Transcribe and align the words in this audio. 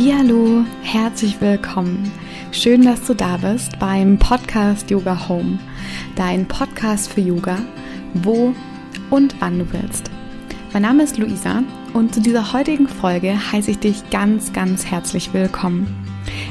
Hallihallo, 0.00 0.64
herzlich 0.82 1.42
willkommen. 1.42 2.10
Schön, 2.52 2.86
dass 2.86 3.04
du 3.04 3.12
da 3.12 3.36
bist 3.36 3.78
beim 3.78 4.18
Podcast 4.18 4.90
Yoga 4.90 5.28
Home, 5.28 5.58
dein 6.16 6.48
Podcast 6.48 7.12
für 7.12 7.20
Yoga, 7.20 7.58
wo 8.14 8.54
und 9.10 9.34
wann 9.40 9.58
du 9.58 9.70
willst. 9.74 10.10
Mein 10.72 10.82
Name 10.82 11.02
ist 11.02 11.18
Luisa 11.18 11.62
und 11.92 12.14
zu 12.14 12.22
dieser 12.22 12.54
heutigen 12.54 12.88
Folge 12.88 13.34
heiße 13.52 13.72
ich 13.72 13.78
dich 13.78 14.08
ganz, 14.08 14.54
ganz 14.54 14.86
herzlich 14.86 15.34
willkommen. 15.34 15.94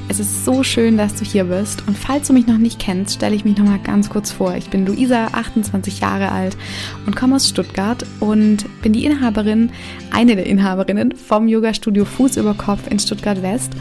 Es 0.08 0.20
ist 0.20 0.46
so 0.46 0.64
schön, 0.64 0.98
dass 0.98 1.16
du 1.16 1.26
hier 1.26 1.46
bist 1.46 1.84
und 1.88 1.98
falls 1.98 2.28
du 2.28 2.34
mich 2.34 2.48
noch 2.48 2.58
nicht 2.58 2.80
kennst, 2.80 3.16
stelle 3.16 3.36
ich 3.36 3.46
mich 3.46 3.58
noch 3.58 3.66
mal 3.66 3.80
ganz 3.80 4.10
kurz 4.10 4.32
vor. 4.32 4.56
Ich 4.56 4.70
bin 4.70 4.86
Luisa, 4.86 5.28
28 5.34 6.00
Jahre 6.00 6.32
alt 6.32 6.57
und 7.06 7.15
komme 7.15 7.36
aus 7.36 7.48
Stuttgart 7.48 8.06
und 8.20 8.65
bin 8.82 8.93
die 8.93 9.06
Inhaberin, 9.06 9.71
eine 10.12 10.36
der 10.36 10.46
Inhaberinnen 10.46 11.15
vom 11.15 11.48
Yoga 11.48 11.74
Studio 11.74 12.06
Fuß 12.06 12.38
über 12.38 12.54
Kopf 12.54 12.89
in 12.89 13.00
Stuttgart 13.00 13.42
West 13.42 13.74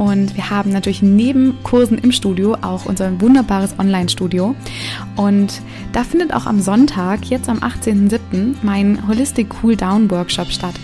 und 0.00 0.34
wir 0.34 0.48
haben 0.48 0.72
natürlich 0.72 1.02
neben 1.02 1.62
Kursen 1.62 1.98
im 1.98 2.10
Studio 2.10 2.56
auch 2.62 2.86
unser 2.86 3.20
wunderbares 3.20 3.78
Online-Studio. 3.78 4.54
Und 5.16 5.60
da 5.92 6.04
findet 6.04 6.32
auch 6.32 6.46
am 6.46 6.60
Sonntag, 6.60 7.26
jetzt 7.26 7.50
am 7.50 7.58
18.07., 7.58 8.54
mein 8.62 9.06
Holistic 9.06 9.48
Cool 9.62 9.76
Down 9.76 10.10
Workshop 10.10 10.50
statt. 10.50 10.74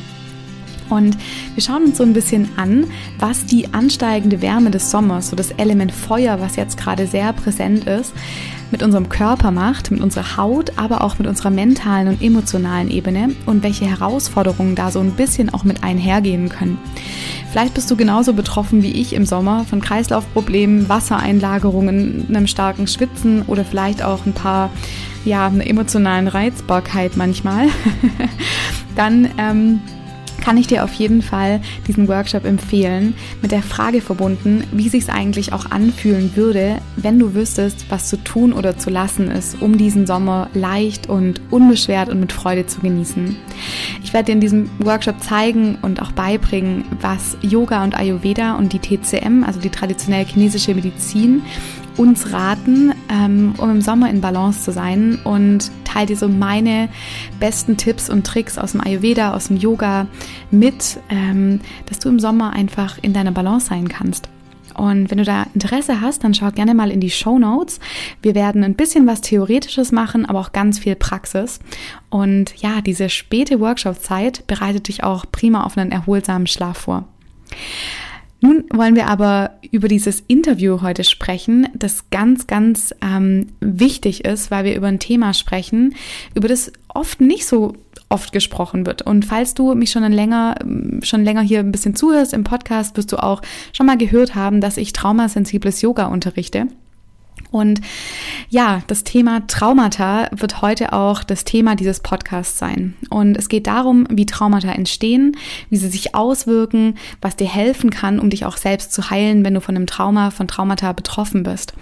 Und 0.88 1.16
wir 1.54 1.62
schauen 1.62 1.84
uns 1.84 1.98
so 1.98 2.04
ein 2.04 2.12
bisschen 2.12 2.48
an, 2.56 2.86
was 3.18 3.46
die 3.46 3.72
ansteigende 3.72 4.40
Wärme 4.42 4.70
des 4.70 4.90
Sommers, 4.90 5.30
so 5.30 5.36
das 5.36 5.50
Element 5.52 5.92
Feuer, 5.92 6.40
was 6.40 6.56
jetzt 6.56 6.76
gerade 6.76 7.06
sehr 7.06 7.32
präsent 7.32 7.86
ist, 7.86 8.12
mit 8.70 8.82
unserem 8.82 9.08
Körper 9.08 9.50
macht, 9.50 9.90
mit 9.90 10.00
unserer 10.00 10.36
Haut, 10.36 10.72
aber 10.76 11.02
auch 11.02 11.18
mit 11.18 11.28
unserer 11.28 11.50
mentalen 11.50 12.08
und 12.08 12.22
emotionalen 12.22 12.90
Ebene 12.90 13.30
und 13.46 13.62
welche 13.62 13.86
Herausforderungen 13.86 14.74
da 14.74 14.90
so 14.90 15.00
ein 15.00 15.12
bisschen 15.12 15.52
auch 15.52 15.64
mit 15.64 15.84
einhergehen 15.84 16.48
können. 16.48 16.78
Vielleicht 17.50 17.74
bist 17.74 17.90
du 17.90 17.96
genauso 17.96 18.32
betroffen 18.32 18.82
wie 18.82 18.92
ich 18.92 19.12
im 19.12 19.24
Sommer 19.24 19.64
von 19.64 19.80
Kreislaufproblemen, 19.80 20.88
Wassereinlagerungen, 20.88 22.26
einem 22.28 22.46
starken 22.46 22.86
Schwitzen 22.86 23.42
oder 23.42 23.64
vielleicht 23.64 24.02
auch 24.02 24.26
ein 24.26 24.32
paar, 24.32 24.70
ja, 25.24 25.46
einer 25.46 25.66
emotionalen 25.66 26.28
Reizbarkeit 26.28 27.16
manchmal. 27.16 27.68
Dann 28.96 29.28
ähm, 29.38 29.80
kann 30.46 30.58
ich 30.58 30.68
dir 30.68 30.84
auf 30.84 30.92
jeden 30.92 31.22
Fall 31.22 31.60
diesen 31.88 32.06
Workshop 32.06 32.44
empfehlen, 32.44 33.14
mit 33.42 33.50
der 33.50 33.64
Frage 33.64 34.00
verbunden, 34.00 34.62
wie 34.70 34.88
sich 34.88 35.02
es 35.02 35.08
eigentlich 35.08 35.52
auch 35.52 35.72
anfühlen 35.72 36.36
würde, 36.36 36.76
wenn 36.94 37.18
du 37.18 37.34
wüsstest, 37.34 37.86
was 37.88 38.08
zu 38.08 38.16
tun 38.22 38.52
oder 38.52 38.78
zu 38.78 38.88
lassen 38.88 39.28
ist, 39.28 39.60
um 39.60 39.76
diesen 39.76 40.06
Sommer 40.06 40.48
leicht 40.54 41.08
und 41.08 41.40
unbeschwert 41.50 42.08
und 42.10 42.20
mit 42.20 42.32
Freude 42.32 42.64
zu 42.64 42.78
genießen. 42.78 43.36
Ich 44.04 44.12
werde 44.12 44.26
dir 44.26 44.32
in 44.34 44.40
diesem 44.40 44.70
Workshop 44.78 45.20
zeigen 45.20 45.78
und 45.82 46.00
auch 46.00 46.12
beibringen, 46.12 46.84
was 47.00 47.36
Yoga 47.42 47.82
und 47.82 47.98
Ayurveda 47.98 48.54
und 48.54 48.72
die 48.72 48.78
TCM, 48.78 49.42
also 49.42 49.58
die 49.58 49.70
traditionelle 49.70 50.26
chinesische 50.26 50.76
Medizin, 50.76 51.42
uns 51.96 52.32
raten, 52.32 52.92
ähm, 53.08 53.54
um 53.58 53.70
im 53.70 53.80
Sommer 53.80 54.10
in 54.10 54.20
Balance 54.20 54.62
zu 54.62 54.72
sein 54.72 55.18
und 55.24 55.70
teile 55.84 56.06
dir 56.06 56.16
so 56.16 56.28
meine 56.28 56.88
besten 57.40 57.76
Tipps 57.76 58.10
und 58.10 58.26
Tricks 58.26 58.58
aus 58.58 58.72
dem 58.72 58.80
Ayurveda, 58.82 59.34
aus 59.34 59.48
dem 59.48 59.56
Yoga 59.56 60.06
mit, 60.50 60.98
ähm, 61.08 61.60
dass 61.86 61.98
du 61.98 62.08
im 62.08 62.20
Sommer 62.20 62.52
einfach 62.52 62.98
in 63.00 63.12
deiner 63.12 63.32
Balance 63.32 63.66
sein 63.66 63.88
kannst. 63.88 64.28
Und 64.76 65.10
wenn 65.10 65.18
du 65.18 65.24
da 65.24 65.46
Interesse 65.54 66.02
hast, 66.02 66.22
dann 66.22 66.34
schau 66.34 66.50
gerne 66.50 66.74
mal 66.74 66.90
in 66.90 67.00
die 67.00 67.10
Show 67.10 67.38
Notes. 67.38 67.80
Wir 68.20 68.34
werden 68.34 68.62
ein 68.62 68.74
bisschen 68.74 69.06
was 69.06 69.22
Theoretisches 69.22 69.90
machen, 69.90 70.26
aber 70.26 70.38
auch 70.38 70.52
ganz 70.52 70.78
viel 70.78 70.96
Praxis. 70.96 71.60
Und 72.10 72.54
ja, 72.60 72.82
diese 72.82 73.08
späte 73.08 73.58
Workshop-Zeit 73.60 74.46
bereitet 74.46 74.88
dich 74.88 75.02
auch 75.02 75.24
prima 75.32 75.64
auf 75.64 75.78
einen 75.78 75.92
erholsamen 75.92 76.46
Schlaf 76.46 76.76
vor. 76.76 77.04
Nun 78.40 78.64
wollen 78.72 78.96
wir 78.96 79.08
aber 79.08 79.52
über 79.70 79.88
dieses 79.88 80.20
Interview 80.20 80.82
heute 80.82 81.04
sprechen, 81.04 81.68
das 81.74 82.10
ganz, 82.10 82.46
ganz 82.46 82.94
ähm, 83.02 83.48
wichtig 83.60 84.24
ist, 84.24 84.50
weil 84.50 84.64
wir 84.64 84.76
über 84.76 84.88
ein 84.88 84.98
Thema 84.98 85.32
sprechen, 85.32 85.94
über 86.34 86.48
das 86.48 86.70
oft 86.88 87.20
nicht 87.20 87.46
so 87.46 87.74
oft 88.08 88.32
gesprochen 88.32 88.86
wird. 88.86 89.02
Und 89.02 89.24
falls 89.24 89.54
du 89.54 89.74
mich 89.74 89.90
schon 89.90 90.10
länger, 90.12 90.54
schon 91.02 91.24
länger 91.24 91.40
hier 91.40 91.60
ein 91.60 91.72
bisschen 91.72 91.96
zuhörst 91.96 92.34
im 92.34 92.44
Podcast, 92.44 92.96
wirst 92.96 93.10
du 93.12 93.16
auch 93.16 93.42
schon 93.72 93.86
mal 93.86 93.98
gehört 93.98 94.34
haben, 94.34 94.60
dass 94.60 94.76
ich 94.76 94.92
traumasensibles 94.92 95.80
Yoga 95.82 96.06
unterrichte. 96.06 96.68
Und 97.50 97.80
ja, 98.48 98.82
das 98.86 99.04
Thema 99.04 99.46
Traumata 99.46 100.28
wird 100.32 100.62
heute 100.62 100.92
auch 100.92 101.24
das 101.24 101.44
Thema 101.44 101.76
dieses 101.76 102.00
Podcasts 102.00 102.58
sein. 102.58 102.94
Und 103.10 103.36
es 103.36 103.48
geht 103.48 103.66
darum, 103.66 104.06
wie 104.10 104.26
Traumata 104.26 104.72
entstehen, 104.72 105.36
wie 105.70 105.76
sie 105.76 105.88
sich 105.88 106.14
auswirken, 106.14 106.96
was 107.20 107.36
dir 107.36 107.48
helfen 107.48 107.90
kann, 107.90 108.18
um 108.18 108.30
dich 108.30 108.44
auch 108.44 108.56
selbst 108.56 108.92
zu 108.92 109.10
heilen, 109.10 109.44
wenn 109.44 109.54
du 109.54 109.60
von 109.60 109.76
einem 109.76 109.86
Trauma, 109.86 110.30
von 110.30 110.48
Traumata 110.48 110.92
betroffen 110.92 111.42
bist. 111.42 111.74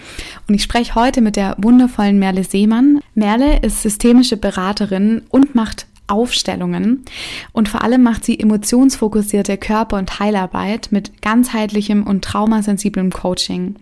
Und 0.48 0.54
ich 0.54 0.62
spreche 0.62 0.94
heute 0.94 1.20
mit 1.20 1.36
der 1.36 1.54
wundervollen 1.58 2.18
Merle 2.18 2.44
Seemann. 2.44 3.00
Merle 3.14 3.60
ist 3.60 3.82
systemische 3.82 4.36
Beraterin 4.36 5.22
und 5.30 5.54
macht 5.54 5.86
Aufstellungen 6.06 7.04
und 7.52 7.68
vor 7.68 7.82
allem 7.82 8.02
macht 8.02 8.24
sie 8.24 8.38
emotionsfokussierte 8.38 9.56
Körper- 9.56 9.98
und 9.98 10.18
Heilarbeit 10.20 10.88
mit 10.90 11.22
ganzheitlichem 11.22 12.02
und 12.02 12.24
traumasensiblem 12.24 13.10
Coaching. 13.10 13.76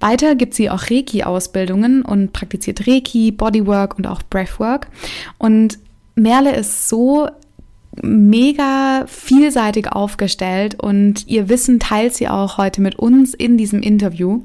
Weiter 0.00 0.34
gibt 0.34 0.54
sie 0.54 0.68
auch 0.70 0.90
Reiki-Ausbildungen 0.90 2.02
und 2.02 2.32
praktiziert 2.32 2.86
Reiki, 2.86 3.30
Bodywork 3.30 3.96
und 3.96 4.06
auch 4.06 4.22
Breathwork. 4.22 4.88
Und 5.38 5.78
Merle 6.16 6.54
ist 6.54 6.88
so 6.88 7.28
mega 8.02 9.04
vielseitig 9.06 9.92
aufgestellt 9.92 10.80
und 10.80 11.28
ihr 11.28 11.48
Wissen 11.48 11.78
teilt 11.78 12.14
sie 12.14 12.28
auch 12.28 12.58
heute 12.58 12.80
mit 12.80 12.96
uns 12.96 13.34
in 13.34 13.56
diesem 13.56 13.80
Interview. 13.80 14.42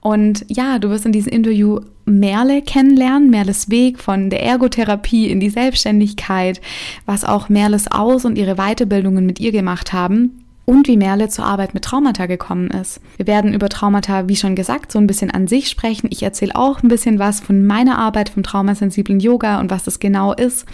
Und 0.00 0.44
ja, 0.48 0.78
du 0.78 0.90
wirst 0.90 1.06
in 1.06 1.12
diesem 1.12 1.32
Interview 1.32 1.80
Merle 2.04 2.62
kennenlernen, 2.62 3.30
Merles 3.30 3.70
Weg 3.70 3.98
von 3.98 4.30
der 4.30 4.42
Ergotherapie 4.42 5.30
in 5.30 5.40
die 5.40 5.50
Selbstständigkeit, 5.50 6.60
was 7.06 7.24
auch 7.24 7.48
Merles 7.48 7.90
Aus- 7.90 8.24
und 8.24 8.36
ihre 8.36 8.56
Weiterbildungen 8.56 9.26
mit 9.26 9.40
ihr 9.40 9.52
gemacht 9.52 9.92
haben 9.92 10.44
und 10.68 10.86
wie 10.86 10.98
Merle 10.98 11.30
zur 11.30 11.46
Arbeit 11.46 11.72
mit 11.72 11.82
Traumata 11.82 12.26
gekommen 12.26 12.68
ist. 12.68 13.00
Wir 13.16 13.26
werden 13.26 13.54
über 13.54 13.70
Traumata, 13.70 14.28
wie 14.28 14.36
schon 14.36 14.54
gesagt, 14.54 14.92
so 14.92 14.98
ein 14.98 15.06
bisschen 15.06 15.30
an 15.30 15.48
sich 15.48 15.70
sprechen. 15.70 16.08
Ich 16.10 16.22
erzähle 16.22 16.56
auch 16.56 16.82
ein 16.82 16.88
bisschen 16.88 17.18
was 17.18 17.40
von 17.40 17.66
meiner 17.66 17.96
Arbeit 17.96 18.28
vom 18.28 18.42
traumasensiblen 18.42 19.18
Yoga 19.18 19.60
und 19.60 19.70
was 19.70 19.84
das 19.84 19.98
genau 19.98 20.34
ist. 20.34 20.66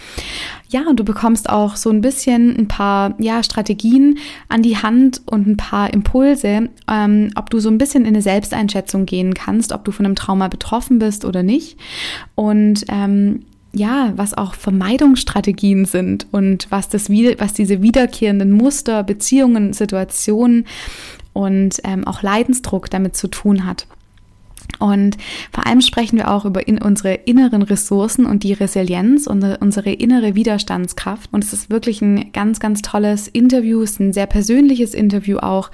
Ja, 0.67 0.81
und 0.89 0.99
du 0.99 1.05
bekommst 1.05 1.49
auch 1.49 1.77
so 1.77 1.91
ein 1.91 2.01
bisschen 2.01 2.57
ein 2.57 2.67
paar 2.67 3.15
ja, 3.19 3.41
Strategien 3.41 4.17
an 4.49 4.63
die 4.63 4.75
Hand 4.75 5.21
und 5.27 5.47
ein 5.47 5.55
paar 5.55 5.93
Impulse, 5.93 6.67
ähm, 6.91 7.29
ob 7.35 7.49
du 7.49 7.59
so 7.59 7.69
ein 7.69 7.77
bisschen 7.77 8.01
in 8.01 8.09
eine 8.09 8.21
Selbsteinschätzung 8.21 9.05
gehen 9.05 9.33
kannst, 9.33 9.71
ob 9.71 9.85
du 9.85 9.93
von 9.93 10.05
einem 10.05 10.15
Trauma 10.15 10.49
betroffen 10.49 10.99
bist 10.99 11.23
oder 11.23 11.41
nicht. 11.41 11.77
Und 12.35 12.83
ähm, 12.89 13.45
ja, 13.75 14.13
was 14.15 14.33
auch 14.33 14.53
Vermeidungsstrategien 14.53 15.85
sind 15.85 16.27
und 16.31 16.67
was 16.69 16.87
das 16.89 17.09
was 17.09 17.53
diese 17.53 17.81
wiederkehrenden 17.81 18.51
Muster, 18.51 19.03
Beziehungen, 19.03 19.73
Situationen 19.73 20.65
und 21.33 21.81
ähm, 21.83 22.07
auch 22.07 22.21
Leidensdruck 22.21 22.89
damit 22.89 23.17
zu 23.17 23.27
tun 23.27 23.65
hat. 23.65 23.85
Und 24.79 25.17
vor 25.51 25.67
allem 25.67 25.81
sprechen 25.81 26.17
wir 26.17 26.31
auch 26.31 26.45
über 26.45 26.67
in 26.67 26.81
unsere 26.81 27.13
inneren 27.13 27.61
Ressourcen 27.61 28.25
und 28.25 28.43
die 28.43 28.53
Resilienz 28.53 29.27
und 29.27 29.43
unsere 29.61 29.91
innere 29.91 30.35
Widerstandskraft. 30.35 31.31
Und 31.31 31.43
es 31.43 31.53
ist 31.53 31.69
wirklich 31.69 32.01
ein 32.01 32.31
ganz, 32.31 32.59
ganz 32.59 32.81
tolles 32.81 33.27
Interview, 33.27 33.81
es 33.81 33.91
ist 33.91 33.99
ein 33.99 34.13
sehr 34.13 34.27
persönliches 34.27 34.93
Interview 34.93 35.37
auch. 35.37 35.69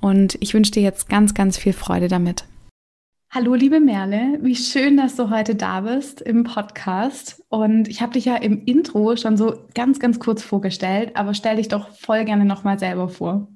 Und 0.00 0.36
ich 0.40 0.54
wünsche 0.54 0.72
dir 0.72 0.82
jetzt 0.82 1.08
ganz, 1.08 1.34
ganz 1.34 1.58
viel 1.58 1.72
Freude 1.72 2.08
damit. 2.08 2.44
Hallo, 3.38 3.52
liebe 3.52 3.80
Merle, 3.80 4.38
wie 4.40 4.56
schön, 4.56 4.96
dass 4.96 5.14
du 5.14 5.28
heute 5.28 5.54
da 5.54 5.82
bist 5.82 6.22
im 6.22 6.44
Podcast. 6.44 7.44
Und 7.50 7.86
ich 7.86 8.00
habe 8.00 8.14
dich 8.14 8.24
ja 8.24 8.36
im 8.36 8.64
Intro 8.64 9.14
schon 9.16 9.36
so 9.36 9.58
ganz, 9.74 10.00
ganz 10.00 10.18
kurz 10.18 10.42
vorgestellt, 10.42 11.14
aber 11.16 11.34
stell 11.34 11.56
dich 11.56 11.68
doch 11.68 11.90
voll 11.90 12.24
gerne 12.24 12.46
nochmal 12.46 12.78
selber 12.78 13.10
vor. 13.10 13.48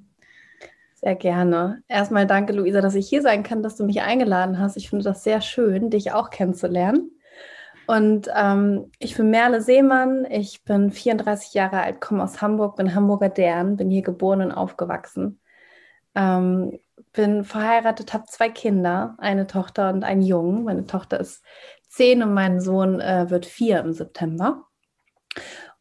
Sehr 0.97 1.15
gerne. 1.15 1.83
Erstmal 1.89 2.27
danke, 2.27 2.53
Luisa, 2.53 2.83
dass 2.83 2.95
ich 2.95 3.09
hier 3.09 3.23
sein 3.23 3.43
kann, 3.43 3.63
dass 3.63 3.77
du 3.77 3.87
mich 3.87 4.03
eingeladen 4.03 4.59
hast. 4.59 4.77
Ich 4.77 4.91
finde 4.91 5.07
das 5.07 5.25
sehr 5.25 5.41
schön, 5.41 5.89
dich 5.89 6.13
auch 6.13 6.29
kennenzulernen. 6.29 7.13
Und 7.87 8.29
ähm, 8.37 8.91
ich 8.99 9.17
bin 9.17 9.31
Merle 9.31 9.63
Seemann, 9.63 10.27
ich 10.31 10.63
bin 10.63 10.91
34 10.91 11.55
Jahre 11.55 11.81
alt, 11.81 12.03
komme 12.03 12.23
aus 12.23 12.43
Hamburg, 12.43 12.77
bin 12.77 12.95
Hamburger 12.95 13.31
Dern, 13.31 13.79
bin 13.79 13.89
hier 13.89 14.03
geboren 14.03 14.43
und 14.43 14.53
aufgewachsen. 14.53 15.41
Ähm, 16.15 16.79
bin 17.13 17.45
verheiratet, 17.45 18.13
habe 18.13 18.25
zwei 18.29 18.49
Kinder, 18.49 19.17
eine 19.19 19.47
Tochter 19.47 19.91
und 19.91 20.05
einen 20.05 20.23
Jungen. 20.23 20.65
Meine 20.65 20.87
Tochter 20.87 21.21
ist 21.21 21.43
zehn 21.89 22.23
und 22.23 22.35
mein 22.35 22.61
Sohn 22.61 23.01
äh, 23.01 23.29
wird 23.31 23.47
vier 23.47 23.81
im 23.81 23.93
September. 23.93 24.65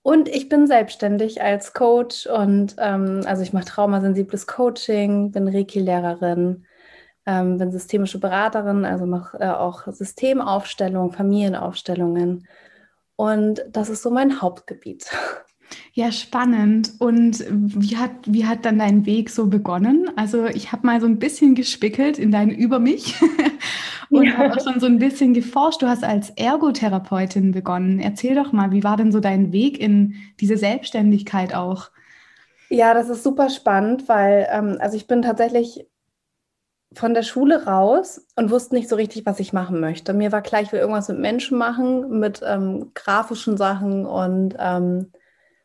Und 0.02 0.30
ich 0.30 0.50
bin 0.50 0.66
selbstständig 0.66 1.42
als 1.42 1.74
Coach 1.74 2.26
und 2.26 2.76
ähm, 2.80 3.22
also 3.26 3.44
ich 3.44 3.54
mache 3.54 3.66
traumasensibles 3.66 4.48
Coaching, 4.48 5.32
bin 5.32 5.48
Reiki-Lehrerin, 5.48 6.66
ähm, 7.26 7.58
bin 7.58 7.72
systemische 7.72 8.20
Beraterin, 8.20 8.86
also 8.86 9.06
mache 9.06 9.38
äh, 9.40 9.50
auch 9.50 9.86
Systemaufstellungen, 9.88 11.12
Familienaufstellungen. 11.12 12.48
Und 13.18 13.64
das 13.70 13.90
ist 13.90 14.02
so 14.02 14.10
mein 14.10 14.42
Hauptgebiet. 14.42 15.12
Ja, 15.94 16.12
spannend. 16.12 16.94
Und 17.00 17.46
wie 17.50 17.98
hat, 17.98 18.12
wie 18.26 18.46
hat 18.46 18.66
dann 18.66 18.80
dein 18.80 19.06
Weg 19.06 19.30
so 19.30 19.48
begonnen? 19.48 20.10
Also 20.16 20.46
ich 20.46 20.72
habe 20.72 20.86
mal 20.86 21.02
so 21.02 21.08
ein 21.08 21.20
bisschen 21.20 21.56
gespickelt 21.56 22.18
in 22.18 22.32
dein 22.32 22.50
Über 22.50 22.80
mich 22.80 23.16
und 24.10 24.26
ja. 24.26 24.38
habe 24.38 24.54
auch 24.54 24.64
schon 24.64 24.80
so 24.80 24.86
ein 24.86 25.00
bisschen 25.00 25.34
geforscht. 25.34 25.82
Du 25.82 25.88
hast 25.88 26.04
als 26.04 26.30
Ergotherapeutin 26.32 27.52
begonnen. 27.52 28.00
Erzähl 28.00 28.36
doch 28.36 28.52
mal, 28.52 28.72
wie 28.72 28.84
war 28.84 28.98
denn 28.98 29.12
so 29.12 29.20
dein 29.20 29.52
Weg 29.52 29.80
in 29.80 30.16
diese 30.40 30.58
Selbstständigkeit 30.58 31.54
auch? 31.54 31.90
Ja, 32.70 32.94
das 32.94 33.10
ist 33.10 33.24
super 33.24 33.50
spannend, 33.50 34.08
weil 34.08 34.48
ähm, 34.52 34.78
also 34.80 34.96
ich 34.96 35.08
bin 35.08 35.24
tatsächlich 35.24 35.88
von 36.94 37.14
der 37.14 37.24
Schule 37.24 37.66
raus 37.66 38.26
und 38.36 38.52
wusste 38.52 38.76
nicht 38.76 38.90
so 38.90 38.96
richtig, 38.96 39.26
was 39.26 39.40
ich 39.40 39.54
machen 39.54 39.80
möchte. 39.80 40.14
Mir 40.14 40.32
war 40.32 40.42
klar, 40.42 40.62
ich 40.62 40.72
will 40.72 40.80
irgendwas 40.80 41.08
mit 41.08 41.20
Menschen 41.20 41.58
machen, 41.58 42.20
mit 42.20 42.42
ähm, 42.46 42.92
grafischen 42.96 43.58
Sachen 43.58 44.06
und 44.06 44.56
ähm, 44.60 45.12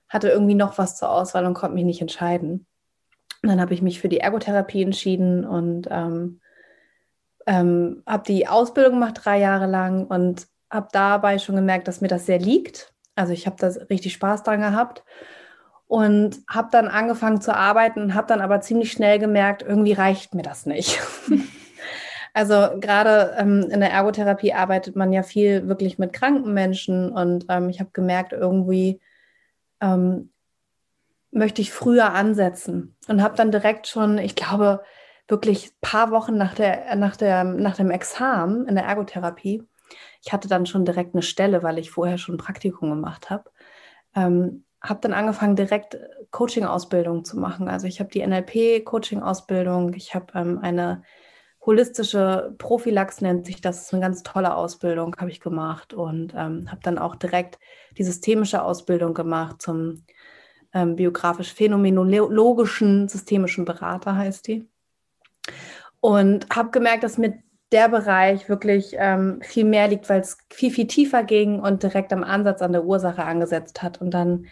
hatte 0.08 0.28
irgendwie 0.28 0.54
noch 0.54 0.78
was 0.78 0.96
zur 0.96 1.10
Auswahl 1.10 1.46
und 1.46 1.54
konnte 1.54 1.74
mich 1.74 1.84
nicht 1.84 2.00
entscheiden. 2.00 2.66
Und 3.42 3.48
dann 3.48 3.60
habe 3.60 3.74
ich 3.74 3.82
mich 3.82 4.00
für 4.00 4.08
die 4.08 4.20
Ergotherapie 4.20 4.82
entschieden 4.82 5.44
und 5.44 5.88
ähm, 5.90 6.40
ähm, 7.46 8.02
habe 8.06 8.24
die 8.26 8.48
Ausbildung 8.48 8.94
gemacht, 8.94 9.20
drei 9.22 9.38
Jahre 9.38 9.66
lang 9.66 10.06
und 10.06 10.46
habe 10.70 10.88
dabei 10.92 11.38
schon 11.38 11.56
gemerkt, 11.56 11.88
dass 11.88 12.00
mir 12.00 12.08
das 12.08 12.26
sehr 12.26 12.38
liegt. 12.38 12.92
Also 13.14 13.32
ich 13.32 13.46
habe 13.46 13.56
da 13.58 13.68
richtig 13.90 14.14
Spaß 14.14 14.42
dran 14.42 14.60
gehabt 14.60 15.04
und 15.86 16.38
habe 16.48 16.68
dann 16.72 16.88
angefangen 16.88 17.40
zu 17.40 17.54
arbeiten 17.54 18.14
habe 18.14 18.26
dann 18.26 18.40
aber 18.40 18.60
ziemlich 18.60 18.90
schnell 18.90 19.18
gemerkt, 19.18 19.62
irgendwie 19.62 19.92
reicht 19.92 20.34
mir 20.34 20.42
das 20.42 20.66
nicht. 20.66 21.00
also 22.32 22.70
gerade 22.80 23.34
ähm, 23.38 23.68
in 23.70 23.80
der 23.80 23.92
Ergotherapie 23.92 24.54
arbeitet 24.54 24.96
man 24.96 25.12
ja 25.12 25.22
viel 25.22 25.68
wirklich 25.68 25.98
mit 25.98 26.12
kranken 26.12 26.54
Menschen 26.54 27.12
und 27.12 27.46
ähm, 27.48 27.68
ich 27.68 27.80
habe 27.80 27.90
gemerkt, 27.92 28.32
irgendwie 28.32 29.00
ähm, 29.80 30.30
möchte 31.30 31.60
ich 31.60 31.72
früher 31.72 32.12
ansetzen 32.12 32.96
und 33.08 33.22
habe 33.22 33.36
dann 33.36 33.50
direkt 33.50 33.88
schon, 33.88 34.18
ich 34.18 34.36
glaube, 34.36 34.82
wirklich 35.26 35.68
ein 35.68 35.78
paar 35.80 36.10
Wochen 36.10 36.36
nach, 36.36 36.54
der, 36.54 36.94
nach, 36.96 37.16
der, 37.16 37.44
nach 37.44 37.76
dem 37.76 37.90
Examen 37.90 38.66
in 38.66 38.74
der 38.74 38.84
Ergotherapie, 38.84 39.66
ich 40.22 40.32
hatte 40.32 40.48
dann 40.48 40.66
schon 40.66 40.84
direkt 40.84 41.14
eine 41.14 41.22
Stelle, 41.22 41.62
weil 41.62 41.78
ich 41.78 41.90
vorher 41.90 42.18
schon 42.18 42.36
ein 42.36 42.38
Praktikum 42.38 42.90
gemacht 42.90 43.30
habe, 43.30 43.50
ähm, 44.14 44.64
habe 44.80 45.00
dann 45.00 45.12
angefangen, 45.12 45.56
direkt 45.56 45.98
Coaching-Ausbildung 46.30 47.24
zu 47.24 47.38
machen. 47.38 47.68
Also 47.68 47.86
ich 47.86 48.00
habe 48.00 48.10
die 48.10 48.26
NLP-Coaching-Ausbildung, 48.26 49.94
ich 49.94 50.14
habe 50.14 50.26
ähm, 50.34 50.58
eine 50.60 51.02
holistische 51.66 52.54
Prophylax 52.58 53.20
nennt 53.20 53.46
sich 53.46 53.60
das, 53.60 53.76
das 53.76 53.86
ist 53.86 53.94
eine 53.94 54.02
ganz 54.02 54.22
tolle 54.22 54.54
Ausbildung, 54.54 55.16
habe 55.18 55.30
ich 55.30 55.40
gemacht 55.40 55.94
und 55.94 56.34
ähm, 56.34 56.70
habe 56.70 56.80
dann 56.82 56.98
auch 56.98 57.16
direkt 57.16 57.58
die 57.96 58.04
systemische 58.04 58.62
Ausbildung 58.62 59.14
gemacht 59.14 59.62
zum 59.62 60.04
ähm, 60.74 60.96
biografisch-phänomenologischen 60.96 63.08
systemischen 63.08 63.64
Berater 63.64 64.16
heißt 64.16 64.48
die. 64.48 64.68
Und 66.00 66.46
habe 66.54 66.70
gemerkt, 66.70 67.04
dass 67.04 67.16
mir 67.16 67.38
der 67.72 67.88
Bereich 67.88 68.48
wirklich 68.48 68.94
ähm, 68.98 69.40
viel 69.42 69.64
mehr 69.64 69.88
liegt, 69.88 70.08
weil 70.08 70.20
es 70.20 70.38
viel, 70.50 70.70
viel 70.70 70.86
tiefer 70.86 71.24
ging 71.24 71.60
und 71.60 71.82
direkt 71.82 72.12
am 72.12 72.22
Ansatz 72.22 72.60
an 72.60 72.72
der 72.72 72.84
Ursache 72.84 73.24
angesetzt 73.24 73.82
hat. 73.82 74.00
Und 74.00 74.12
dann 74.12 74.46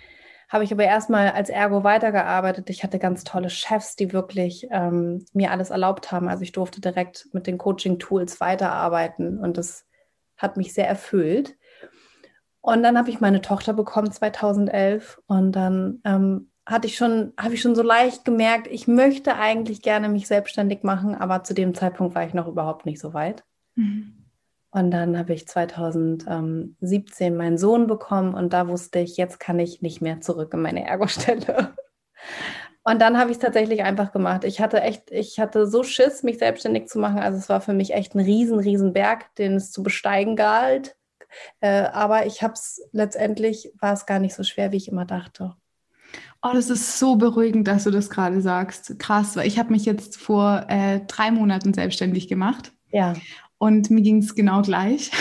habe 0.52 0.64
ich 0.64 0.72
aber 0.72 0.84
erstmal 0.84 1.31
als 1.31 1.49
Ergo 1.49 1.82
weitergearbeitet. 1.82 2.69
Ich 2.69 2.84
hatte 2.84 2.99
ganz 2.99 3.25
tolle 3.25 3.49
Chefs, 3.49 3.96
die 3.96 4.12
wirklich 4.12 4.69
ähm, 4.70 5.25
mir 5.32 5.50
alles 5.50 5.70
erlaubt 5.70 6.12
haben. 6.12 6.28
Also 6.28 6.43
ich 6.43 6.52
durfte 6.52 6.82
direkt 6.82 7.28
mit 7.32 7.46
den 7.46 7.56
Coaching-Tools 7.56 8.38
weiterarbeiten 8.38 9.38
und 9.38 9.56
das 9.56 9.87
hat 10.37 10.58
mich 10.58 10.75
sehr 10.75 10.87
erfüllt. 10.87 11.56
Und 12.60 12.82
dann 12.82 12.99
habe 12.99 13.08
ich 13.08 13.19
meine 13.19 13.40
Tochter 13.40 13.72
bekommen 13.72 14.12
2011 14.12 15.22
und 15.26 15.52
dann 15.52 16.02
ähm, 16.04 16.50
hatte 16.66 16.87
ich 16.87 16.96
schon, 16.96 17.32
habe 17.40 17.54
ich 17.54 17.62
schon 17.62 17.75
so 17.75 17.82
leicht 17.82 18.26
gemerkt, 18.26 18.69
ich 18.70 18.87
möchte 18.87 19.37
eigentlich 19.37 19.81
gerne 19.81 20.10
mich 20.10 20.28
selbstständig 20.28 20.82
machen, 20.82 21.14
aber 21.14 21.44
zu 21.44 21.54
dem 21.54 21.75
Zeitpunkt 21.75 22.14
war 22.14 22.26
ich 22.26 22.34
noch 22.34 22.46
überhaupt 22.46 22.84
nicht 22.84 23.00
so 23.00 23.14
weit. 23.14 23.43
Mhm. 23.75 24.22
Und 24.73 24.91
dann 24.91 25.19
habe 25.19 25.35
ich 25.35 25.47
2017 25.47 27.37
meinen 27.37 27.59
Sohn 27.59 27.87
bekommen 27.87 28.33
und 28.35 28.55
da 28.55 28.67
wusste 28.69 29.01
ich, 29.01 29.19
jetzt 29.19 29.39
kann 29.39 29.59
ich 29.59 29.83
nicht 29.83 30.01
mehr 30.01 30.23
zurück 30.23 30.55
in 30.55 30.63
meine 30.63 30.87
Ergostelle. 30.87 31.75
Und 32.85 33.01
dann 33.01 33.17
habe 33.17 33.31
ich 33.31 33.37
es 33.37 33.41
tatsächlich 33.41 33.85
einfach 33.85 34.11
gemacht. 34.11 34.43
Ich 34.43 34.61
hatte 34.61 34.81
echt, 34.81 35.13
ich 35.13 35.39
hatte 35.39 35.69
so 35.69 35.85
Schiss, 35.85 36.25
mich 36.25 36.39
selbstständig 36.39 36.89
zu 36.89 36.99
machen. 36.99 37.21
Also 37.21 37.39
es 37.39 37.49
war 37.49 37.61
für 37.61 37.75
mich 37.75 37.95
echt 37.95 38.17
ein 38.17 38.21
riesen, 38.21 38.59
riesen 38.59 38.93
Berg, 38.93 39.33
den 39.37 39.55
es 39.55 39.71
zu 39.71 39.85
besteigen 39.85 40.35
galt. 40.35 40.97
Äh, 41.61 41.85
aber 41.93 42.27
ich 42.27 42.43
habe 42.43 42.55
es 42.55 42.83
letztendlich, 42.91 43.73
war 43.79 43.93
es 43.93 44.05
gar 44.05 44.19
nicht 44.19 44.35
so 44.35 44.43
schwer, 44.43 44.73
wie 44.73 44.79
ich 44.79 44.89
immer 44.89 45.05
dachte. 45.05 45.55
Oh, 46.43 46.51
das 46.53 46.71
ist 46.71 46.99
so 46.99 47.15
beruhigend, 47.15 47.69
dass 47.69 47.85
du 47.85 47.93
das 47.93 48.11
gerade 48.11 48.41
sagst. 48.41 48.99
Krass, 48.99 49.37
weil 49.37 49.47
ich 49.47 49.61
habe 49.61 49.71
mich 49.71 49.85
jetzt 49.85 50.17
vor 50.17 50.67
äh, 50.69 51.03
drei 51.07 51.31
Monaten 51.31 51.73
selbstständig 51.73 52.27
gemacht. 52.27 52.73
Ja. 52.91 53.15
Und 53.62 53.91
mir 53.91 54.03
ging 54.03 54.19
es 54.19 54.35
genau 54.35 54.61
gleich. 54.62 55.12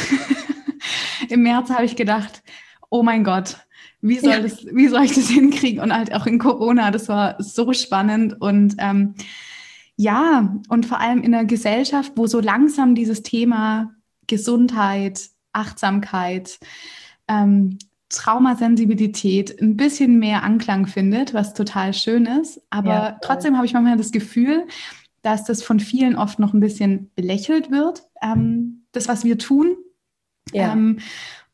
Im 1.29 1.43
März 1.43 1.69
habe 1.69 1.85
ich 1.85 1.95
gedacht, 1.95 2.41
oh 2.89 3.03
mein 3.03 3.23
Gott, 3.23 3.57
wie 4.01 4.17
soll, 4.17 4.31
ja. 4.31 4.39
das, 4.39 4.65
wie 4.65 4.87
soll 4.87 5.03
ich 5.03 5.13
das 5.13 5.29
hinkriegen? 5.29 5.79
Und 5.79 5.93
halt 5.93 6.11
auch 6.15 6.25
in 6.25 6.39
Corona, 6.39 6.89
das 6.89 7.07
war 7.07 7.35
so 7.37 7.71
spannend. 7.73 8.41
Und 8.41 8.77
ähm, 8.79 9.13
ja, 9.95 10.55
und 10.69 10.87
vor 10.87 10.99
allem 10.99 11.21
in 11.21 11.35
einer 11.35 11.45
Gesellschaft, 11.45 12.13
wo 12.15 12.25
so 12.25 12.39
langsam 12.39 12.95
dieses 12.95 13.21
Thema 13.21 13.93
Gesundheit, 14.25 15.21
Achtsamkeit, 15.53 16.57
ähm, 17.27 17.77
Traumasensibilität 18.09 19.61
ein 19.61 19.77
bisschen 19.77 20.17
mehr 20.17 20.41
Anklang 20.41 20.87
findet, 20.87 21.35
was 21.35 21.53
total 21.53 21.93
schön 21.93 22.25
ist. 22.25 22.59
Aber 22.71 22.89
ja, 22.89 23.17
trotzdem 23.21 23.55
habe 23.55 23.67
ich 23.67 23.73
manchmal 23.73 23.97
das 23.97 24.11
Gefühl, 24.11 24.65
dass 25.21 25.43
das 25.43 25.61
von 25.61 25.79
vielen 25.79 26.15
oft 26.15 26.39
noch 26.39 26.55
ein 26.55 26.59
bisschen 26.59 27.11
belächelt 27.13 27.69
wird, 27.69 28.01
ähm, 28.21 28.85
das, 28.91 29.07
was 29.07 29.23
wir 29.23 29.37
tun. 29.37 29.75
Ja. 30.53 30.73
Ähm, 30.73 30.99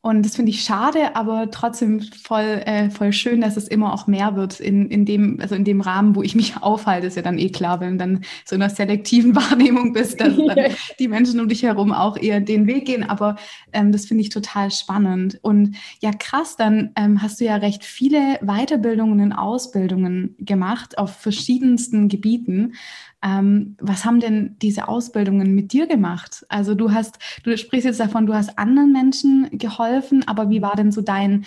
und 0.07 0.25
das 0.25 0.37
finde 0.37 0.51
ich 0.51 0.61
schade, 0.61 1.17
aber 1.17 1.51
trotzdem 1.51 2.01
voll, 2.01 2.61
äh, 2.65 2.89
voll 2.89 3.11
schön, 3.11 3.41
dass 3.41 3.57
es 3.57 3.67
immer 3.67 3.93
auch 3.93 4.07
mehr 4.07 4.37
wird 4.37 4.61
in, 4.61 4.89
in, 4.89 5.03
dem, 5.03 5.39
also 5.41 5.53
in 5.53 5.65
dem 5.65 5.81
Rahmen, 5.81 6.15
wo 6.15 6.21
ich 6.23 6.33
mich 6.33 6.55
aufhalte, 6.61 7.07
ist 7.07 7.17
ja 7.17 7.23
dann 7.23 7.37
eh 7.37 7.49
klar, 7.49 7.81
wenn 7.81 7.93
du 7.93 7.97
dann 7.97 8.23
so 8.45 8.55
in 8.55 8.61
einer 8.61 8.73
selektiven 8.73 9.35
Wahrnehmung 9.35 9.91
bist, 9.91 10.21
dass 10.21 10.33
dann 10.47 10.71
die 10.97 11.07
Menschen 11.09 11.41
um 11.41 11.49
dich 11.49 11.63
herum 11.63 11.91
auch 11.91 12.15
eher 12.15 12.39
den 12.39 12.67
Weg 12.67 12.85
gehen. 12.85 13.03
Aber 13.03 13.35
ähm, 13.73 13.91
das 13.91 14.05
finde 14.05 14.21
ich 14.21 14.29
total 14.29 14.71
spannend. 14.71 15.39
Und 15.41 15.75
ja, 15.99 16.11
krass, 16.13 16.55
dann 16.55 16.91
ähm, 16.95 17.21
hast 17.21 17.41
du 17.41 17.45
ja 17.45 17.57
recht 17.57 17.83
viele 17.83 18.39
Weiterbildungen 18.41 19.19
und 19.19 19.33
Ausbildungen 19.33 20.35
gemacht 20.39 20.97
auf 20.97 21.17
verschiedensten 21.17 22.07
Gebieten. 22.07 22.75
Ähm, 23.23 23.75
was 23.79 24.05
haben 24.05 24.19
denn 24.19 24.57
diese 24.61 24.87
Ausbildungen 24.87 25.55
mit 25.55 25.73
dir 25.73 25.87
gemacht? 25.87 26.45
Also 26.49 26.75
du 26.75 26.91
hast, 26.91 27.17
du 27.43 27.57
sprichst 27.57 27.85
jetzt 27.85 27.99
davon, 27.99 28.27
du 28.27 28.33
hast 28.33 28.57
anderen 28.59 28.91
Menschen 28.91 29.49
geholfen, 29.51 30.23
aber 30.27 30.49
wie 30.49 30.61
war 30.61 30.75
denn 30.75 30.91
so 30.91 31.01
dein 31.01 31.45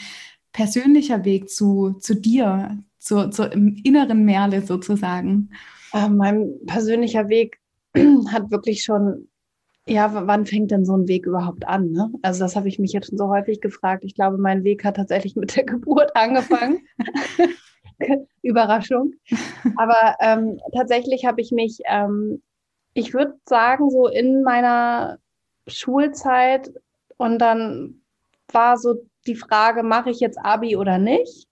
persönlicher 0.52 1.24
Weg 1.24 1.48
zu, 1.48 1.92
zu 2.00 2.14
dir, 2.14 2.78
zu, 2.98 3.30
zu 3.30 3.44
im 3.44 3.76
inneren 3.84 4.24
Merle 4.24 4.62
sozusagen? 4.62 5.50
Äh, 5.92 6.08
mein 6.08 6.50
persönlicher 6.66 7.28
Weg 7.28 7.60
hat 8.32 8.50
wirklich 8.50 8.82
schon 8.82 9.28
ja, 9.86 10.26
wann 10.26 10.46
fängt 10.46 10.70
denn 10.70 10.84
so 10.84 10.96
ein 10.96 11.08
Weg 11.08 11.26
überhaupt 11.26 11.66
an? 11.66 11.90
Ne? 11.90 12.12
Also 12.22 12.40
das 12.40 12.54
habe 12.54 12.68
ich 12.68 12.78
mich 12.78 12.92
jetzt 12.92 13.08
schon 13.08 13.18
so 13.18 13.28
häufig 13.28 13.60
gefragt. 13.60 14.04
Ich 14.04 14.14
glaube, 14.14 14.38
mein 14.38 14.62
Weg 14.62 14.84
hat 14.84 14.96
tatsächlich 14.96 15.34
mit 15.34 15.56
der 15.56 15.64
Geburt 15.66 16.14
angefangen. 16.14 16.80
Überraschung. 18.42 19.14
Aber 19.76 20.16
ähm, 20.20 20.60
tatsächlich 20.74 21.24
habe 21.24 21.40
ich 21.40 21.52
mich, 21.52 21.80
ähm, 21.86 22.42
ich 22.94 23.14
würde 23.14 23.38
sagen, 23.46 23.90
so 23.90 24.08
in 24.08 24.42
meiner 24.42 25.18
Schulzeit 25.66 26.70
und 27.16 27.38
dann 27.38 28.02
war 28.52 28.76
so 28.76 28.96
die 29.26 29.36
Frage, 29.36 29.82
mache 29.82 30.10
ich 30.10 30.20
jetzt 30.20 30.38
Abi 30.38 30.76
oder 30.76 30.98
nicht? 30.98 31.46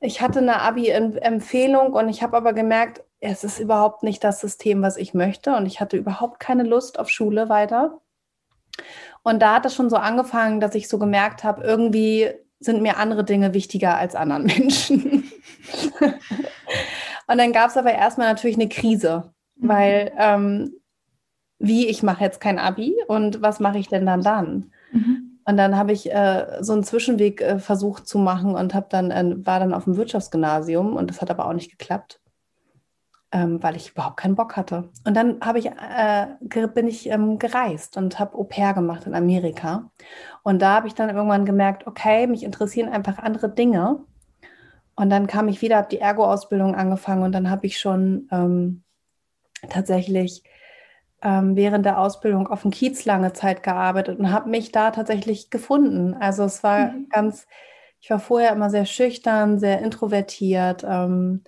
Ich 0.00 0.20
hatte 0.20 0.40
eine 0.40 0.60
Abi-Empfehlung 0.60 1.92
und 1.92 2.08
ich 2.08 2.22
habe 2.22 2.36
aber 2.36 2.52
gemerkt, 2.52 3.02
es 3.20 3.42
ist 3.42 3.58
überhaupt 3.58 4.02
nicht 4.02 4.22
das 4.22 4.40
System, 4.40 4.82
was 4.82 4.96
ich 4.96 5.14
möchte 5.14 5.56
und 5.56 5.66
ich 5.66 5.80
hatte 5.80 5.96
überhaupt 5.96 6.40
keine 6.40 6.62
Lust 6.62 6.98
auf 6.98 7.08
Schule 7.08 7.48
weiter. 7.48 8.00
Und 9.22 9.40
da 9.40 9.54
hat 9.54 9.66
es 9.66 9.74
schon 9.74 9.88
so 9.88 9.96
angefangen, 9.96 10.60
dass 10.60 10.74
ich 10.74 10.88
so 10.88 10.98
gemerkt 10.98 11.44
habe, 11.44 11.62
irgendwie 11.64 12.30
sind 12.64 12.82
mir 12.82 12.98
andere 12.98 13.24
Dinge 13.24 13.54
wichtiger 13.54 13.96
als 13.96 14.14
anderen 14.14 14.44
Menschen. 14.46 15.30
und 17.26 17.38
dann 17.38 17.52
gab 17.52 17.70
es 17.70 17.76
aber 17.76 17.92
erstmal 17.92 18.28
natürlich 18.28 18.56
eine 18.56 18.68
Krise, 18.68 19.32
mhm. 19.56 19.68
weil 19.68 20.12
ähm, 20.18 20.72
wie, 21.58 21.86
ich 21.86 22.02
mache 22.02 22.24
jetzt 22.24 22.40
kein 22.40 22.58
Abi 22.58 22.94
und 23.06 23.42
was 23.42 23.60
mache 23.60 23.78
ich 23.78 23.88
denn 23.88 24.06
dann 24.06 24.22
dann? 24.22 24.72
Mhm. 24.92 25.40
Und 25.46 25.56
dann 25.58 25.76
habe 25.76 25.92
ich 25.92 26.10
äh, 26.10 26.58
so 26.60 26.72
einen 26.72 26.84
Zwischenweg 26.84 27.42
äh, 27.42 27.58
versucht 27.58 28.08
zu 28.08 28.18
machen 28.18 28.54
und 28.54 28.72
habe 28.74 28.86
dann 28.88 29.10
äh, 29.10 29.46
war 29.46 29.60
dann 29.60 29.74
auf 29.74 29.84
dem 29.84 29.96
Wirtschaftsgymnasium 29.96 30.96
und 30.96 31.10
das 31.10 31.20
hat 31.20 31.30
aber 31.30 31.46
auch 31.46 31.52
nicht 31.52 31.70
geklappt, 31.70 32.20
ähm, 33.34 33.60
weil 33.62 33.74
ich 33.74 33.90
überhaupt 33.90 34.16
keinen 34.16 34.36
Bock 34.36 34.56
hatte. 34.56 34.90
Und 35.04 35.14
dann 35.14 35.40
ich 35.56 35.66
äh, 35.66 36.66
bin 36.68 36.86
ich 36.86 37.10
ähm, 37.10 37.38
gereist 37.40 37.96
und 37.96 38.20
habe 38.20 38.38
Au 38.38 38.44
pair 38.44 38.72
gemacht 38.74 39.06
in 39.06 39.14
Amerika 39.14 39.90
und 40.44 40.62
da 40.62 40.76
habe 40.76 40.86
ich 40.86 40.94
dann 40.94 41.10
irgendwann 41.10 41.44
gemerkt, 41.44 41.86
okay, 41.88 42.28
mich 42.28 42.44
interessieren 42.44 42.88
einfach 42.88 43.18
andere 43.18 43.50
Dinge 43.50 44.04
Und 44.94 45.10
dann 45.10 45.26
kam 45.26 45.48
ich 45.48 45.62
wieder, 45.62 45.78
habe 45.78 45.88
die 45.90 45.98
Ergo-Ausbildung 45.98 46.76
angefangen 46.76 47.24
und 47.24 47.32
dann 47.32 47.50
habe 47.50 47.66
ich 47.66 47.78
schon 47.78 48.28
ähm, 48.30 48.84
tatsächlich 49.68 50.44
ähm, 51.22 51.56
während 51.56 51.86
der 51.86 51.98
Ausbildung 51.98 52.46
auf 52.46 52.62
dem 52.62 52.70
Kiez 52.70 53.04
lange 53.04 53.32
Zeit 53.32 53.64
gearbeitet 53.64 54.20
und 54.20 54.30
habe 54.30 54.48
mich 54.48 54.70
da 54.70 54.92
tatsächlich 54.92 55.50
gefunden. 55.50 56.14
Also 56.14 56.44
es 56.44 56.62
war 56.62 56.92
mhm. 56.92 57.08
ganz, 57.08 57.48
ich 58.00 58.10
war 58.10 58.20
vorher 58.20 58.52
immer 58.52 58.70
sehr 58.70 58.86
schüchtern, 58.86 59.58
sehr 59.58 59.80
introvertiert, 59.80 60.84
ähm, 60.88 61.42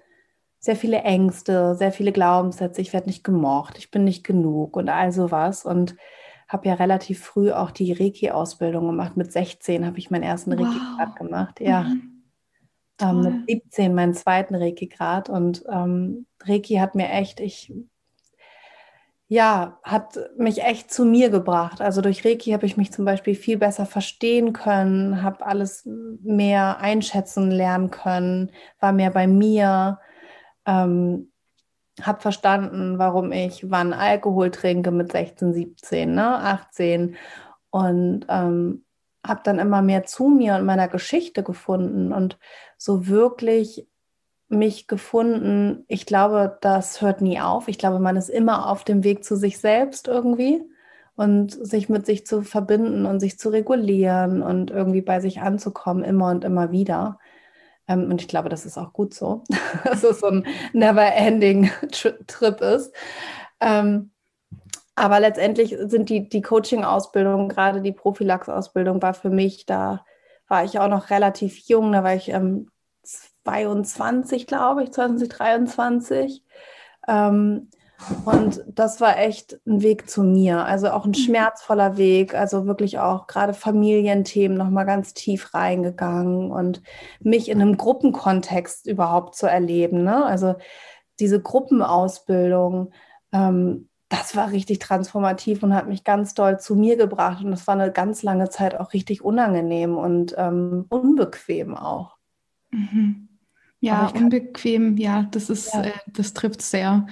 sehr 0.66 0.76
viele 0.76 0.99
Ängste, 0.99 1.75
sehr 1.76 1.92
viele 1.92 2.12
Glaubenssätze, 2.12 2.80
ich 2.80 2.92
werde 2.92 3.06
nicht 3.06 3.25
gemocht, 3.25 3.78
ich 3.78 3.90
bin 3.90 4.04
nicht 4.04 4.25
genug 4.25 4.76
und 4.76 4.88
all 4.88 5.12
sowas. 5.12 5.64
Und 5.64 5.96
habe 6.49 6.68
ja 6.68 6.75
relativ 6.75 7.25
früh 7.25 7.50
auch 7.52 7.70
die 7.70 7.92
Reiki-Ausbildung 7.92 8.87
gemacht. 8.87 9.16
Mit 9.16 9.32
16 9.32 9.87
habe 9.87 9.99
ich 9.99 10.11
meinen 10.11 10.23
ersten 10.23 10.52
wow. 10.52 10.66
Reiki-Grad 10.66 11.16
gemacht. 11.16 11.61
Ja. 11.61 11.82
Mhm. 11.85 12.23
Ähm, 13.00 13.20
mit 13.20 13.62
17 13.64 13.94
meinen 13.94 14.14
zweiten 14.14 14.54
Reiki-Grad. 14.54 15.28
Und 15.28 15.64
ähm, 15.70 16.26
Reiki 16.44 16.75
hat 16.75 16.94
mir 16.94 17.08
echt, 17.11 17.40
ich 17.40 17.73
ja, 19.28 19.80
hat 19.82 20.18
mich 20.38 20.62
echt 20.62 20.92
zu 20.92 21.04
mir 21.04 21.30
gebracht. 21.30 21.80
Also 21.80 22.00
durch 22.00 22.25
Reiki 22.25 22.52
habe 22.52 22.66
ich 22.66 22.76
mich 22.76 22.92
zum 22.92 23.04
Beispiel 23.04 23.35
viel 23.35 23.56
besser 23.56 23.85
verstehen 23.85 24.52
können, 24.52 25.23
habe 25.23 25.44
alles 25.44 25.82
mehr 25.85 26.78
einschätzen 26.78 27.50
lernen 27.50 27.90
können, 27.90 28.52
war 28.78 28.92
mehr 28.92 29.11
bei 29.11 29.26
mir, 29.26 29.99
ähm, 30.66 31.32
habe 32.02 32.20
verstanden, 32.20 32.99
warum 32.99 33.32
ich 33.32 33.70
wann 33.70 33.92
Alkohol 33.92 34.50
trinke 34.50 34.90
mit 34.90 35.12
16, 35.12 35.54
17, 35.54 36.14
ne, 36.14 36.38
18 36.38 37.16
und 37.70 38.26
ähm, 38.28 38.85
habe 39.26 39.40
dann 39.44 39.58
immer 39.58 39.82
mehr 39.82 40.04
zu 40.04 40.28
mir 40.28 40.54
und 40.56 40.66
meiner 40.66 40.88
Geschichte 40.88 41.42
gefunden 41.42 42.12
und 42.12 42.38
so 42.78 43.06
wirklich 43.06 43.87
mich 44.49 44.87
gefunden. 44.87 45.85
Ich 45.88 46.06
glaube, 46.06 46.58
das 46.61 47.00
hört 47.02 47.20
nie 47.20 47.40
auf. 47.40 47.66
Ich 47.68 47.78
glaube, 47.78 47.99
man 47.99 48.16
ist 48.16 48.28
immer 48.28 48.70
auf 48.70 48.85
dem 48.85 49.02
Weg 49.02 49.25
zu 49.25 49.37
sich 49.37 49.58
selbst 49.58 50.06
irgendwie 50.06 50.62
und 51.16 51.50
sich 51.50 51.88
mit 51.88 52.06
sich 52.06 52.26
zu 52.26 52.42
verbinden 52.42 53.06
und 53.06 53.20
sich 53.20 53.38
zu 53.38 53.49
regulieren 53.49 54.42
und 54.42 54.70
irgendwie 54.70 55.00
bei 55.00 55.20
sich 55.20 55.40
anzukommen, 55.40 56.04
immer 56.04 56.30
und 56.30 56.44
immer 56.44 56.70
wieder. 56.70 57.18
Ähm, 57.88 58.11
und 58.11 58.21
ich 58.21 58.28
glaube, 58.28 58.49
das 58.49 58.66
ist 58.66 58.78
auch 58.78 58.93
gut 58.93 59.14
so, 59.14 59.45
dass 59.85 60.02
es 60.05 60.21
so 60.21 60.28
ein 60.28 60.47
never-ending 60.73 61.71
Trip 62.26 62.61
ist. 62.61 62.93
Ähm, 63.61 64.11
aber 64.95 65.21
letztendlich 65.21 65.76
sind 65.78 66.09
die, 66.09 66.28
die 66.28 66.43
Coaching-Ausbildung, 66.43 67.49
gerade 67.49 67.83
die 67.83 67.93
Prophylax-Ausbildung, 67.93 69.02
war 69.02 69.14
für 69.14 69.31
mich, 69.31 69.66
da 69.66 70.05
war 70.49 70.64
ich 70.64 70.78
auch 70.78 70.88
noch 70.88 71.11
relativ 71.11 71.59
jung, 71.69 71.93
da 71.93 72.02
war 72.02 72.14
ich 72.14 72.31
ähm, 72.31 72.71
22, 73.02 74.47
glaube 74.47 74.85
ich, 74.85 74.93
2023. 74.93 76.43
Ähm, 77.07 77.69
und 78.24 78.62
das 78.68 79.00
war 79.00 79.18
echt 79.18 79.58
ein 79.66 79.82
Weg 79.82 80.08
zu 80.08 80.22
mir, 80.22 80.64
also 80.64 80.90
auch 80.90 81.04
ein 81.04 81.10
mhm. 81.10 81.14
schmerzvoller 81.14 81.96
Weg, 81.96 82.34
also 82.34 82.66
wirklich 82.66 82.98
auch 82.98 83.26
gerade 83.26 83.54
Familienthemen 83.54 84.56
nochmal 84.56 84.84
ganz 84.84 85.14
tief 85.14 85.54
reingegangen 85.54 86.50
und 86.50 86.82
mich 87.20 87.48
in 87.48 87.60
einem 87.60 87.76
Gruppenkontext 87.76 88.86
überhaupt 88.86 89.34
zu 89.34 89.46
erleben. 89.46 90.04
Ne? 90.04 90.24
Also 90.24 90.56
diese 91.20 91.40
Gruppenausbildung, 91.40 92.92
ähm, 93.32 93.88
das 94.08 94.36
war 94.36 94.52
richtig 94.52 94.78
transformativ 94.78 95.62
und 95.62 95.74
hat 95.74 95.88
mich 95.88 96.04
ganz 96.04 96.34
doll 96.34 96.60
zu 96.60 96.76
mir 96.76 96.96
gebracht. 96.96 97.42
Und 97.42 97.50
das 97.50 97.66
war 97.66 97.74
eine 97.74 97.90
ganz 97.90 98.22
lange 98.22 98.50
Zeit 98.50 98.78
auch 98.78 98.92
richtig 98.92 99.22
unangenehm 99.22 99.96
und 99.96 100.34
ähm, 100.36 100.84
unbequem 100.90 101.74
auch. 101.74 102.16
Mhm. 102.70 103.28
Ja, 103.80 104.10
unbequem, 104.14 104.96
ja, 104.96 105.26
das 105.30 105.50
ist, 105.50 105.74
ja. 105.74 105.84
Äh, 105.84 105.92
das 106.06 106.34
trifft 106.34 106.62
sehr. 106.62 107.06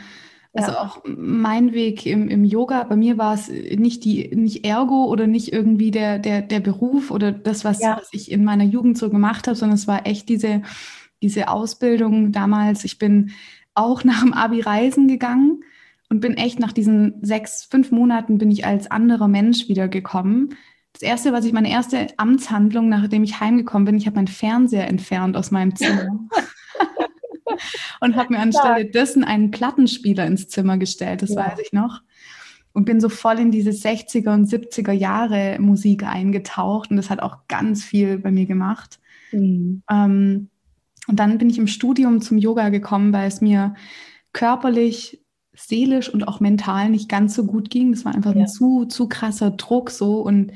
Also 0.57 0.71
ja. 0.71 0.83
auch 0.83 1.03
mein 1.05 1.73
Weg 1.73 2.07
im, 2.07 2.29
im 2.29 2.45
Yoga, 2.45 2.85
bei 2.85 2.95
mir 2.95 3.19
war 3.19 3.35
es 3.35 3.49
nicht 3.49 4.05
die, 4.05 4.35
nicht 4.37 4.65
Ergo 4.65 5.07
oder 5.07 5.27
nicht 5.27 5.53
irgendwie 5.53 5.91
der, 5.91 6.21
der, 6.21 6.43
der 6.43 6.61
Beruf 6.61 7.11
oder 7.11 7.33
das, 7.33 7.65
was, 7.65 7.81
ja. 7.81 7.97
was 7.99 8.09
ich 8.13 8.31
in 8.31 8.45
meiner 8.45 8.63
Jugend 8.63 8.97
so 8.97 9.11
gemacht 9.11 9.49
habe, 9.49 9.57
sondern 9.57 9.75
es 9.75 9.89
war 9.89 10.07
echt 10.07 10.29
diese, 10.29 10.63
diese 11.21 11.49
Ausbildung 11.49 12.31
damals. 12.31 12.85
Ich 12.85 12.99
bin 12.99 13.33
auch 13.75 14.05
nach 14.05 14.21
dem 14.21 14.33
Abi 14.33 14.61
reisen 14.61 15.09
gegangen 15.09 15.65
und 16.09 16.21
bin 16.21 16.37
echt 16.37 16.61
nach 16.61 16.73
diesen 16.73 17.17
sechs, 17.21 17.65
fünf 17.65 17.91
Monaten 17.91 18.39
bin 18.39 18.53
ich 18.53 18.65
als 18.65 18.89
anderer 18.89 19.27
Mensch 19.27 19.69
wiedergekommen. 19.69 20.57
Das 20.93 21.03
erste, 21.03 21.33
was 21.33 21.45
ich, 21.45 21.53
meine 21.53 21.71
erste 21.71 22.07
Amtshandlung, 22.17 22.89
nachdem 22.89 23.25
ich 23.25 23.41
heimgekommen 23.41 23.87
bin, 23.87 23.97
ich 23.97 24.07
habe 24.07 24.17
meinen 24.17 24.29
Fernseher 24.29 24.87
entfernt 24.87 25.37
aus 25.37 25.51
meinem 25.51 25.75
Zimmer. 25.75 26.07
und 28.01 28.17
habe 28.17 28.35
mir 28.35 28.41
anstelle 28.41 28.87
dessen 28.87 29.25
einen 29.25 29.51
Plattenspieler 29.51 30.27
ins 30.27 30.49
Zimmer 30.49 30.79
gestellt, 30.79 31.23
das 31.23 31.31
ja. 31.31 31.47
weiß 31.47 31.59
ich 31.61 31.73
noch. 31.73 32.01
Und 32.73 32.87
bin 32.87 33.01
so 33.01 33.09
voll 33.09 33.39
in 33.39 33.53
diese 33.53 33.71
60er 33.71 34.35
und 34.35 34.49
70er 34.49 34.93
Jahre 34.93 35.59
Musik 35.61 36.05
eingetaucht 36.05 36.91
und 36.91 36.97
das 36.97 37.09
hat 37.09 37.21
auch 37.21 37.47
ganz 37.47 37.85
viel 37.85 38.19
bei 38.19 38.33
mir 38.33 38.47
gemacht. 38.47 38.99
Mhm. 39.31 39.83
Ähm, 39.89 40.49
und 41.07 41.21
dann 41.21 41.39
bin 41.39 41.51
ich 41.51 41.59
im 41.59 41.67
Studium 41.67 42.21
zum 42.21 42.39
Yoga 42.39 42.71
gekommen, 42.71 43.13
weil 43.13 43.29
es 43.29 43.41
mir 43.41 43.75
körperlich, 44.33 45.21
seelisch 45.53 46.13
und 46.13 46.27
auch 46.27 46.41
mental 46.41 46.89
nicht 46.89 47.09
ganz 47.09 47.35
so 47.35 47.45
gut 47.45 47.71
ging. 47.71 47.93
Das 47.93 48.05
war 48.05 48.15
einfach 48.15 48.35
ja. 48.35 48.43
ein 48.43 48.49
zu, 48.49 48.87
zu 48.87 49.09
krasser 49.09 49.53
Druck 49.53 49.91
so. 49.91 50.21
Und 50.21 50.53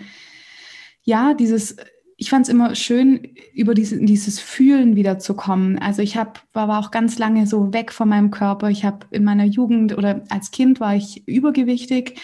ja, 1.02 1.34
dieses 1.34 1.76
ich 2.20 2.30
fand 2.30 2.46
es 2.46 2.52
immer 2.52 2.74
schön, 2.74 3.28
über 3.54 3.74
diese, 3.74 3.96
dieses 4.04 4.40
Fühlen 4.40 4.96
wiederzukommen. 4.96 5.78
Also 5.78 6.02
ich 6.02 6.16
hab, 6.16 6.42
war 6.52 6.80
auch 6.80 6.90
ganz 6.90 7.16
lange 7.16 7.46
so 7.46 7.72
weg 7.72 7.92
von 7.92 8.08
meinem 8.08 8.32
Körper. 8.32 8.70
Ich 8.70 8.84
habe 8.84 9.06
in 9.12 9.22
meiner 9.22 9.44
Jugend 9.44 9.96
oder 9.96 10.24
als 10.28 10.50
Kind 10.50 10.80
war 10.80 10.96
ich 10.96 11.28
übergewichtig, 11.28 12.20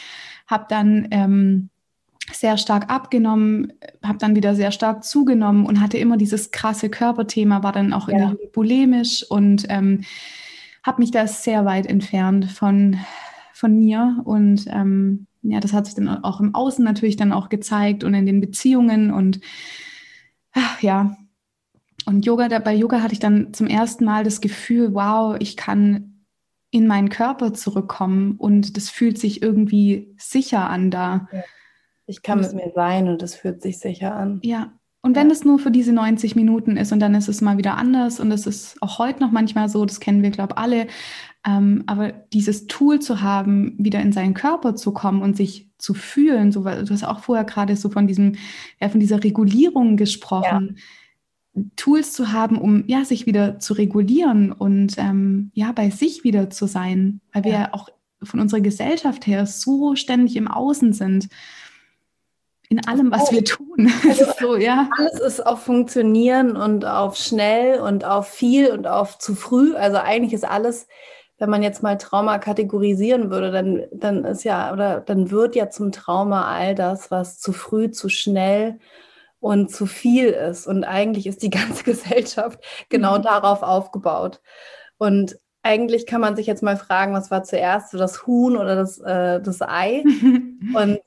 habe 0.48 0.66
dann 0.68 1.06
ähm, 1.12 1.70
sehr 2.32 2.56
stark 2.56 2.90
abgenommen, 2.90 3.72
habe 4.02 4.18
dann 4.18 4.34
wieder 4.34 4.56
sehr 4.56 4.72
stark 4.72 5.04
zugenommen 5.04 5.64
und 5.64 5.80
hatte 5.80 5.96
immer 5.96 6.16
dieses 6.16 6.50
krasse 6.50 6.90
Körperthema, 6.90 7.62
war 7.62 7.72
dann 7.72 7.92
auch 7.92 8.08
ja. 8.08 8.34
bulimisch 8.52 9.24
und 9.30 9.66
ähm, 9.68 10.00
habe 10.82 11.02
mich 11.02 11.12
da 11.12 11.28
sehr 11.28 11.64
weit 11.66 11.86
entfernt 11.86 12.50
von, 12.50 12.98
von 13.52 13.78
mir 13.78 14.20
und 14.24 14.66
ähm, 14.70 15.28
ja, 15.42 15.60
das 15.60 15.72
hat 15.72 15.86
sich 15.86 15.94
dann 15.94 16.08
auch 16.08 16.40
im 16.40 16.54
Außen 16.54 16.84
natürlich 16.84 17.16
dann 17.16 17.32
auch 17.32 17.48
gezeigt 17.48 18.02
und 18.02 18.14
in 18.14 18.26
den 18.26 18.40
Beziehungen 18.40 19.12
und 19.12 19.40
ach, 20.54 20.82
ja. 20.82 21.16
Und 22.06 22.26
Yoga, 22.26 22.58
bei 22.58 22.74
Yoga 22.74 23.02
hatte 23.02 23.14
ich 23.14 23.20
dann 23.20 23.52
zum 23.54 23.66
ersten 23.66 24.04
Mal 24.04 24.24
das 24.24 24.40
Gefühl, 24.40 24.94
wow, 24.94 25.36
ich 25.38 25.56
kann 25.56 26.26
in 26.70 26.86
meinen 26.86 27.08
Körper 27.08 27.54
zurückkommen 27.54 28.36
und 28.36 28.76
das 28.76 28.90
fühlt 28.90 29.18
sich 29.18 29.42
irgendwie 29.42 30.14
sicher 30.18 30.68
an 30.68 30.90
da. 30.90 31.28
Ich 32.06 32.22
kann 32.22 32.40
mit 32.40 32.52
mir 32.52 32.72
sein 32.74 33.08
und 33.08 33.22
es 33.22 33.36
fühlt 33.36 33.62
sich 33.62 33.78
sicher 33.78 34.14
an. 34.14 34.40
Ja. 34.42 34.72
Und 35.00 35.16
wenn 35.16 35.28
ja. 35.28 35.32
es 35.32 35.44
nur 35.44 35.58
für 35.58 35.70
diese 35.70 35.92
90 35.92 36.34
Minuten 36.34 36.76
ist 36.76 36.90
und 36.90 36.98
dann 36.98 37.14
ist 37.14 37.28
es 37.28 37.40
mal 37.40 37.58
wieder 37.58 37.76
anders 37.76 38.20
und 38.20 38.32
es 38.32 38.46
ist 38.46 38.82
auch 38.82 38.98
heute 38.98 39.20
noch 39.20 39.30
manchmal 39.30 39.68
so, 39.68 39.84
das 39.84 40.00
kennen 40.00 40.22
wir, 40.22 40.30
glaube 40.30 40.54
ich, 40.54 40.58
alle, 40.58 40.86
ähm, 41.46 41.84
aber 41.86 42.10
dieses 42.10 42.66
Tool 42.66 43.00
zu 43.00 43.20
haben, 43.20 43.76
wieder 43.78 44.00
in 44.00 44.12
seinen 44.12 44.34
Körper 44.34 44.74
zu 44.74 44.92
kommen 44.92 45.22
und 45.22 45.36
sich 45.36 45.70
zu 45.84 45.94
fühlen, 45.94 46.50
so, 46.50 46.62
du 46.62 46.90
hast 46.90 47.04
auch 47.04 47.20
vorher 47.20 47.44
gerade 47.44 47.76
so 47.76 47.90
von 47.90 48.06
diesem, 48.06 48.36
ja, 48.80 48.88
von 48.88 49.00
dieser 49.00 49.22
Regulierung 49.22 49.96
gesprochen. 49.96 50.76
Ja. 50.76 50.82
Tools 51.76 52.12
zu 52.12 52.32
haben, 52.32 52.58
um 52.58 52.82
ja 52.88 53.04
sich 53.04 53.26
wieder 53.26 53.60
zu 53.60 53.74
regulieren 53.74 54.50
und 54.50 54.98
ähm, 54.98 55.52
ja 55.54 55.70
bei 55.70 55.90
sich 55.90 56.24
wieder 56.24 56.50
zu 56.50 56.66
sein, 56.66 57.20
weil 57.32 57.44
wir 57.44 57.52
ja 57.52 57.68
auch 57.72 57.90
von 58.24 58.40
unserer 58.40 58.60
Gesellschaft 58.60 59.28
her 59.28 59.46
so 59.46 59.94
ständig 59.94 60.34
im 60.34 60.48
Außen 60.48 60.92
sind 60.92 61.28
in 62.68 62.84
allem, 62.86 63.10
was 63.12 63.30
wir 63.30 63.44
tun. 63.44 63.64
Also 64.08 64.24
so, 64.40 64.56
ja. 64.56 64.88
Alles 64.98 65.20
ist 65.20 65.46
auf 65.46 65.62
Funktionieren 65.62 66.56
und 66.56 66.84
auf 66.84 67.16
schnell 67.16 67.80
und 67.80 68.04
auf 68.04 68.28
viel 68.28 68.70
und 68.72 68.86
auf 68.86 69.18
zu 69.18 69.34
früh. 69.34 69.74
Also 69.74 69.98
eigentlich 69.98 70.32
ist 70.32 70.44
alles 70.48 70.86
wenn 71.44 71.50
man 71.50 71.62
jetzt 71.62 71.82
mal 71.82 71.98
Trauma 71.98 72.38
kategorisieren 72.38 73.30
würde, 73.30 73.50
dann, 73.50 73.84
dann 73.92 74.24
ist 74.24 74.44
ja, 74.44 74.72
oder 74.72 75.00
dann 75.00 75.30
wird 75.30 75.54
ja 75.54 75.68
zum 75.68 75.92
Trauma 75.92 76.50
all 76.50 76.74
das, 76.74 77.10
was 77.10 77.38
zu 77.38 77.52
früh, 77.52 77.90
zu 77.90 78.08
schnell 78.08 78.78
und 79.40 79.70
zu 79.70 79.84
viel 79.84 80.28
ist. 80.28 80.66
Und 80.66 80.84
eigentlich 80.84 81.26
ist 81.26 81.42
die 81.42 81.50
ganze 81.50 81.84
Gesellschaft 81.84 82.64
genau 82.88 83.18
mhm. 83.18 83.22
darauf 83.24 83.62
aufgebaut. 83.62 84.40
Und 84.96 85.36
eigentlich 85.62 86.06
kann 86.06 86.22
man 86.22 86.34
sich 86.34 86.46
jetzt 86.46 86.62
mal 86.62 86.78
fragen, 86.78 87.12
was 87.12 87.30
war 87.30 87.44
zuerst, 87.44 87.92
das 87.92 88.26
Huhn 88.26 88.56
oder 88.56 88.74
das, 88.74 88.98
äh, 89.00 89.42
das 89.42 89.60
Ei? 89.60 90.02
Und 90.74 90.98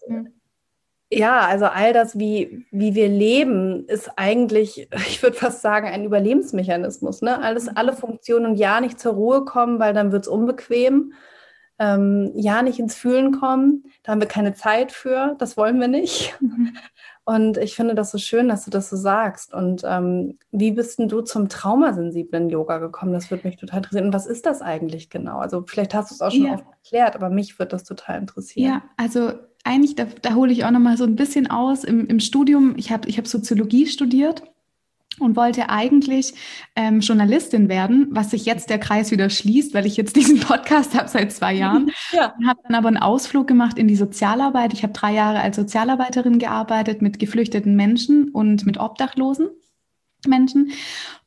ja, 1.09 1.39
also 1.41 1.65
all 1.65 1.93
das, 1.93 2.19
wie, 2.19 2.65
wie 2.71 2.93
wir 2.93 3.07
leben, 3.07 3.85
ist 3.87 4.11
eigentlich, 4.17 4.89
ich 5.07 5.23
würde 5.23 5.37
fast 5.37 5.61
sagen, 5.61 5.87
ein 5.87 6.05
Überlebensmechanismus. 6.05 7.21
Ne? 7.21 7.41
Alles, 7.41 7.65
mhm. 7.65 7.71
alle 7.75 7.93
Funktionen 7.93 8.55
ja 8.55 8.81
nicht 8.81 8.99
zur 8.99 9.13
Ruhe 9.13 9.45
kommen, 9.45 9.79
weil 9.79 9.93
dann 9.93 10.11
wird 10.11 10.23
es 10.23 10.27
unbequem. 10.27 11.13
Ähm, 11.79 12.31
ja 12.33 12.63
nicht 12.63 12.79
ins 12.79 12.95
Fühlen 12.95 13.39
kommen, 13.39 13.83
da 14.01 14.11
haben 14.11 14.19
wir 14.19 14.27
keine 14.27 14.55
Zeit 14.55 14.91
für, 14.91 15.35
das 15.37 15.57
wollen 15.57 15.79
wir 15.79 15.87
nicht. 15.87 16.35
Mhm. 16.41 16.75
Und 17.23 17.57
ich 17.57 17.75
finde 17.75 17.93
das 17.93 18.11
so 18.11 18.17
schön, 18.17 18.47
dass 18.47 18.63
du 18.63 18.71
das 18.71 18.89
so 18.89 18.95
sagst. 18.95 19.53
Und 19.53 19.83
ähm, 19.85 20.39
wie 20.51 20.71
bist 20.71 20.97
denn 20.97 21.09
du 21.09 21.19
zum 21.19 21.49
traumasensiblen 21.49 22.49
Yoga 22.49 22.77
gekommen? 22.77 23.11
Das 23.11 23.29
würde 23.29 23.45
mich 23.45 23.57
total 23.57 23.79
interessieren. 23.79 24.05
Und 24.05 24.13
was 24.13 24.25
ist 24.25 24.45
das 24.45 24.61
eigentlich 24.61 25.09
genau? 25.09 25.39
Also 25.39 25.65
vielleicht 25.67 25.93
hast 25.93 26.09
du 26.09 26.15
es 26.15 26.21
auch 26.21 26.31
schon 26.31 26.45
ja. 26.45 26.53
oft 26.53 26.63
erklärt, 26.71 27.15
aber 27.17 27.29
mich 27.29 27.59
würde 27.59 27.71
das 27.71 27.83
total 27.83 28.19
interessieren. 28.19 28.75
Ja, 28.75 28.83
also 28.95 29.33
eigentlich, 29.67 29.95
da, 29.95 30.05
da 30.21 30.33
hole 30.33 30.51
ich 30.51 30.65
auch 30.65 30.71
noch 30.71 30.79
mal 30.79 30.97
so 30.97 31.03
ein 31.03 31.15
bisschen 31.15 31.47
aus. 31.47 31.83
Im, 31.83 32.07
im 32.07 32.19
Studium, 32.19 32.75
ich 32.77 32.91
habe 32.91 33.07
ich 33.09 33.17
hab 33.17 33.27
Soziologie 33.27 33.85
studiert 33.85 34.43
und 35.19 35.35
wollte 35.35 35.69
eigentlich 35.69 36.33
ähm, 36.75 36.99
Journalistin 36.99 37.69
werden, 37.69 38.07
was 38.11 38.31
sich 38.31 38.45
jetzt 38.45 38.69
der 38.69 38.79
Kreis 38.79 39.11
wieder 39.11 39.29
schließt, 39.29 39.73
weil 39.73 39.85
ich 39.85 39.97
jetzt 39.97 40.15
diesen 40.15 40.39
Podcast 40.41 40.97
habe 40.97 41.07
seit 41.07 41.31
zwei 41.31 41.53
Jahren. 41.53 41.91
Ja. 42.13 42.33
Habe 42.47 42.59
dann 42.63 42.75
aber 42.75 42.87
einen 42.87 42.97
Ausflug 42.97 43.47
gemacht 43.47 43.77
in 43.77 43.87
die 43.87 43.95
Sozialarbeit. 43.95 44.73
Ich 44.73 44.83
habe 44.83 44.93
drei 44.93 45.13
Jahre 45.13 45.41
als 45.41 45.57
Sozialarbeiterin 45.57 46.39
gearbeitet 46.39 47.01
mit 47.01 47.19
geflüchteten 47.19 47.75
Menschen 47.75 48.29
und 48.29 48.65
mit 48.65 48.79
obdachlosen 48.79 49.49
Menschen. 50.25 50.71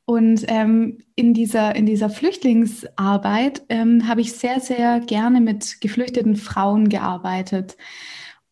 Und 0.07 0.45
ähm, 0.49 0.99
in, 1.15 1.35
dieser, 1.35 1.77
in 1.77 1.87
dieser 1.87 2.09
Flüchtlingsarbeit 2.09 3.63
ähm, 3.69 4.09
habe 4.09 4.23
ich 4.23 4.33
sehr, 4.33 4.59
sehr 4.59 5.01
gerne 5.01 5.41
mit 5.41 5.81
geflüchteten 5.81 6.37
Frauen 6.37 6.89
gearbeitet. 6.89 7.77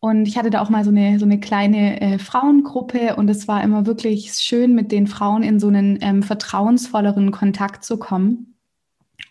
Und 0.01 0.27
ich 0.27 0.37
hatte 0.37 0.49
da 0.49 0.61
auch 0.61 0.69
mal 0.69 0.85
so 0.85 0.91
eine, 0.91 1.19
so 1.19 1.25
eine 1.25 1.39
kleine 1.39 1.99
äh, 1.99 2.19
Frauengruppe 2.19 3.17
und 3.17 3.29
es 3.29 3.47
war 3.49 3.61
immer 3.63 3.85
wirklich 3.85 4.31
schön, 4.31 4.73
mit 4.73 4.91
den 4.93 5.07
Frauen 5.07 5.43
in 5.43 5.59
so 5.59 5.67
einen 5.67 5.99
ähm, 6.01 6.23
vertrauensvolleren 6.23 7.31
Kontakt 7.31 7.83
zu 7.83 7.97
kommen. 7.97 8.55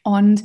Und 0.03 0.45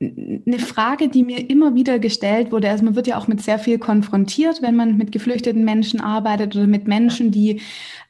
eine 0.00 0.58
Frage, 0.58 1.08
die 1.08 1.22
mir 1.22 1.48
immer 1.48 1.74
wieder 1.74 1.98
gestellt 1.98 2.52
wurde, 2.52 2.68
also 2.68 2.84
man 2.84 2.96
wird 2.96 3.06
ja 3.06 3.16
auch 3.16 3.28
mit 3.28 3.40
sehr 3.40 3.58
viel 3.58 3.78
konfrontiert, 3.78 4.60
wenn 4.60 4.76
man 4.76 4.98
mit 4.98 5.12
geflüchteten 5.12 5.64
Menschen 5.64 6.00
arbeitet 6.00 6.54
oder 6.54 6.66
mit 6.66 6.86
Menschen, 6.86 7.30
die, 7.30 7.60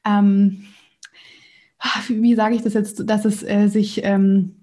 ähm, 0.05 0.65
ah, 1.79 2.01
wie 2.09 2.35
sage 2.35 2.57
ich 2.57 2.63
das 2.63 2.75
jetzt, 2.75 3.09
dass 3.09 3.25
es 3.25 3.45
äh, 3.45 3.69
sich... 3.69 4.05
Ähm, 4.05 4.62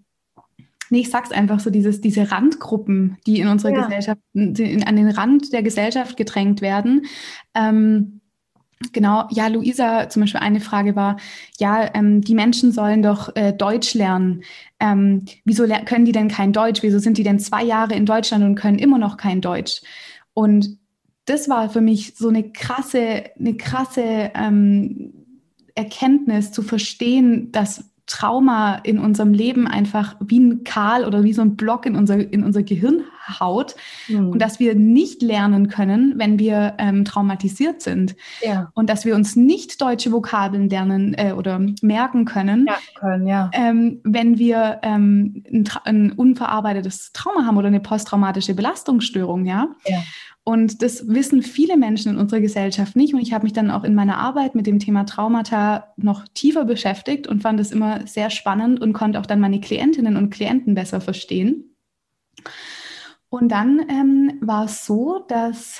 Nee, 0.89 1.01
ich 1.01 1.09
sag's 1.09 1.31
einfach 1.31 1.59
so, 1.59 1.69
dieses, 1.69 2.01
diese 2.01 2.31
Randgruppen, 2.31 3.17
die 3.25 3.39
in 3.39 3.47
unserer 3.47 3.73
ja. 3.73 3.85
Gesellschaft, 3.85 4.21
die 4.33 4.85
an 4.85 4.95
den 4.95 5.09
Rand 5.09 5.53
der 5.53 5.63
Gesellschaft 5.63 6.17
gedrängt 6.17 6.61
werden. 6.61 7.05
Ähm, 7.53 8.19
Genau, 8.93 9.27
ja, 9.29 9.47
Luisa, 9.47 10.07
zum 10.07 10.21
Beispiel 10.21 10.39
eine 10.39 10.61
Frage 10.61 10.95
war, 10.95 11.17
ja, 11.59 11.93
ähm, 11.93 12.21
die 12.21 12.33
Menschen 12.33 12.71
sollen 12.71 13.03
doch 13.03 13.35
äh, 13.35 13.51
Deutsch 13.51 13.93
lernen. 13.93 14.43
Ähm, 14.79 15.25
wieso 15.43 15.67
können 15.83 16.05
die 16.05 16.13
denn 16.13 16.29
kein 16.29 16.53
Deutsch? 16.53 16.81
Wieso 16.81 16.97
sind 16.97 17.17
die 17.17 17.23
denn 17.23 17.39
zwei 17.39 17.61
Jahre 17.61 17.95
in 17.95 18.05
Deutschland 18.05 18.45
und 18.45 18.55
können 18.55 18.79
immer 18.79 18.97
noch 18.97 19.17
kein 19.17 19.41
Deutsch? 19.41 19.81
Und 20.33 20.77
das 21.25 21.49
war 21.49 21.69
für 21.69 21.81
mich 21.81 22.15
so 22.15 22.29
eine 22.29 22.51
krasse, 22.51 23.25
eine 23.37 23.57
krasse 23.57 24.31
ähm, 24.33 25.13
Erkenntnis 25.75 26.53
zu 26.53 26.61
verstehen, 26.61 27.51
dass 27.51 27.88
Trauma 28.09 28.75
in 28.83 28.99
unserem 28.99 29.33
Leben 29.33 29.67
einfach 29.67 30.15
wie 30.19 30.39
ein 30.39 30.63
Kahl 30.63 31.05
oder 31.05 31.23
wie 31.23 31.33
so 31.33 31.41
ein 31.41 31.55
Block 31.55 31.85
in 31.85 31.95
unser, 31.95 32.17
in 32.17 32.43
unser 32.43 32.63
Gehirn 32.63 33.03
haut 33.39 33.75
mhm. 34.07 34.29
und 34.31 34.41
dass 34.41 34.59
wir 34.59 34.73
nicht 34.73 35.21
lernen 35.21 35.67
können, 35.67 36.13
wenn 36.17 36.39
wir 36.39 36.73
ähm, 36.79 37.05
traumatisiert 37.05 37.81
sind. 37.81 38.15
Ja. 38.41 38.71
Und 38.73 38.89
dass 38.89 39.05
wir 39.05 39.15
uns 39.15 39.35
nicht 39.35 39.79
deutsche 39.79 40.11
Vokabeln 40.11 40.69
lernen 40.69 41.13
äh, 41.13 41.33
oder 41.33 41.61
merken 41.81 42.25
können, 42.25 42.65
ja, 42.67 42.77
können 42.99 43.27
ja. 43.27 43.51
Ähm, 43.53 43.99
wenn 44.03 44.39
wir 44.39 44.79
ähm, 44.81 45.43
ein, 45.51 45.69
ein, 45.83 46.11
unverarbeitetes 46.11 47.11
Trauma 47.13 47.45
haben 47.45 47.57
oder 47.57 47.67
eine 47.67 47.79
posttraumatische 47.79 48.55
Belastungsstörung. 48.55 49.45
Ja? 49.45 49.67
Und 50.49 50.81
das 50.81 51.07
wissen 51.07 51.43
viele 51.43 51.77
Menschen 51.77 52.13
in 52.13 52.17
unserer 52.17 52.39
Gesellschaft 52.39 52.95
nicht. 52.95 53.13
Und 53.13 53.19
ich 53.19 53.33
habe 53.33 53.43
mich 53.43 53.53
dann 53.53 53.69
auch 53.69 53.83
in 53.83 53.93
meiner 53.93 54.17
Arbeit 54.17 54.55
mit 54.55 54.65
dem 54.65 54.79
Thema 54.79 55.03
Traumata 55.03 55.93
noch 55.95 56.27
tiefer 56.33 56.65
beschäftigt 56.65 57.27
und 57.27 57.43
fand 57.43 57.59
es 57.59 57.71
immer 57.71 58.07
sehr 58.07 58.31
spannend 58.31 58.81
und 58.81 58.93
konnte 58.93 59.19
auch 59.19 59.27
dann 59.27 59.41
meine 59.41 59.61
Klientinnen 59.61 60.17
und 60.17 60.31
Klienten 60.31 60.73
besser 60.73 61.01
verstehen. 61.01 61.75
Und 63.29 63.49
dann 63.49 63.85
ähm, 63.89 64.39
war 64.41 64.65
es 64.65 64.87
so, 64.87 65.23
dass 65.27 65.79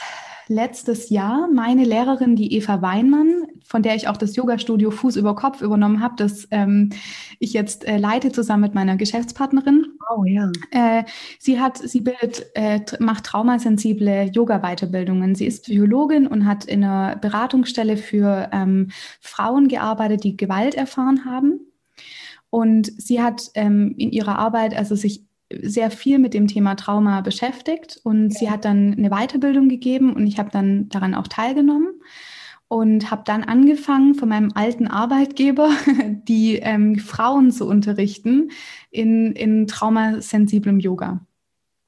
letztes 0.50 1.10
Jahr 1.10 1.48
meine 1.48 1.86
Lehrerin, 1.86 2.36
die 2.36 2.54
Eva 2.56 2.82
Weinmann, 2.82 3.46
von 3.64 3.84
der 3.84 3.96
ich 3.96 4.08
auch 4.08 4.18
das 4.18 4.36
Yoga-Studio 4.36 4.90
Fuß 4.90 5.16
über 5.16 5.36
Kopf 5.36 5.62
übernommen 5.62 6.02
habe, 6.02 6.16
das 6.18 6.48
ähm, 6.50 6.90
ich 7.38 7.54
jetzt 7.54 7.88
äh, 7.88 7.98
leite 7.98 8.32
zusammen 8.32 8.64
mit 8.64 8.74
meiner 8.74 8.98
Geschäftspartnerin. 8.98 9.86
Oh 10.16 10.26
ja. 10.26 10.52
Äh, 10.72 11.04
sie 11.38 11.62
hat, 11.62 11.78
sie 11.78 12.02
bildet, 12.02 12.48
äh, 12.56 12.82
macht 13.00 13.26
traumasensible 13.26 14.32
Yoga-Weiterbildungen. 14.34 15.36
Sie 15.36 15.46
ist 15.46 15.66
Psychologin 15.66 16.26
und 16.26 16.46
hat 16.46 16.66
in 16.66 16.84
einer 16.84 17.16
Beratungsstelle 17.16 17.96
für 17.96 18.50
ähm, 18.52 18.90
Frauen 19.22 19.68
gearbeitet, 19.68 20.24
die 20.24 20.36
Gewalt 20.36 20.74
erfahren 20.74 21.26
haben. 21.26 21.60
Und 22.50 22.92
sie 23.00 23.22
hat 23.22 23.52
ähm, 23.54 23.94
in 23.98 24.12
ihrer 24.12 24.40
Arbeit 24.40 24.76
also 24.76 24.96
sich 24.96 25.29
sehr 25.52 25.90
viel 25.92 26.20
mit 26.20 26.34
dem 26.34 26.48
Thema 26.48 26.76
Trauma 26.76 27.22
beschäftigt 27.22 28.00
und 28.04 28.34
sie 28.34 28.50
hat 28.50 28.66
dann 28.66 28.94
eine 28.94 29.10
Weiterbildung 29.10 29.68
gegeben 29.68 30.14
und 30.14 30.28
ich 30.28 30.38
habe 30.38 30.50
dann 30.52 30.90
daran 30.90 31.16
auch 31.16 31.28
teilgenommen 31.28 32.02
und 32.68 33.10
habe 33.10 33.24
dann 33.26 33.44
angefangen 33.44 34.14
von 34.14 34.30
meinem 34.30 34.52
alten 34.54 34.88
Arbeitgeber 34.88 35.72
die 36.28 36.58
ähm, 36.58 37.00
Frauen 37.00 37.52
zu 37.52 37.68
unterrichten 37.68 38.52
in, 38.92 39.34
in 39.34 39.66
traumasensiblem 39.66 40.80
Yoga. 40.80 41.26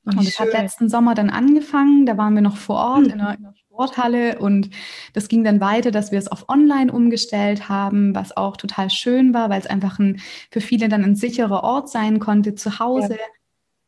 Und 0.03 0.25
das 0.25 0.39
hat 0.39 0.51
letzten 0.51 0.89
Sommer 0.89 1.13
dann 1.13 1.29
angefangen, 1.29 2.07
da 2.07 2.17
waren 2.17 2.33
wir 2.33 2.41
noch 2.41 2.57
vor 2.57 2.77
Ort 2.77 3.05
in, 3.05 3.11
einer, 3.13 3.37
in 3.37 3.45
einer 3.45 3.53
Sporthalle 3.55 4.39
und 4.39 4.71
das 5.13 5.27
ging 5.27 5.43
dann 5.43 5.61
weiter, 5.61 5.91
dass 5.91 6.11
wir 6.11 6.17
es 6.17 6.27
auf 6.27 6.49
Online 6.49 6.91
umgestellt 6.91 7.69
haben, 7.69 8.15
was 8.15 8.35
auch 8.35 8.57
total 8.57 8.89
schön 8.89 9.35
war, 9.35 9.51
weil 9.51 9.59
es 9.59 9.67
einfach 9.67 9.99
ein, 9.99 10.19
für 10.49 10.61
viele 10.61 10.89
dann 10.89 11.03
ein 11.03 11.15
sicherer 11.15 11.63
Ort 11.63 11.89
sein 11.89 12.17
konnte 12.17 12.55
zu 12.55 12.79
Hause. 12.79 13.13
Ja 13.13 13.40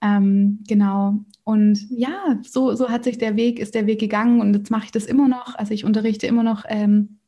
ähm, 0.03 0.59
genau. 0.67 1.19
Und 1.45 1.89
ja, 1.89 2.39
so, 2.43 2.75
so 2.75 2.89
hat 2.89 3.05
sich 3.05 3.17
der 3.17 3.35
Weg, 3.35 3.59
ist 3.59 3.73
der 3.73 3.87
Weg 3.87 3.99
gegangen 3.99 4.41
und 4.41 4.53
jetzt 4.53 4.69
mache 4.69 4.85
ich 4.85 4.91
das 4.91 5.05
immer 5.05 5.27
noch. 5.27 5.55
Also 5.55 5.73
ich 5.73 5.85
unterrichte 5.85 6.27
immer 6.27 6.43
noch 6.43 6.65
ähm, 6.67 7.19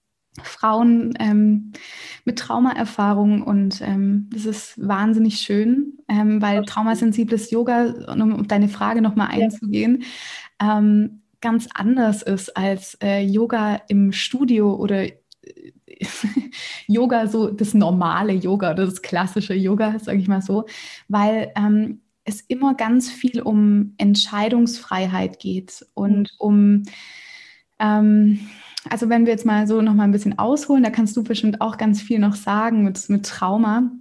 Frauen 0.43 1.13
ähm, 1.19 1.71
mit 2.25 2.37
Traumaerfahrung 2.39 3.41
und 3.41 3.81
ähm, 3.81 4.29
das 4.33 4.45
ist 4.45 4.87
wahnsinnig 4.87 5.37
schön, 5.37 5.97
ähm, 6.09 6.41
weil 6.41 6.65
traumasensibles 6.65 7.51
Yoga, 7.51 7.93
um 8.11 8.41
auf 8.41 8.47
deine 8.47 8.67
Frage 8.67 9.01
nochmal 9.01 9.29
einzugehen, 9.31 10.03
ja. 10.61 10.79
ähm, 10.79 11.21
ganz 11.39 11.69
anders 11.73 12.23
ist 12.23 12.55
als 12.57 12.97
äh, 13.01 13.21
Yoga 13.21 13.81
im 13.87 14.11
Studio 14.11 14.75
oder 14.75 15.05
Yoga, 16.87 17.27
so 17.27 17.49
das 17.49 17.73
normale 17.73 18.33
Yoga, 18.33 18.73
das 18.73 19.01
klassische 19.01 19.53
Yoga, 19.53 19.97
sage 19.99 20.17
ich 20.17 20.27
mal 20.27 20.41
so, 20.41 20.65
weil 21.07 21.53
ähm, 21.55 22.01
es 22.25 22.41
immer 22.41 22.73
ganz 22.73 23.09
viel 23.09 23.41
um 23.41 23.93
Entscheidungsfreiheit 23.97 25.39
geht 25.39 25.85
und 25.93 26.31
mhm. 26.33 26.37
um, 26.39 26.83
ähm, 27.79 28.39
also 28.89 29.09
wenn 29.09 29.25
wir 29.25 29.31
jetzt 29.31 29.45
mal 29.45 29.67
so 29.67 29.81
noch 29.81 29.93
mal 29.93 30.03
ein 30.03 30.11
bisschen 30.11 30.37
ausholen, 30.37 30.83
da 30.83 30.89
kannst 30.89 31.15
du 31.15 31.23
bestimmt 31.23 31.61
auch 31.61 31.77
ganz 31.77 32.01
viel 32.01 32.19
noch 32.19 32.35
sagen 32.35 32.83
mit, 32.83 33.09
mit 33.09 33.25
Trauma. 33.25 33.91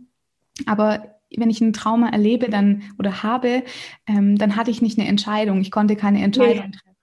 Aber 0.67 1.15
wenn 1.37 1.51
ich 1.51 1.61
ein 1.61 1.73
Trauma 1.73 2.09
erlebe 2.09 2.49
dann 2.49 2.83
oder 2.99 3.23
habe, 3.23 3.63
ähm, 4.07 4.37
dann 4.37 4.57
hatte 4.57 4.71
ich 4.71 4.83
nicht 4.83 4.99
eine 4.99 5.09
Entscheidung. 5.09 5.61
Ich 5.61 5.71
konnte 5.71 5.97
keine 5.97 6.23
Entscheidung 6.23 6.73
treffen. 6.73 6.94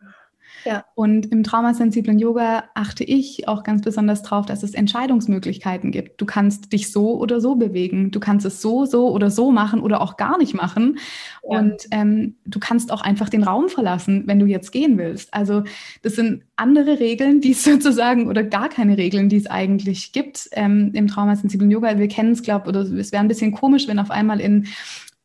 Ja. 0.65 0.85
Und 0.95 1.31
im 1.31 1.43
traumasensiblen 1.43 2.19
Yoga 2.19 2.65
achte 2.73 3.03
ich 3.03 3.47
auch 3.47 3.63
ganz 3.63 3.81
besonders 3.81 4.21
darauf, 4.23 4.45
dass 4.45 4.63
es 4.63 4.73
Entscheidungsmöglichkeiten 4.73 5.91
gibt. 5.91 6.21
Du 6.21 6.25
kannst 6.25 6.71
dich 6.73 6.91
so 6.91 7.17
oder 7.17 7.41
so 7.41 7.55
bewegen. 7.55 8.11
Du 8.11 8.19
kannst 8.19 8.45
es 8.45 8.61
so, 8.61 8.85
so 8.85 9.09
oder 9.11 9.31
so 9.31 9.51
machen 9.51 9.81
oder 9.81 10.01
auch 10.01 10.17
gar 10.17 10.37
nicht 10.37 10.53
machen. 10.53 10.99
Ja. 11.43 11.59
Und 11.59 11.87
ähm, 11.91 12.35
du 12.45 12.59
kannst 12.59 12.91
auch 12.91 13.01
einfach 13.01 13.29
den 13.29 13.43
Raum 13.43 13.69
verlassen, 13.69 14.23
wenn 14.27 14.39
du 14.39 14.45
jetzt 14.45 14.71
gehen 14.71 14.97
willst. 14.97 15.33
Also 15.33 15.63
das 16.01 16.15
sind 16.15 16.43
andere 16.55 16.99
Regeln, 16.99 17.41
die 17.41 17.51
es 17.51 17.63
sozusagen 17.63 18.27
oder 18.27 18.43
gar 18.43 18.69
keine 18.69 18.97
Regeln, 18.97 19.29
die 19.29 19.37
es 19.37 19.47
eigentlich 19.47 20.11
gibt 20.11 20.49
ähm, 20.53 20.91
im 20.93 21.07
traumasensiblen 21.07 21.71
Yoga. 21.71 21.97
Wir 21.97 22.07
kennen 22.07 22.31
es, 22.31 22.43
glaube 22.43 22.65
ich, 22.65 22.69
oder 22.69 22.81
es 22.81 23.11
wäre 23.11 23.23
ein 23.23 23.27
bisschen 23.27 23.51
komisch, 23.51 23.87
wenn 23.87 23.99
auf 23.99 24.11
einmal 24.11 24.39
in 24.39 24.67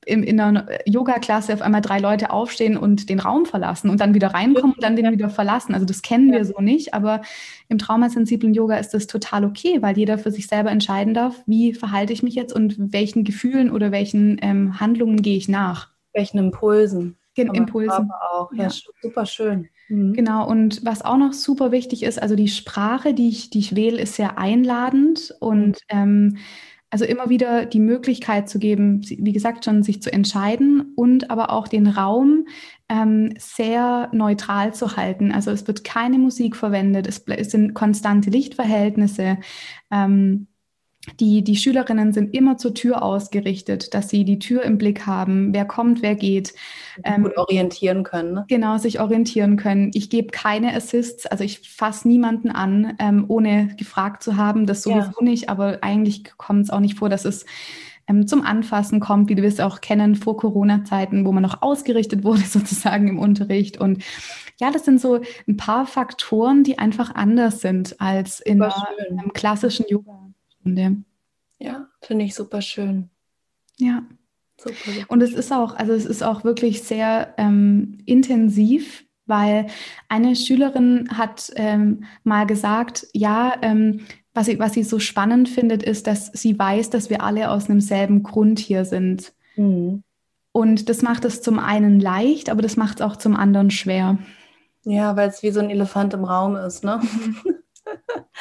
in, 0.07 0.23
in 0.23 0.40
einer 0.40 0.69
Yoga-Klasse 0.87 1.53
auf 1.53 1.62
einmal 1.62 1.81
drei 1.81 1.99
Leute 1.99 2.31
aufstehen 2.31 2.77
und 2.77 3.11
den 3.11 3.19
Raum 3.19 3.45
verlassen 3.45 3.90
und 3.90 4.01
dann 4.01 4.14
wieder 4.14 4.29
reinkommen 4.29 4.73
und 4.73 4.83
dann 4.83 4.95
den 4.95 5.11
wieder 5.11 5.29
verlassen. 5.29 5.75
Also 5.75 5.85
das 5.85 6.01
kennen 6.01 6.33
wir 6.33 6.45
so 6.45 6.61
nicht, 6.61 6.95
aber 6.95 7.23
im 7.69 7.79
traumasensiblen 7.79 8.55
Yoga 8.55 8.77
ist 8.77 8.95
das 8.95 9.09
total 9.09 9.45
okay, 9.45 9.83
weil 9.83 9.99
jeder 9.99 10.16
für 10.16 10.31
sich 10.31 10.47
selber 10.47 10.71
entscheiden 10.71 11.12
darf, 11.12 11.42
wie 11.47 11.75
verhalte 11.75 12.12
ich 12.12 12.23
mich 12.23 12.37
jetzt 12.37 12.55
und 12.55 12.77
welchen 12.79 13.25
Gefühlen 13.25 13.71
oder 13.71 13.90
welchen 13.90 14.38
ähm, 14.42 14.79
Handlungen 14.79 15.23
gehe 15.23 15.37
ich 15.37 15.49
nach. 15.49 15.90
Welchen 16.14 16.38
Impulsen. 16.38 17.16
Gen 17.35 17.53
Impulsen. 17.53 18.11
auch. 18.33 18.53
Ja, 18.53 18.64
ja, 18.64 18.71
super 19.03 19.27
schön. 19.27 19.69
Mhm. 19.88 20.14
Genau, 20.14 20.49
und 20.49 20.85
was 20.85 21.03
auch 21.03 21.19
noch 21.19 21.33
super 21.33 21.73
wichtig 21.73 22.05
ist, 22.05 22.23
also 22.23 22.37
die 22.37 22.49
Sprache, 22.49 23.12
die 23.12 23.29
ich, 23.29 23.51
die 23.51 23.59
ich 23.59 23.75
wähle, 23.75 24.01
ist 24.01 24.14
sehr 24.14 24.38
einladend 24.38 25.35
und 25.40 25.81
mhm. 25.92 25.99
ähm, 25.99 26.37
Also 26.96 27.04
immer 27.04 27.28
wieder 27.28 27.66
die 27.66 27.78
Möglichkeit 27.78 28.48
zu 28.48 28.59
geben, 28.59 29.02
wie 29.02 29.35
gesagt 29.35 29.66
schon, 29.66 29.82
sich 29.82 30.00
zu 30.00 30.11
entscheiden 30.11 30.94
und 30.96 31.30
aber 31.30 31.50
auch 31.50 31.68
den 31.68 31.88
Raum 31.88 32.46
ähm, 32.88 33.35
sehr 33.37 34.09
neutral 34.12 34.72
zu 34.72 34.96
halten. 34.96 35.30
Also 35.30 35.50
es 35.50 35.66
wird 35.66 35.85
keine 35.85 36.16
Musik 36.16 36.56
verwendet, 36.56 37.06
es, 37.06 37.50
sind 37.50 37.74
konstante 37.74 38.30
Lichtverhältnisse. 38.30 39.37
Ähm, 39.90 40.46
die, 41.21 41.42
die 41.42 41.57
Schülerinnen 41.57 42.12
sind 42.12 42.35
immer 42.35 42.59
zur 42.59 42.75
Tür 42.75 43.03
ausgerichtet, 43.03 43.95
dass 43.95 44.09
sie 44.09 44.25
die 44.25 44.38
Tür 44.38 44.62
im 44.62 44.79
Blick 44.79 45.07
haben, 45.07 45.53
wer 45.55 45.64
kommt, 45.64 46.03
wer 46.03 46.14
geht. 46.14 46.55
Ähm, 47.05 47.25
Gut 47.25 47.37
orientieren 47.37 48.03
können. 48.03 48.35
Ne? 48.35 48.45
Genau, 48.49 48.79
sich 48.79 49.01
orientieren 49.01 49.57
können. 49.57 49.90
Ich 49.95 50.11
gebe 50.11 50.29
keine 50.29 50.75
Assists, 50.75 51.27
also 51.27 51.45
ich 51.45 51.61
fasse 51.69 52.09
niemanden 52.09 52.51
an, 52.51 52.95
ähm, 52.99 53.25
ohne 53.29 53.69
gefragt 53.77 54.23
zu 54.23 54.37
haben, 54.37 54.66
das 54.66 54.83
sowieso 54.83 55.21
ja. 55.21 55.25
nicht, 55.25 55.49
aber 55.49 55.79
eigentlich 55.83 56.25
kommt 56.37 56.64
es 56.64 56.71
auch 56.71 56.81
nicht 56.81 56.99
vor, 56.99 57.09
dass 57.09 57.25
es 57.25 57.47
ähm, 58.09 58.27
zum 58.27 58.42
Anfassen 58.42 59.01
kommt, 59.01 59.29
wie 59.29 59.35
du 59.35 59.45
es 59.45 59.61
auch 59.61 59.81
kennen, 59.81 60.14
vor 60.14 60.37
Corona-Zeiten, 60.37 61.25
wo 61.25 61.33
man 61.33 61.42
noch 61.42 61.62
ausgerichtet 61.62 62.25
wurde 62.25 62.42
sozusagen 62.42 63.09
im 63.09 63.19
Unterricht. 63.19 63.79
Und 63.79 64.03
ja, 64.59 64.71
das 64.71 64.85
sind 64.85 65.01
so 65.01 65.21
ein 65.47 65.57
paar 65.57 65.87
Faktoren, 65.87 66.64
die 66.64 66.79
einfach 66.79 67.14
anders 67.14 67.61
sind 67.61 68.01
als 68.01 68.40
in 68.40 68.62
einem 68.62 69.33
klassischen 69.33 69.87
Yoga. 69.88 70.26
Stunde. 70.66 70.96
Ja, 71.59 71.87
finde 72.02 72.24
ich 72.24 72.35
super 72.35 72.61
schön. 72.61 73.09
Ja. 73.79 74.02
Super, 74.59 74.74
super 74.85 75.07
und 75.09 75.22
es 75.22 75.33
ist 75.33 75.52
auch, 75.52 75.76
also 75.76 75.92
es 75.92 76.07
ist 76.07 76.22
auch 76.22 76.42
wirklich 76.42 76.83
sehr 76.83 77.35
ähm, 77.37 77.98
intensiv, 78.07 79.05
weil 79.26 79.66
eine 80.09 80.35
Schülerin 80.35 81.09
hat 81.12 81.52
ähm, 81.57 82.05
mal 82.24 82.46
gesagt, 82.46 83.07
ja, 83.12 83.55
ähm, 83.62 84.07
was, 84.35 84.46
sie, 84.46 84.59
was 84.59 84.72
sie 84.72 84.83
so 84.83 84.98
spannend 84.98 85.48
findet, 85.48 85.83
ist, 85.83 86.07
dass 86.07 86.26
sie 86.33 86.59
weiß, 86.59 86.90
dass 86.90 87.11
wir 87.11 87.22
alle 87.22 87.50
aus 87.50 87.68
einem 87.68 87.81
selben 87.81 88.22
Grund 88.22 88.59
hier 88.59 88.85
sind. 88.85 89.35
Mhm. 89.57 90.02
Und 90.52 90.88
das 90.88 91.02
macht 91.02 91.26
es 91.26 91.42
zum 91.42 91.59
einen 91.59 92.00
leicht, 92.00 92.48
aber 92.48 92.62
das 92.62 92.76
macht 92.76 93.00
es 93.00 93.07
auch 93.07 93.16
zum 93.16 93.37
anderen 93.37 93.70
schwer. 93.70 94.18
Ja, 94.85 95.16
weil 95.16 95.29
es 95.29 95.42
wie 95.42 95.50
so 95.50 95.61
ein 95.61 95.70
Elefant 95.70 96.14
im 96.14 96.24
Raum 96.24 96.57
ist, 96.57 96.83
ne? 96.83 97.00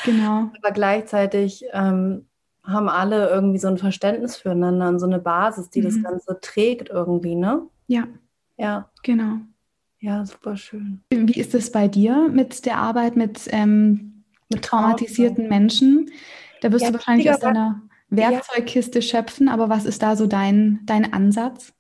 Genau. 0.04 0.52
Aber 0.62 0.72
gleichzeitig 0.74 1.66
ähm, 1.74 2.28
haben 2.64 2.90
alle 2.90 3.30
irgendwie 3.30 3.60
so 3.60 3.68
ein 3.68 3.78
Verständnis 3.78 4.38
füreinander 4.38 4.90
und 4.90 5.00
so 5.00 5.06
eine 5.06 5.20
Basis, 5.20 5.70
die 5.70 5.82
mhm. 5.82 5.86
das 5.86 6.04
Ganze 6.04 6.40
trägt 6.42 6.90
irgendwie, 6.90 7.36
ne? 7.36 7.68
Ja. 7.88 8.08
Ja. 8.58 8.90
Genau. 9.04 9.38
Ja, 10.00 10.26
super 10.26 10.56
schön. 10.58 11.02
Wie 11.10 11.40
ist 11.40 11.56
es 11.56 11.72
bei 11.72 11.88
dir 11.88 12.30
mit 12.30 12.66
der 12.66 12.78
Arbeit 12.78 13.16
mit, 13.16 13.48
ähm, 13.52 14.24
mit 14.50 14.64
traumatisierten 14.64 15.48
Menschen? 15.48 16.12
Da 16.62 16.72
wirst 16.72 16.84
ja, 16.84 16.92
du 16.92 16.96
wahrscheinlich 16.96 17.30
aus 17.32 17.40
deiner 17.40 17.82
Werkzeugkiste 18.10 19.00
ja. 19.00 19.02
schöpfen, 19.02 19.50
aber 19.50 19.70
was 19.70 19.86
ist 19.86 20.02
da 20.04 20.16
so 20.16 20.28
dein, 20.28 20.82
dein 20.86 21.12
Ansatz? 21.12 21.74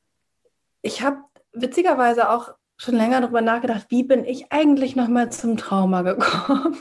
Ich 0.81 1.01
habe 1.01 1.17
witzigerweise 1.53 2.29
auch 2.29 2.49
schon 2.77 2.95
länger 2.95 3.21
darüber 3.21 3.41
nachgedacht, 3.41 3.85
wie 3.89 4.03
bin 4.03 4.25
ich 4.25 4.51
eigentlich 4.51 4.95
nochmal 4.95 5.31
zum 5.31 5.57
Trauma 5.57 6.01
gekommen? 6.01 6.77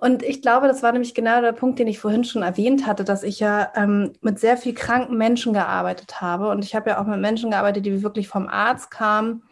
Und 0.00 0.22
ich 0.22 0.40
glaube, 0.40 0.66
das 0.66 0.82
war 0.82 0.92
nämlich 0.92 1.14
genau 1.14 1.42
der 1.42 1.52
Punkt, 1.52 1.78
den 1.78 1.86
ich 1.86 1.98
vorhin 1.98 2.24
schon 2.24 2.42
erwähnt 2.42 2.86
hatte, 2.86 3.04
dass 3.04 3.22
ich 3.22 3.38
ja 3.38 3.70
ähm, 3.76 4.14
mit 4.22 4.38
sehr 4.38 4.56
viel 4.56 4.72
kranken 4.72 5.18
Menschen 5.18 5.52
gearbeitet 5.52 6.22
habe. 6.22 6.48
Und 6.48 6.64
ich 6.64 6.74
habe 6.74 6.90
ja 6.90 7.00
auch 7.02 7.06
mit 7.06 7.20
Menschen 7.20 7.50
gearbeitet, 7.50 7.84
die 7.84 8.02
wirklich 8.02 8.26
vom 8.26 8.48
Arzt 8.48 8.90
kamen 8.90 9.42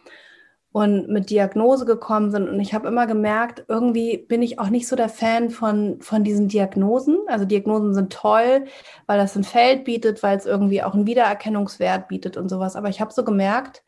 und 0.71 1.07
mit 1.07 1.29
Diagnose 1.29 1.85
gekommen 1.85 2.31
sind. 2.31 2.49
Und 2.49 2.59
ich 2.59 2.73
habe 2.73 2.87
immer 2.87 3.05
gemerkt, 3.05 3.63
irgendwie 3.67 4.17
bin 4.17 4.41
ich 4.41 4.57
auch 4.57 4.69
nicht 4.69 4.87
so 4.87 4.95
der 4.95 5.09
Fan 5.09 5.51
von, 5.51 6.01
von 6.01 6.23
diesen 6.23 6.47
Diagnosen. 6.47 7.19
Also 7.27 7.45
Diagnosen 7.45 7.93
sind 7.93 8.11
toll, 8.11 8.65
weil 9.05 9.19
das 9.19 9.35
ein 9.35 9.43
Feld 9.43 9.83
bietet, 9.83 10.23
weil 10.23 10.35
es 10.35 10.47
irgendwie 10.47 10.81
auch 10.81 10.95
einen 10.95 11.05
Wiedererkennungswert 11.05 12.07
bietet 12.07 12.37
und 12.37 12.49
sowas. 12.49 12.75
Aber 12.75 12.89
ich 12.89 13.01
habe 13.01 13.13
so 13.13 13.23
gemerkt, 13.23 13.83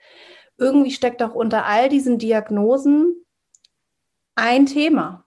irgendwie 0.59 0.91
steckt 0.91 1.23
auch 1.23 1.33
unter 1.33 1.65
all 1.65 1.89
diesen 1.89 2.19
Diagnosen 2.19 3.15
ein 4.35 4.67
Thema 4.67 5.25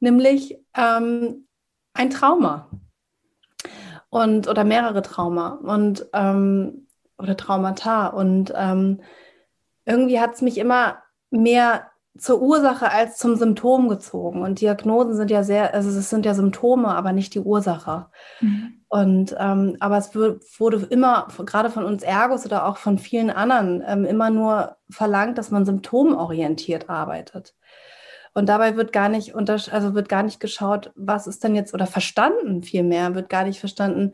nämlich 0.00 0.58
ähm, 0.76 1.46
ein 1.92 2.10
Trauma 2.10 2.70
und 4.10 4.48
oder 4.48 4.64
mehrere 4.64 5.02
Trauma 5.02 5.58
und 5.62 6.06
ähm, 6.12 6.86
oder 7.18 7.36
Traumata 7.36 8.06
und 8.08 8.52
ähm, 8.56 9.00
irgendwie 9.84 10.20
hat 10.20 10.34
es 10.34 10.42
mich 10.42 10.58
immer 10.58 10.98
mehr 11.30 11.90
zur 12.18 12.42
Ursache 12.42 12.90
als 12.90 13.16
zum 13.16 13.36
Symptom 13.36 13.88
gezogen 13.88 14.42
und 14.42 14.60
Diagnosen 14.60 15.14
sind 15.14 15.30
ja 15.30 15.42
sehr, 15.44 15.72
also 15.72 15.88
es 15.88 16.10
sind 16.10 16.26
ja 16.26 16.34
Symptome, 16.34 16.88
aber 16.88 17.12
nicht 17.12 17.34
die 17.34 17.40
Ursache. 17.40 18.06
Mhm. 18.40 18.74
Und 18.88 19.36
ähm, 19.38 19.76
aber 19.80 19.98
es 19.98 20.14
wurde 20.14 20.86
immer, 20.90 21.28
gerade 21.44 21.70
von 21.70 21.84
uns 21.84 22.02
Ergos 22.02 22.44
oder 22.44 22.66
auch 22.66 22.78
von 22.78 22.98
vielen 22.98 23.30
anderen, 23.30 23.84
ähm, 23.86 24.04
immer 24.04 24.30
nur 24.30 24.76
verlangt, 24.90 25.38
dass 25.38 25.50
man 25.50 25.64
symptomorientiert 25.64 26.88
arbeitet. 26.88 27.54
Und 28.38 28.48
dabei 28.48 28.76
wird 28.76 28.92
gar 28.92 29.08
nicht 29.08 29.34
also 29.34 29.94
wird 29.94 30.08
gar 30.08 30.22
nicht 30.22 30.38
geschaut, 30.38 30.92
was 30.94 31.26
ist 31.26 31.42
denn 31.42 31.56
jetzt, 31.56 31.74
oder 31.74 31.88
verstanden 31.88 32.62
vielmehr, 32.62 33.16
wird 33.16 33.28
gar 33.28 33.42
nicht 33.42 33.58
verstanden, 33.58 34.12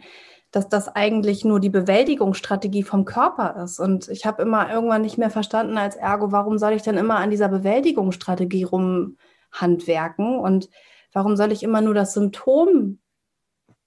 dass 0.50 0.66
das 0.70 0.88
eigentlich 0.88 1.44
nur 1.44 1.60
die 1.60 1.68
Bewältigungsstrategie 1.68 2.84
vom 2.84 3.04
Körper 3.04 3.62
ist. 3.62 3.78
Und 3.78 4.08
ich 4.08 4.24
habe 4.24 4.40
immer 4.40 4.72
irgendwann 4.72 5.02
nicht 5.02 5.18
mehr 5.18 5.28
verstanden 5.28 5.76
als 5.76 5.96
Ergo, 5.96 6.32
warum 6.32 6.56
soll 6.56 6.72
ich 6.72 6.80
denn 6.80 6.96
immer 6.96 7.16
an 7.16 7.28
dieser 7.28 7.48
Bewältigungsstrategie 7.50 8.64
rumhandwerken 8.64 10.38
und 10.38 10.70
warum 11.12 11.37
soll 11.37 11.52
ich 11.52 11.62
immer 11.62 11.82
nur 11.82 11.92
das 11.92 12.14
Symptom 12.14 13.00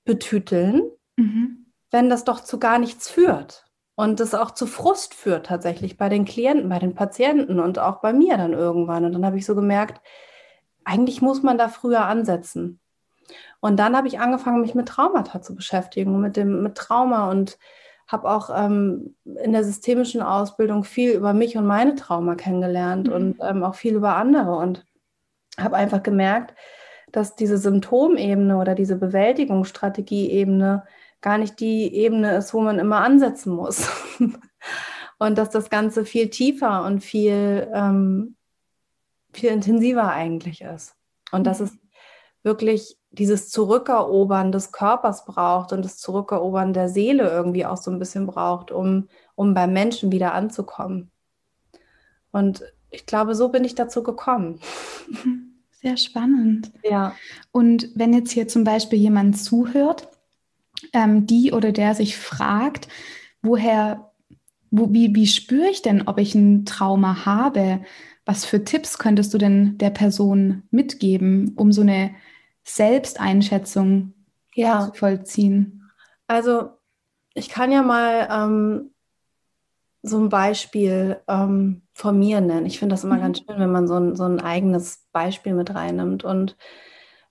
betüteln, 0.06 0.84
mhm. 1.15 1.65
wenn 1.89 2.12
das 2.12 2.26
doch 2.26 2.41
zu 2.41 2.60
gar 2.60 2.78
nichts 2.78 3.10
führt. 3.10 3.65
Und 3.95 4.19
das 4.19 4.36
auch 4.36 4.52
zu 4.52 4.67
Frust 4.67 5.15
führt 5.15 5.47
tatsächlich 5.47 5.97
bei 5.97 6.10
den 6.10 6.26
Klienten, 6.26 6.69
bei 6.69 6.78
den 6.78 6.93
Patienten 6.93 7.60
und 7.60 7.80
auch 7.80 8.02
bei 8.02 8.13
mir 8.13 8.38
dann 8.38 8.54
irgendwann. 8.54 9.04
Und 9.04 9.13
dann 9.13 9.26
habe 9.26 9.39
ich 9.39 9.45
so 9.47 9.56
gemerkt, 9.56 10.00
eigentlich 10.88 11.21
muss 11.21 11.43
man 11.43 11.58
da 11.58 11.67
früher 11.67 12.06
ansetzen. 12.06 12.80
Und 13.60 13.78
dann 13.78 13.95
habe 13.97 14.08
ich 14.08 14.19
angefangen, 14.19 14.62
mich 14.62 14.73
mit 14.73 14.88
Traumata 14.88 15.41
zu 15.41 15.54
beschäftigen, 15.54 16.21
mit 16.21 16.38
dem 16.38 16.63
mit 16.63 16.76
Trauma 16.76 17.30
und 17.30 17.58
habe 18.08 18.30
auch 18.30 18.50
ähm, 18.56 19.15
in 19.26 19.52
der 19.52 19.65
systemischen 19.65 20.21
Ausbildung 20.21 20.86
viel 20.86 21.12
über 21.12 21.34
mich 21.34 21.58
und 21.58 21.67
meine 21.67 21.95
Trauma 21.95 22.36
kennengelernt 22.36 23.08
mhm. 23.08 23.13
und 23.13 23.38
ähm, 23.41 23.63
auch 23.63 23.76
viel 23.76 23.95
über 23.95 24.15
andere 24.15 24.56
und 24.56 24.86
habe 25.60 25.76
einfach 25.76 26.04
gemerkt, 26.04 26.56
dass 27.12 27.36
diese 27.36 27.58
Symptomebene 27.58 28.58
oder 28.58 28.73
diese 28.73 28.95
Bewältigungsstrategieebene 28.95 30.86
gar 31.19 31.38
nicht 31.38 31.60
die 31.60 31.93
Ebene 31.95 32.38
ist, 32.38 32.54
wo 32.54 32.62
man 32.62 32.80
immer 32.80 33.02
ansetzen 33.02 33.54
muss. 33.54 33.89
und 35.19 35.38
dass 35.38 35.50
das 35.50 35.69
Ganze 35.69 36.06
viel 36.06 36.30
tiefer 36.30 36.86
und 36.86 37.02
viel, 37.02 37.69
ähm, 37.73 38.37
viel 39.38 39.50
intensiver 39.50 40.12
eigentlich 40.12 40.62
ist. 40.62 40.95
Und 41.32 41.45
dass 41.45 41.60
es 41.60 41.78
wirklich 42.43 42.97
dieses 43.12 43.50
Zurückerobern 43.50 44.52
des 44.52 44.71
Körpers 44.71 45.26
braucht 45.26 45.73
und 45.73 45.84
das 45.84 45.97
Zurückerobern 45.97 46.73
der 46.73 46.89
Seele 46.89 47.30
irgendwie 47.30 47.65
auch 47.65 47.78
so 47.78 47.91
ein 47.91 48.00
bisschen 48.00 48.28
braucht, 48.28 48.71
um, 48.71 49.10
um 49.36 49.54
beim 49.54 49.73
Menschen 49.73 50.12
wieder 50.12 50.34
anzukommen. 50.34 51.12
Und 52.32 52.63
ich 52.89 53.06
glaube, 53.06 53.36
so 53.36 53.50
bin 53.50 53.63
ich 53.63 53.76
dazu 53.76 54.04
gekommen. 54.04 54.60
Sehr 55.82 55.97
spannend. 55.97 56.71
Ja. 56.84 57.15
Und 57.52 57.89
wenn 57.95 58.13
jetzt 58.13 58.32
hier 58.32 58.47
zum 58.47 58.63
Beispiel 58.63 59.00
jemand 59.00 59.38
zuhört, 59.38 60.08
ähm, 60.93 61.28
die 61.28 61.52
oder 61.52 61.71
der 61.71 61.95
sich 61.95 62.17
fragt, 62.17 62.88
woher, 63.41 64.12
wo, 64.71 64.91
wie, 64.91 65.13
wie 65.15 65.28
spüre 65.28 65.69
ich 65.69 65.82
denn, 65.82 66.08
ob 66.08 66.17
ich 66.17 66.36
ein 66.36 66.65
Trauma 66.65 67.26
habe? 67.26 67.82
Was 68.28 68.44
für 68.44 68.66
Tipps 68.66 68.98
könntest 68.98 69.34
du 69.34 69.38
denn 69.38 69.78
der 69.78 69.90
Person 69.90 70.63
mitgeben, 70.70 71.54
um 71.56 71.72
so 71.72 71.80
eine 71.82 72.13
Selbsteinschätzung 72.66 74.13
ja. 74.54 74.82
zu 74.82 74.94
vollziehen? 75.00 75.90
Also 76.28 76.72
ich 77.34 77.48
kann 77.48 77.72
ja 77.72 77.84
mal 77.84 78.28
ähm, 78.30 78.92
so 80.02 80.20
ein 80.20 80.28
Beispiel 80.28 81.22
ähm, 81.30 81.84
von 81.94 82.20
mir 82.20 82.42
nennen. 82.42 82.66
Ich 82.66 82.80
finde 82.80 82.94
das 82.94 83.06
immer 83.06 83.16
mhm. 83.16 83.22
ganz 83.22 83.38
schön, 83.38 83.60
wenn 83.60 83.72
man 83.72 83.88
so 83.88 83.96
ein, 83.96 84.18
so 84.18 84.26
ein 84.26 84.42
eigenes 84.42 85.08
Beispiel 85.13 85.54
mit 85.54 85.74
reinnimmt. 85.74 86.26
Und 86.26 86.58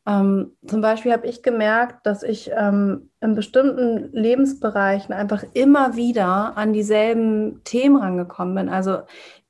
ähm, 0.06 0.56
zum 0.66 0.80
Beispiel 0.80 1.12
habe 1.12 1.26
ich 1.26 1.42
gemerkt, 1.42 2.06
dass 2.06 2.22
ich 2.22 2.50
ähm, 2.56 3.10
in 3.20 3.34
bestimmten 3.34 4.12
Lebensbereichen 4.12 5.12
einfach 5.12 5.42
immer 5.52 5.96
wieder 5.96 6.56
an 6.56 6.72
dieselben 6.72 7.62
Themen 7.64 7.96
rangekommen 7.96 8.54
bin. 8.54 8.68
Also 8.68 9.00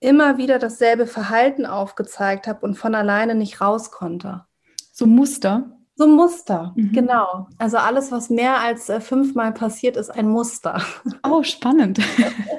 immer 0.01 0.39
wieder 0.39 0.59
dasselbe 0.59 1.07
Verhalten 1.07 1.67
aufgezeigt 1.67 2.47
habe 2.47 2.65
und 2.65 2.75
von 2.75 2.95
alleine 2.95 3.35
nicht 3.35 3.61
raus 3.61 3.91
konnte. 3.91 4.45
So 4.93 5.07
Muster? 5.07 5.77
So 5.95 6.07
Muster, 6.07 6.73
mhm. 6.77 6.93
genau. 6.93 7.49
Also 7.59 7.79
alles, 7.79 8.13
was 8.13 8.31
mehr 8.31 8.61
als 8.61 8.89
äh, 8.89 9.01
fünfmal 9.01 9.53
passiert, 9.53 9.97
ist 9.97 10.11
ein 10.11 10.29
Muster. 10.29 10.81
Oh, 11.23 11.43
spannend. 11.43 12.01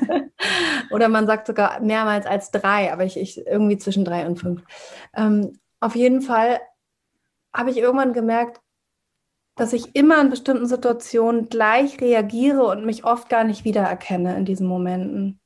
Oder 0.91 1.07
man 1.07 1.27
sagt 1.27 1.47
sogar 1.47 1.79
mehrmals 1.79 2.25
als 2.25 2.51
drei, 2.51 2.91
aber 2.91 3.05
ich, 3.05 3.17
ich 3.17 3.45
irgendwie 3.45 3.77
zwischen 3.77 4.05
drei 4.05 4.27
und 4.27 4.39
fünf. 4.39 4.62
Ähm, 5.15 5.53
auf 5.79 5.95
jeden 5.95 6.21
Fall 6.21 6.60
habe 7.53 7.71
ich 7.71 7.77
irgendwann 7.77 8.13
gemerkt, 8.13 8.62
dass 9.55 9.73
ich 9.73 9.95
immer 9.95 10.21
in 10.21 10.29
bestimmten 10.29 10.67
Situationen 10.67 11.49
gleich 11.49 11.99
reagiere 11.99 12.63
und 12.65 12.86
mich 12.86 13.03
oft 13.03 13.27
gar 13.27 13.43
nicht 13.43 13.65
wiedererkenne 13.65 14.38
in 14.38 14.45
diesen 14.45 14.67
Momenten. 14.67 15.39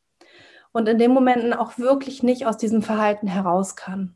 Und 0.74 0.88
in 0.88 0.98
den 0.98 1.12
Momenten 1.12 1.54
auch 1.54 1.78
wirklich 1.78 2.24
nicht 2.24 2.46
aus 2.46 2.58
diesem 2.58 2.82
Verhalten 2.82 3.28
heraus 3.28 3.76
kann. 3.76 4.16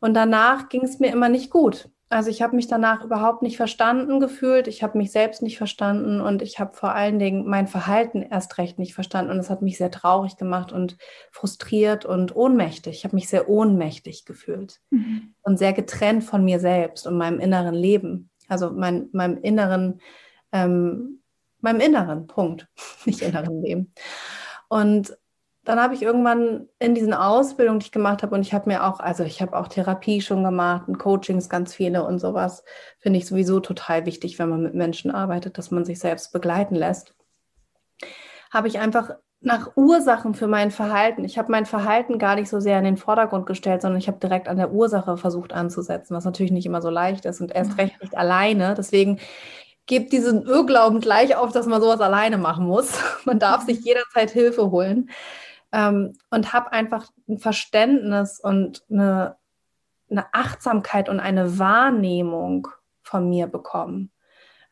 Und 0.00 0.14
danach 0.14 0.68
ging 0.68 0.82
es 0.82 0.98
mir 0.98 1.10
immer 1.10 1.28
nicht 1.28 1.50
gut. 1.50 1.90
Also 2.10 2.30
ich 2.30 2.42
habe 2.42 2.54
mich 2.54 2.68
danach 2.68 3.02
überhaupt 3.02 3.42
nicht 3.42 3.56
verstanden 3.56 4.20
gefühlt, 4.20 4.68
ich 4.68 4.82
habe 4.82 4.98
mich 4.98 5.10
selbst 5.10 5.42
nicht 5.42 5.56
verstanden 5.56 6.20
und 6.20 6.42
ich 6.42 6.60
habe 6.60 6.74
vor 6.74 6.94
allen 6.94 7.18
Dingen 7.18 7.48
mein 7.48 7.66
Verhalten 7.66 8.22
erst 8.22 8.58
recht 8.58 8.78
nicht 8.78 8.94
verstanden 8.94 9.32
und 9.32 9.38
es 9.38 9.50
hat 9.50 9.62
mich 9.62 9.78
sehr 9.78 9.90
traurig 9.90 10.36
gemacht 10.36 10.70
und 10.70 10.98
frustriert 11.32 12.04
und 12.04 12.36
ohnmächtig. 12.36 12.98
Ich 12.98 13.04
habe 13.04 13.16
mich 13.16 13.28
sehr 13.28 13.48
ohnmächtig 13.48 14.26
gefühlt 14.26 14.80
mhm. 14.90 15.34
und 15.42 15.58
sehr 15.58 15.72
getrennt 15.72 16.24
von 16.24 16.44
mir 16.44 16.60
selbst 16.60 17.06
und 17.06 17.16
meinem 17.16 17.40
inneren 17.40 17.74
Leben, 17.74 18.30
also 18.48 18.70
mein, 18.70 19.08
meinem 19.12 19.38
inneren, 19.38 20.00
ähm, 20.52 21.22
meinem 21.60 21.80
inneren 21.80 22.26
Punkt, 22.26 22.68
nicht 23.06 23.22
inneren 23.22 23.62
Leben. 23.62 23.92
Und 24.68 25.16
dann 25.64 25.80
habe 25.80 25.94
ich 25.94 26.02
irgendwann 26.02 26.68
in 26.78 26.94
diesen 26.94 27.14
Ausbildungen, 27.14 27.80
die 27.80 27.86
ich 27.86 27.92
gemacht 27.92 28.22
habe, 28.22 28.34
und 28.34 28.42
ich 28.42 28.52
habe 28.52 28.68
mir 28.68 28.84
auch, 28.84 29.00
also 29.00 29.24
ich 29.24 29.40
habe 29.40 29.56
auch 29.56 29.68
Therapie 29.68 30.20
schon 30.20 30.44
gemacht 30.44 30.88
und 30.88 30.98
Coachings 30.98 31.48
ganz 31.48 31.74
viele 31.74 32.04
und 32.04 32.18
sowas, 32.18 32.64
finde 32.98 33.18
ich 33.18 33.26
sowieso 33.26 33.60
total 33.60 34.04
wichtig, 34.04 34.38
wenn 34.38 34.50
man 34.50 34.62
mit 34.62 34.74
Menschen 34.74 35.10
arbeitet, 35.10 35.56
dass 35.56 35.70
man 35.70 35.84
sich 35.84 35.98
selbst 35.98 36.32
begleiten 36.32 36.74
lässt. 36.74 37.14
Habe 38.52 38.68
ich 38.68 38.78
einfach 38.78 39.10
nach 39.40 39.76
Ursachen 39.76 40.34
für 40.34 40.46
mein 40.46 40.70
Verhalten. 40.70 41.24
Ich 41.24 41.38
habe 41.38 41.50
mein 41.50 41.66
Verhalten 41.66 42.18
gar 42.18 42.34
nicht 42.34 42.48
so 42.48 42.60
sehr 42.60 42.78
in 42.78 42.84
den 42.84 42.96
Vordergrund 42.96 43.46
gestellt, 43.46 43.82
sondern 43.82 43.98
ich 43.98 44.08
habe 44.08 44.18
direkt 44.18 44.48
an 44.48 44.56
der 44.56 44.72
Ursache 44.72 45.16
versucht 45.16 45.52
anzusetzen, 45.52 46.14
was 46.14 46.24
natürlich 46.24 46.52
nicht 46.52 46.66
immer 46.66 46.80
so 46.80 46.88
leicht 46.88 47.24
ist 47.26 47.40
und 47.40 47.54
erst 47.54 47.76
recht 47.78 48.00
nicht 48.00 48.16
alleine. 48.16 48.74
Deswegen 48.74 49.18
gebt 49.86 50.12
diesen 50.12 50.46
Irrglauben 50.46 51.00
gleich 51.00 51.36
auf, 51.36 51.52
dass 51.52 51.66
man 51.66 51.82
sowas 51.82 52.00
alleine 52.00 52.38
machen 52.38 52.66
muss. 52.66 52.98
Man 53.24 53.38
darf 53.38 53.64
sich 53.64 53.84
jederzeit 53.84 54.30
Hilfe 54.30 54.70
holen 54.70 55.10
ähm, 55.74 56.12
und 56.30 56.52
habe 56.52 56.72
einfach 56.72 57.10
ein 57.28 57.38
Verständnis 57.38 58.38
und 58.40 58.84
eine, 58.90 59.36
eine 60.08 60.32
Achtsamkeit 60.32 61.08
und 61.08 61.18
eine 61.18 61.58
Wahrnehmung 61.58 62.68
von 63.02 63.28
mir 63.28 63.48
bekommen. 63.48 64.12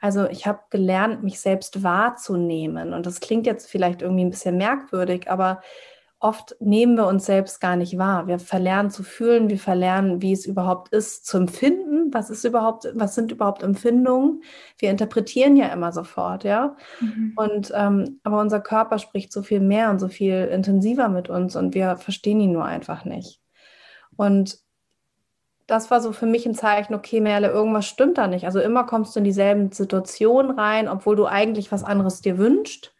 Also 0.00 0.28
ich 0.28 0.46
habe 0.46 0.60
gelernt, 0.70 1.22
mich 1.22 1.40
selbst 1.40 1.82
wahrzunehmen. 1.82 2.94
Und 2.94 3.06
das 3.06 3.20
klingt 3.20 3.46
jetzt 3.46 3.68
vielleicht 3.68 4.02
irgendwie 4.02 4.24
ein 4.24 4.30
bisschen 4.30 4.56
merkwürdig, 4.56 5.30
aber 5.30 5.60
oft 6.22 6.54
nehmen 6.60 6.96
wir 6.96 7.06
uns 7.06 7.26
selbst 7.26 7.60
gar 7.60 7.74
nicht 7.74 7.98
wahr. 7.98 8.28
Wir 8.28 8.38
verlernen 8.38 8.90
zu 8.90 9.02
fühlen, 9.02 9.50
wir 9.50 9.58
verlernen, 9.58 10.22
wie 10.22 10.32
es 10.32 10.46
überhaupt 10.46 10.90
ist, 10.90 11.26
zu 11.26 11.36
empfinden. 11.36 12.14
Was 12.14 12.30
ist 12.30 12.44
überhaupt, 12.44 12.86
was 12.94 13.16
sind 13.16 13.32
überhaupt 13.32 13.64
Empfindungen? 13.64 14.42
Wir 14.78 14.90
interpretieren 14.90 15.56
ja 15.56 15.66
immer 15.68 15.90
sofort, 15.90 16.44
ja. 16.44 16.76
Mhm. 17.00 17.32
Und 17.34 17.72
ähm, 17.74 18.20
aber 18.22 18.40
unser 18.40 18.60
Körper 18.60 18.98
spricht 18.98 19.32
so 19.32 19.42
viel 19.42 19.58
mehr 19.58 19.90
und 19.90 19.98
so 19.98 20.06
viel 20.08 20.48
intensiver 20.52 21.08
mit 21.08 21.28
uns 21.28 21.56
und 21.56 21.74
wir 21.74 21.96
verstehen 21.96 22.40
ihn 22.40 22.52
nur 22.52 22.64
einfach 22.64 23.04
nicht. 23.04 23.40
Und 24.16 24.58
das 25.66 25.90
war 25.90 26.00
so 26.00 26.12
für 26.12 26.26
mich 26.26 26.46
ein 26.46 26.54
Zeichen, 26.54 26.94
okay, 26.94 27.20
Merle, 27.20 27.48
irgendwas 27.48 27.86
stimmt 27.86 28.18
da 28.18 28.28
nicht. 28.28 28.44
Also 28.44 28.60
immer 28.60 28.84
kommst 28.84 29.16
du 29.16 29.18
in 29.20 29.24
dieselben 29.24 29.72
Situationen 29.72 30.58
rein, 30.58 30.88
obwohl 30.88 31.16
du 31.16 31.26
eigentlich 31.26 31.72
was 31.72 31.82
anderes 31.82 32.20
dir 32.20 32.38
wünschst. 32.38 32.94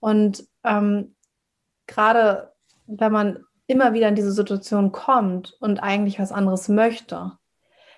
Und 0.00 0.44
ähm, 0.64 1.13
gerade 1.86 2.52
wenn 2.86 3.12
man 3.12 3.44
immer 3.66 3.92
wieder 3.92 4.08
in 4.08 4.14
diese 4.14 4.32
Situation 4.32 4.92
kommt 4.92 5.56
und 5.60 5.82
eigentlich 5.82 6.18
was 6.18 6.32
anderes 6.32 6.68
möchte, 6.68 7.32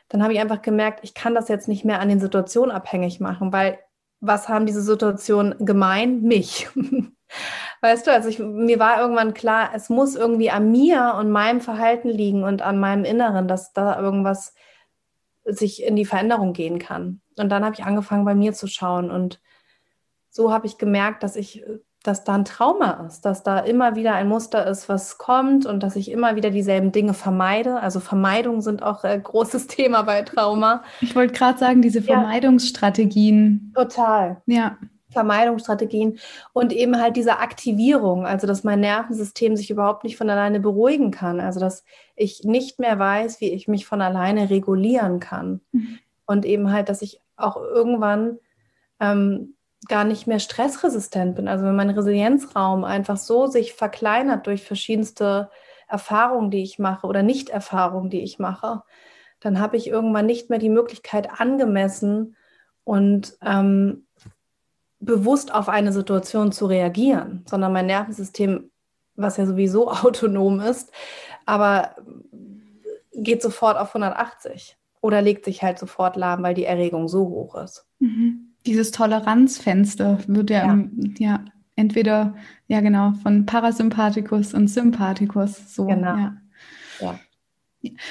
dann 0.09 0.22
habe 0.22 0.33
ich 0.33 0.40
einfach 0.40 0.62
gemerkt, 0.62 1.01
ich 1.03 1.14
kann 1.14 1.35
das 1.35 1.49
jetzt 1.49 1.68
nicht 1.68 1.85
mehr 1.85 2.01
an 2.01 2.09
den 2.09 2.20
Situationen 2.20 2.70
abhängig 2.70 3.20
machen, 3.20 3.53
weil 3.53 3.79
was 4.20 4.49
haben 4.49 4.66
diese 4.66 4.83
Situationen 4.83 5.55
gemein? 5.64 6.22
Mich. 6.22 6.68
Weißt 7.81 8.07
du, 8.07 8.12
also 8.12 8.29
ich, 8.29 8.38
mir 8.38 8.79
war 8.79 9.01
irgendwann 9.01 9.35
klar, 9.35 9.70
es 9.75 9.88
muss 9.88 10.14
irgendwie 10.14 10.51
an 10.51 10.70
mir 10.70 11.14
und 11.18 11.31
meinem 11.31 11.61
Verhalten 11.61 12.09
liegen 12.09 12.44
und 12.44 12.62
an 12.62 12.79
meinem 12.79 13.05
Inneren, 13.05 13.49
dass 13.49 13.72
da 13.72 14.01
irgendwas 14.01 14.55
sich 15.44 15.83
in 15.83 15.96
die 15.96 16.05
Veränderung 16.05 16.53
gehen 16.53 16.79
kann. 16.79 17.20
Und 17.37 17.51
dann 17.51 17.64
habe 17.64 17.75
ich 17.75 17.85
angefangen, 17.85 18.25
bei 18.25 18.35
mir 18.35 18.53
zu 18.53 18.66
schauen 18.66 19.11
und 19.11 19.40
so 20.31 20.53
habe 20.53 20.66
ich 20.66 20.79
gemerkt, 20.79 21.22
dass 21.22 21.37
ich 21.37 21.64
dass 22.07 22.25
da 22.25 22.35
ein 22.35 22.45
Trauma 22.45 23.05
ist, 23.07 23.23
dass 23.23 23.42
da 23.42 23.59
immer 23.59 23.97
wieder 23.97 24.14
ein 24.14 24.29
Muster 24.29 24.66
ist, 24.66 24.88
was 24.88 25.19
kommt 25.19 25.66
und 25.66 25.83
dass 25.83 25.97
ich 25.97 26.11
immer 26.11 26.37
wieder 26.37 26.51
dieselben 26.51 26.92
Dinge 26.92 27.14
vermeide. 27.14 27.81
Also 27.81 28.01
Vermeidungen 28.01 28.62
sind 28.62 28.83
auch 28.83 29.05
ein 29.05 29.23
großes 29.23 29.66
Thema 29.69 30.03
bei 30.03 30.23
Trauma. 30.23 30.85
Ich 31.01 31.16
wollte 31.16 31.35
gerade 31.35 31.59
sagen, 31.59 31.83
diese 31.83 32.03
Vermeidungsstrategien. 32.03 33.73
Ja, 33.77 33.85
total. 33.85 34.42
Ja. 34.47 34.77
Vermeidungsstrategien 35.11 36.19
und 36.53 36.73
eben 36.73 37.01
halt 37.01 37.16
diese 37.16 37.38
Aktivierung, 37.38 38.27
also 38.27 38.47
dass 38.47 38.64
mein 38.64 38.81
Nervensystem 38.81 39.57
sich 39.57 39.71
überhaupt 39.71 40.05
nicht 40.05 40.19
von 40.19 40.29
alleine 40.29 40.61
beruhigen 40.61 41.11
kann, 41.11 41.40
also 41.40 41.59
dass 41.59 41.85
ich 42.16 42.45
nicht 42.45 42.79
mehr 42.81 42.99
weiß, 42.99 43.40
wie 43.40 43.51
ich 43.51 43.66
mich 43.66 43.87
von 43.87 44.03
alleine 44.03 44.51
regulieren 44.51 45.19
kann 45.19 45.62
mhm. 45.73 45.99
und 46.27 46.45
eben 46.45 46.71
halt, 46.71 46.90
dass 46.90 47.01
ich 47.01 47.23
auch 47.37 47.57
irgendwann 47.57 48.38
ähm, 49.01 49.56
gar 49.89 50.05
nicht 50.05 50.27
mehr 50.27 50.41
stressresistent 50.41 51.37
bin. 51.37 51.49
Also 51.49 51.65
wenn 51.65 51.77
mein 51.77 51.91
Resilienzraum 51.91 52.85
einfach 52.85 53.17
so 53.17 53.47
sich 53.47 53.75
verkleinert 53.75 54.47
durch 54.47 54.65
verschiedenste 54.65 55.51
Erfahrungen, 55.89 56.51
die 56.51 56.62
ich 56.62 56.79
mache 56.79 57.07
oder 57.07 57.23
Nicht-Erfahrungen, 57.23 58.11
die 58.11 58.23
ich 58.23 58.39
mache, 58.39 58.83
dann 59.41 59.61
habe 59.61 59.77
ich 59.77 59.87
irgendwann 59.87 60.27
nicht 60.27 60.51
mehr 60.51 60.59
die 60.59 60.71
Möglichkeit, 60.71 61.29
angemessen 61.41 62.37
und 62.85 63.37
ähm, 63.43 64.07
bewusst 64.99 65.55
auf 65.55 65.69
eine 65.69 65.93
Situation 65.93 66.53
zu 66.53 66.67
reagieren, 66.67 67.45
sondern 67.47 67.73
mein 67.73 67.87
Nervensystem, 67.87 68.71
was 69.15 69.37
ja 69.37 69.47
sowieso 69.47 69.91
autonom 69.91 70.61
ist, 70.61 70.91
aber 71.45 71.95
geht 73.12 73.43
sofort 73.43 73.79
auf 73.79 73.89
180 73.89 74.77
oder 75.01 75.23
legt 75.23 75.45
sich 75.45 75.62
halt 75.62 75.79
sofort 75.79 76.17
lahm, 76.17 76.43
weil 76.43 76.55
die 76.55 76.65
Erregung 76.65 77.09
so 77.09 77.29
hoch 77.29 77.55
ist. 77.57 77.87
Mhm 77.99 78.56
dieses 78.66 78.90
Toleranzfenster 78.90 80.18
wird 80.26 80.50
ja, 80.50 80.66
ja. 80.66 80.88
ja. 81.18 81.44
entweder, 81.76 82.35
ja 82.68 82.81
genau, 82.81 83.12
von 83.22 83.46
Parasympathikus 83.46 84.55
und 84.55 84.68
Sympathikus 84.68 85.74
so. 85.74 85.87
Genau. 85.87 86.16
Ja. 86.16 86.37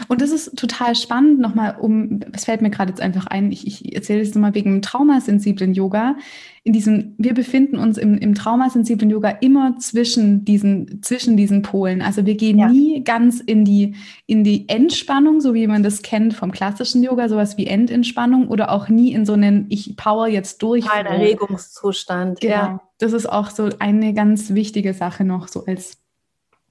Und 0.07 0.21
das 0.21 0.31
ist 0.31 0.57
total 0.57 0.95
spannend, 0.95 1.39
nochmal 1.39 1.77
um, 1.79 2.19
es 2.33 2.45
fällt 2.45 2.61
mir 2.61 2.69
gerade 2.69 2.91
jetzt 2.91 3.01
einfach 3.01 3.27
ein, 3.27 3.51
ich, 3.51 3.65
ich 3.67 3.95
erzähle 3.95 4.21
es 4.21 4.33
nochmal 4.33 4.55
wegen 4.55 4.71
dem 4.71 4.81
traumasensiblen 4.81 5.73
Yoga. 5.73 6.15
In 6.63 6.73
diesem, 6.73 7.13
wir 7.17 7.33
befinden 7.33 7.77
uns 7.77 7.97
im, 7.97 8.17
im 8.17 8.33
traumasensiblen 8.33 9.09
Yoga 9.09 9.29
immer 9.29 9.77
zwischen 9.77 10.45
diesen, 10.45 11.01
zwischen 11.03 11.37
diesen 11.37 11.61
Polen. 11.61 12.01
Also 12.01 12.25
wir 12.25 12.35
gehen 12.35 12.57
ja. 12.57 12.69
nie 12.69 13.03
ganz 13.03 13.39
in 13.39 13.65
die, 13.65 13.95
in 14.25 14.43
die 14.43 14.67
Entspannung, 14.67 15.41
so 15.41 15.53
wie 15.53 15.67
man 15.67 15.83
das 15.83 16.01
kennt 16.01 16.33
vom 16.33 16.51
klassischen 16.51 17.03
Yoga, 17.03 17.29
sowas 17.29 17.57
wie 17.57 17.67
Endentspannung 17.67 18.47
oder 18.47 18.71
auch 18.71 18.89
nie 18.89 19.13
in 19.13 19.25
so 19.25 19.33
einen, 19.33 19.67
ich 19.69 19.95
power 19.95 20.27
jetzt 20.27 20.63
durch. 20.63 20.89
Ein 20.89 21.05
Erregungszustand, 21.05 22.39
genau. 22.39 22.53
ja. 22.53 22.81
Das 22.97 23.13
ist 23.13 23.29
auch 23.29 23.49
so 23.49 23.69
eine 23.79 24.13
ganz 24.13 24.53
wichtige 24.53 24.93
Sache 24.93 25.25
noch, 25.25 25.49
so 25.49 25.65
als 25.65 26.04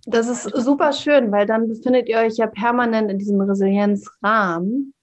das 0.07 0.29
ist 0.29 0.43
super 0.43 0.93
schön, 0.93 1.33
weil 1.33 1.47
dann 1.47 1.69
befindet 1.69 2.09
ihr 2.09 2.19
euch 2.19 2.37
ja 2.37 2.47
permanent 2.47 3.11
in 3.11 3.19
diesem 3.19 3.41
Resilienzrahmen. 3.41 4.95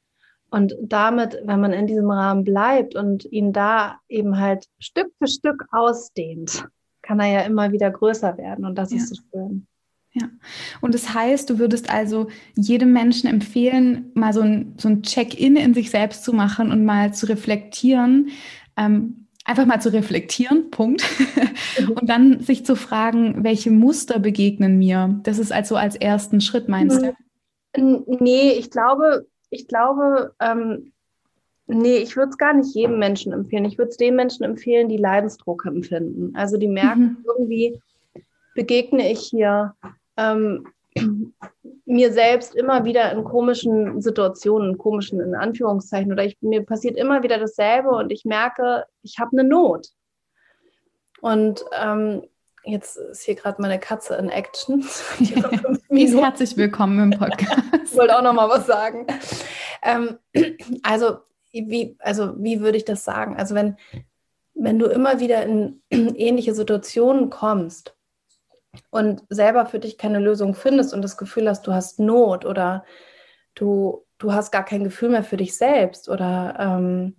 Und 0.49 0.75
damit, 0.81 1.39
wenn 1.45 1.61
man 1.61 1.71
in 1.71 1.87
diesem 1.87 2.11
Rahmen 2.11 2.43
bleibt 2.43 2.95
und 2.95 3.25
ihn 3.25 3.53
da 3.53 3.99
eben 4.09 4.37
halt 4.37 4.65
Stück 4.79 5.07
für 5.17 5.27
Stück 5.27 5.65
ausdehnt, 5.71 6.67
kann 7.01 7.19
er 7.19 7.27
ja 7.27 7.41
immer 7.41 7.71
wieder 7.71 7.89
größer 7.89 8.37
werden. 8.37 8.65
Und 8.65 8.77
das 8.77 8.91
ja. 8.91 8.97
ist 8.97 9.15
so 9.15 9.21
schön. 9.31 9.67
Ja, 10.13 10.29
und 10.81 10.93
das 10.93 11.13
heißt, 11.13 11.49
du 11.49 11.57
würdest 11.57 11.89
also 11.89 12.27
jedem 12.55 12.91
Menschen 12.91 13.29
empfehlen, 13.29 14.11
mal 14.13 14.33
so 14.33 14.41
ein, 14.41 14.75
so 14.77 14.89
ein 14.89 15.03
Check-in 15.03 15.55
in 15.55 15.73
sich 15.73 15.89
selbst 15.89 16.25
zu 16.25 16.33
machen 16.33 16.69
und 16.69 16.83
mal 16.83 17.13
zu 17.13 17.27
reflektieren, 17.27 18.29
ähm, 18.75 19.20
einfach 19.45 19.65
mal 19.65 19.81
zu 19.81 19.91
reflektieren, 19.91 20.69
Punkt. 20.71 21.03
Mhm. 21.79 21.91
Und 21.91 22.09
dann 22.09 22.39
sich 22.41 22.65
zu 22.65 22.75
fragen, 22.75 23.43
welche 23.43 23.71
Muster 23.71 24.19
begegnen 24.19 24.77
mir. 24.77 25.19
Das 25.23 25.39
ist 25.39 25.51
also 25.51 25.75
als 25.75 25.95
ersten 25.95 26.41
Schritt, 26.41 26.67
meinst 26.69 27.01
du? 27.01 27.15
Nee, 27.77 28.51
ich 28.51 28.69
glaube, 28.69 29.25
ich 29.49 29.67
glaube, 29.67 30.33
ähm, 30.39 30.91
nee, 31.67 31.97
ich 31.97 32.15
würde 32.15 32.31
es 32.31 32.37
gar 32.37 32.53
nicht 32.53 32.75
jedem 32.75 32.99
Menschen 32.99 33.31
empfehlen. 33.31 33.65
Ich 33.65 33.77
würde 33.77 33.89
es 33.89 33.97
den 33.97 34.15
Menschen 34.15 34.43
empfehlen, 34.43 34.89
die 34.89 34.97
Leidensdruck 34.97 35.65
empfinden. 35.65 36.35
Also 36.35 36.57
die 36.57 36.67
merken, 36.67 37.17
mhm. 37.19 37.25
irgendwie 37.25 37.81
begegne 38.55 39.11
ich 39.11 39.21
hier 39.21 39.75
ähm, 40.17 40.67
mir 41.91 42.13
selbst 42.13 42.55
immer 42.55 42.85
wieder 42.85 43.11
in 43.11 43.25
komischen 43.25 44.01
Situationen, 44.01 44.77
komischen 44.77 45.19
in 45.19 45.35
Anführungszeichen, 45.35 46.11
oder 46.11 46.23
ich, 46.23 46.37
mir 46.41 46.65
passiert 46.65 46.97
immer 46.97 47.21
wieder 47.21 47.37
dasselbe 47.37 47.89
und 47.89 48.11
ich 48.11 48.23
merke, 48.23 48.85
ich 49.03 49.19
habe 49.19 49.31
eine 49.33 49.43
Not. 49.43 49.89
Und 51.19 51.65
ähm, 51.77 52.23
jetzt 52.63 52.95
ist 52.95 53.23
hier 53.23 53.35
gerade 53.35 53.61
meine 53.61 53.77
Katze 53.77 54.15
in 54.15 54.29
Action. 54.29 54.85
herzlich 55.89 56.55
willkommen 56.55 57.11
im 57.11 57.19
Podcast. 57.19 57.61
ich 57.83 57.97
wollte 57.97 58.17
auch 58.17 58.23
noch 58.23 58.33
mal 58.33 58.49
was 58.49 58.65
sagen. 58.65 59.05
Ähm, 59.83 60.17
also 60.83 61.17
wie, 61.51 61.97
also 61.99 62.33
wie 62.41 62.61
würde 62.61 62.77
ich 62.77 62.85
das 62.85 63.03
sagen? 63.03 63.35
Also 63.35 63.53
wenn, 63.53 63.75
wenn 64.53 64.79
du 64.79 64.85
immer 64.85 65.19
wieder 65.19 65.43
in 65.43 65.81
ähnliche 65.89 66.55
Situationen 66.55 67.29
kommst 67.29 67.95
und 68.89 69.23
selber 69.29 69.65
für 69.65 69.79
dich 69.79 69.97
keine 69.97 70.19
Lösung 70.19 70.53
findest 70.53 70.93
und 70.93 71.01
das 71.01 71.17
Gefühl 71.17 71.49
hast, 71.49 71.67
du 71.67 71.73
hast 71.73 71.99
Not 71.99 72.45
oder 72.45 72.85
du, 73.55 74.05
du 74.17 74.33
hast 74.33 74.51
gar 74.51 74.63
kein 74.63 74.83
Gefühl 74.83 75.09
mehr 75.09 75.23
für 75.23 75.37
dich 75.37 75.57
selbst 75.57 76.09
oder 76.09 76.55
ähm, 76.59 77.15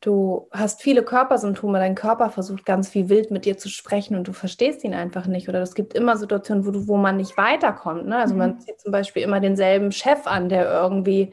du 0.00 0.48
hast 0.52 0.82
viele 0.82 1.02
Körpersymptome, 1.02 1.78
dein 1.78 1.94
Körper 1.94 2.28
versucht 2.28 2.66
ganz 2.66 2.90
viel 2.90 3.08
wild 3.08 3.30
mit 3.30 3.46
dir 3.46 3.56
zu 3.56 3.70
sprechen 3.70 4.16
und 4.16 4.28
du 4.28 4.32
verstehst 4.32 4.84
ihn 4.84 4.94
einfach 4.94 5.26
nicht. 5.26 5.48
Oder 5.48 5.62
es 5.62 5.74
gibt 5.74 5.94
immer 5.94 6.16
Situationen, 6.18 6.66
wo, 6.66 6.70
du, 6.70 6.86
wo 6.86 6.96
man 6.96 7.16
nicht 7.16 7.38
weiterkommt. 7.38 8.06
Ne? 8.06 8.18
Also 8.18 8.34
man 8.34 8.54
mhm. 8.54 8.60
zieht 8.60 8.80
zum 8.80 8.92
Beispiel 8.92 9.22
immer 9.22 9.40
denselben 9.40 9.92
Chef 9.92 10.26
an, 10.26 10.50
der 10.50 10.70
irgendwie 10.70 11.32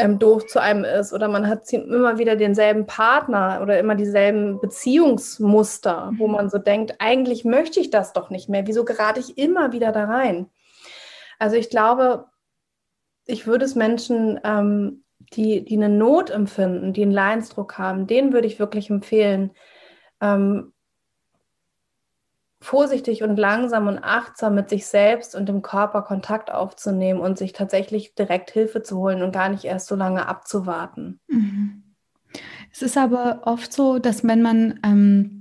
ähm, 0.00 0.18
doof 0.18 0.46
zu 0.46 0.60
einem 0.60 0.84
ist. 0.84 1.12
Oder 1.12 1.28
man 1.28 1.48
hat 1.48 1.72
immer 1.72 2.18
wieder 2.18 2.36
denselben 2.36 2.86
Partner 2.86 3.60
oder 3.62 3.78
immer 3.78 3.94
dieselben 3.94 4.60
Beziehungsmuster, 4.60 6.12
wo 6.16 6.26
mhm. 6.26 6.32
man 6.34 6.50
so 6.50 6.58
denkt, 6.58 6.94
eigentlich 6.98 7.44
möchte 7.44 7.80
ich 7.80 7.90
das 7.90 8.12
doch 8.12 8.30
nicht 8.30 8.48
mehr. 8.48 8.66
Wieso 8.66 8.84
gerate 8.84 9.20
ich 9.20 9.38
immer 9.38 9.72
wieder 9.72 9.92
da 9.92 10.04
rein? 10.04 10.46
Also 11.38 11.56
ich 11.56 11.70
glaube, 11.70 12.26
ich 13.26 13.46
würde 13.46 13.64
es 13.64 13.74
Menschen, 13.74 14.40
ähm, 14.44 15.04
die, 15.32 15.64
die 15.64 15.76
eine 15.76 15.88
Not 15.88 16.30
empfinden, 16.30 16.92
die 16.92 17.02
einen 17.02 17.12
Leidensdruck 17.12 17.78
haben, 17.78 18.06
denen 18.06 18.32
würde 18.32 18.46
ich 18.46 18.58
wirklich 18.58 18.90
empfehlen, 18.90 19.52
ähm, 20.20 20.72
vorsichtig 22.62 23.22
und 23.22 23.36
langsam 23.36 23.88
und 23.88 23.98
achtsam 23.98 24.54
mit 24.54 24.68
sich 24.68 24.86
selbst 24.86 25.34
und 25.34 25.48
dem 25.48 25.62
Körper 25.62 26.02
Kontakt 26.02 26.52
aufzunehmen 26.52 27.20
und 27.20 27.38
sich 27.38 27.52
tatsächlich 27.52 28.14
direkt 28.14 28.50
Hilfe 28.50 28.82
zu 28.82 28.98
holen 28.98 29.22
und 29.22 29.32
gar 29.32 29.48
nicht 29.48 29.64
erst 29.64 29.86
so 29.86 29.96
lange 29.96 30.28
abzuwarten. 30.28 31.20
Mhm. 31.28 31.82
Es 32.72 32.82
ist 32.82 32.96
aber 32.96 33.42
oft 33.44 33.72
so, 33.72 33.98
dass 33.98 34.24
wenn 34.24 34.42
man 34.42 34.78
ähm, 34.84 35.40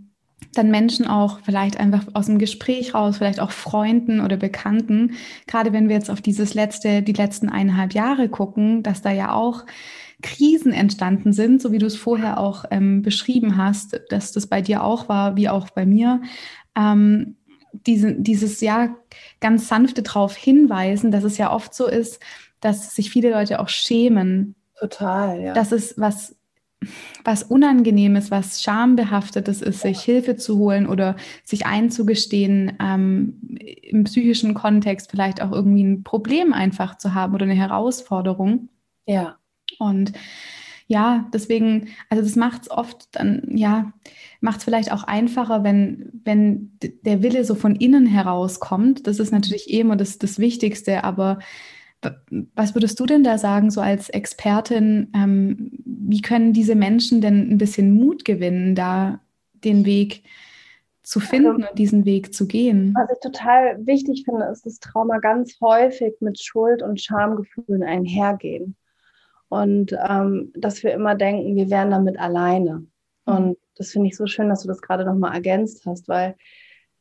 dann 0.54 0.72
Menschen 0.72 1.08
auch 1.08 1.42
vielleicht 1.44 1.80
einfach 1.80 2.06
aus 2.14 2.26
dem 2.26 2.40
Gespräch 2.40 2.94
raus, 2.94 3.18
vielleicht 3.18 3.40
auch 3.40 3.52
Freunden 3.52 4.22
oder 4.22 4.38
Bekannten, 4.38 5.14
gerade 5.46 5.74
wenn 5.74 5.90
wir 5.90 5.96
jetzt 5.96 6.10
auf 6.10 6.22
dieses 6.22 6.54
letzte, 6.54 7.04
die 7.04 7.14
letzten 7.14 7.50
eineinhalb 7.50 7.94
Jahre 7.94 8.30
gucken, 8.30 8.82
dass 8.82 9.02
da 9.02 9.12
ja 9.12 9.34
auch 9.34 9.66
Krisen 10.22 10.74
entstanden 10.74 11.32
sind, 11.32 11.62
so 11.62 11.72
wie 11.72 11.78
du 11.78 11.86
es 11.86 11.96
vorher 11.96 12.40
auch 12.40 12.66
ähm, 12.72 13.02
beschrieben 13.02 13.56
hast, 13.58 14.02
dass 14.10 14.32
das 14.34 14.48
bei 14.48 14.62
dir 14.62 14.84
auch 14.84 15.08
war, 15.08 15.38
wie 15.38 15.48
auch 15.48 15.70
bei 15.70 15.86
mir, 15.86 16.22
ähm, 16.76 17.36
diese, 17.86 18.14
dieses 18.14 18.62
ja 18.62 18.96
ganz 19.40 19.68
sanfte 19.68 20.02
darauf 20.04 20.36
hinweisen, 20.36 21.12
dass 21.12 21.24
es 21.24 21.38
ja 21.38 21.52
oft 21.52 21.74
so 21.74 21.88
ist, 21.88 22.20
dass 22.62 22.96
sich 22.96 23.10
viele 23.10 23.32
Leute 23.32 23.60
auch 23.60 23.70
schämen. 23.70 24.56
Total, 24.80 25.42
ja. 25.42 25.54
Dass 25.54 25.72
es 25.72 25.98
was, 25.98 26.36
was 27.24 27.44
Unangenehmes, 27.44 28.32
was 28.32 28.62
Schambehaftetes 28.62 29.62
ist, 29.62 29.82
sich 29.82 30.02
Hilfe 30.02 30.36
zu 30.36 30.58
holen 30.58 30.88
oder 30.88 31.16
sich 31.44 31.66
einzugestehen, 31.66 32.78
ähm, 32.82 33.58
im 33.60 34.06
psychischen 34.06 34.54
Kontext 34.54 35.12
vielleicht 35.12 35.42
auch 35.42 35.52
irgendwie 35.52 35.84
ein 35.84 36.04
Problem 36.04 36.54
einfach 36.54 36.98
zu 36.98 37.14
haben 37.14 37.34
oder 37.34 37.44
eine 37.44 37.56
Herausforderung. 37.56 38.70
Ja. 39.06 39.38
Und 39.78 40.14
ja, 40.90 41.30
deswegen, 41.32 41.90
also 42.10 42.24
das 42.24 42.36
macht 42.36 42.64
es 42.64 42.72
oft 42.72 43.10
dann, 43.12 43.44
ja, 43.56 43.94
macht 44.42 44.58
es 44.58 44.64
vielleicht 44.64 44.92
auch 44.92 45.04
einfacher, 45.04 45.64
wenn, 45.64 46.10
wenn 46.26 46.72
der 46.82 47.22
Wille 47.22 47.46
so 47.46 47.54
von 47.54 47.76
innen 47.76 48.08
herauskommt. 48.08 49.06
Das 49.06 49.20
ist 49.20 49.32
natürlich 49.32 49.72
eh 49.72 49.82
immer 49.82 49.96
das, 49.96 50.18
das 50.18 50.40
Wichtigste, 50.40 51.04
aber 51.04 51.38
was 52.56 52.74
würdest 52.74 53.00
du 53.00 53.06
denn 53.06 53.24
da 53.24 53.38
sagen, 53.38 53.70
so 53.70 53.82
als 53.82 54.10
Expertin, 54.10 55.12
ähm, 55.14 55.72
wie 55.86 56.22
können 56.22 56.54
diese 56.54 56.74
Menschen 56.74 57.22
denn 57.22 57.52
ein 57.52 57.60
bisschen 57.60 57.94
Mut 57.94 58.26
gewinnen, 58.26 58.74
da 58.74 59.22
den 59.64 59.86
Weg 59.86 60.24
zu 61.04 61.20
also 61.20 61.30
finden 61.30 61.48
also, 61.50 61.70
und 61.70 61.78
diesen 61.78 62.06
Weg 62.06 62.34
zu 62.34 62.48
gehen? 62.48 62.96
Was 62.96 63.12
ich 63.12 63.20
total 63.20 63.86
wichtig 63.86 64.24
finde, 64.26 64.46
ist, 64.46 64.66
dass 64.66 64.80
Trauma 64.80 65.20
ganz 65.20 65.56
häufig 65.62 66.16
mit 66.20 66.42
Schuld- 66.42 66.82
und 66.82 67.00
Schamgefühlen 67.00 67.84
einhergehen. 67.84 68.76
Und 69.50 69.96
ähm, 70.08 70.54
dass 70.56 70.84
wir 70.84 70.94
immer 70.94 71.16
denken, 71.16 71.56
wir 71.56 71.70
wären 71.70 71.92
damit 71.92 72.20
alleine. 72.20 72.86
Mhm. 73.26 73.36
Und 73.36 73.58
das 73.76 73.92
finde 73.92 74.10
ich 74.10 74.18
so 74.18 74.28
schön, 74.28 74.50
dass 74.50 74.62
du 74.62 74.68
das 74.68 74.82
gerade 74.82 75.06
nochmal 75.06 75.34
ergänzt 75.34 75.86
hast, 75.86 76.08
weil 76.08 76.36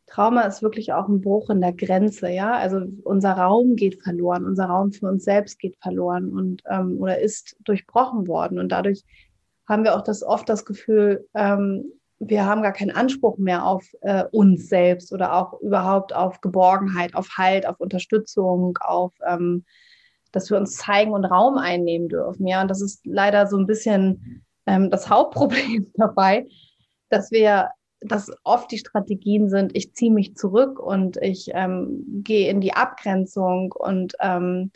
Trauma 0.07 0.43
ist 0.43 0.63
wirklich 0.63 0.93
auch 0.95 1.07
ein 1.07 1.21
Bruch 1.21 1.51
in 1.51 1.61
der 1.61 1.75
Grenze, 1.75 2.31
ja. 2.31 2.55
Also 2.55 2.81
unser 3.05 3.33
Raum 3.33 3.77
geht 3.77 4.03
verloren, 4.03 4.47
unser 4.47 4.67
Raum 4.67 4.93
für 4.93 5.07
uns 5.07 5.25
selbst 5.25 5.59
geht 5.59 5.77
verloren 5.83 6.33
und 6.33 6.63
ähm, 6.67 6.99
oder 6.99 7.21
ist 7.21 7.57
durchbrochen 7.61 8.27
worden. 8.27 8.59
Und 8.59 8.71
dadurch 8.71 9.05
haben 9.67 9.85
wir 9.85 9.95
auch 9.95 10.03
das 10.03 10.23
oft 10.23 10.49
das 10.49 10.65
Gefühl, 10.65 11.29
ähm, 11.35 11.93
wir 12.21 12.47
haben 12.47 12.63
gar 12.63 12.73
keinen 12.73 12.91
Anspruch 12.91 13.39
mehr 13.39 13.65
auf 13.65 13.85
äh, 14.01 14.25
uns 14.33 14.69
selbst 14.69 15.13
oder 15.13 15.35
auch 15.35 15.61
überhaupt 15.61 16.15
auf 16.15 16.41
Geborgenheit, 16.41 17.15
auf 17.15 17.29
Halt, 17.37 17.67
auf 17.67 17.79
Unterstützung, 17.79 18.79
auf 18.81 19.13
ähm, 19.27 19.65
dass 20.33 20.51
wir 20.51 20.59
uns 20.59 20.77
zeigen 20.77 21.13
und 21.13 21.25
Raum 21.25 21.59
einnehmen 21.59 22.09
dürfen. 22.09 22.47
Ja, 22.47 22.63
und 22.63 22.69
das 22.69 22.81
ist 22.81 23.07
leider 23.07 23.47
so 23.47 23.57
ein 23.57 23.67
bisschen 23.67 24.45
ähm, 24.67 24.91
das 24.91 25.09
Hauptproblem 25.09 25.91
dabei, 25.95 26.47
dass 27.09 27.31
wir, 27.31 27.71
dass 28.01 28.31
oft 28.45 28.71
die 28.71 28.79
Strategien 28.79 29.49
sind, 29.49 29.77
ich 29.77 29.95
ziehe 29.95 30.13
mich 30.13 30.37
zurück 30.37 30.79
und 30.79 31.17
ich 31.19 31.51
ähm, 31.55 32.23
gehe 32.23 32.51
in 32.51 32.61
die 32.61 32.75
Abgrenzung 32.75 33.73
und 33.73 34.15
ähm, 34.21 34.71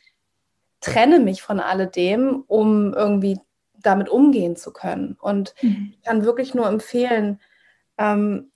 trenne 0.80 1.20
mich 1.20 1.42
von 1.42 1.60
alledem, 1.60 2.42
um 2.46 2.92
irgendwie 2.94 3.38
damit 3.82 4.08
umgehen 4.08 4.56
zu 4.56 4.72
können. 4.72 5.16
Und 5.20 5.54
mhm. 5.62 5.92
ich 5.92 6.02
kann 6.02 6.24
wirklich 6.24 6.54
nur 6.54 6.66
empfehlen, 6.68 7.40
ähm, 7.98 8.51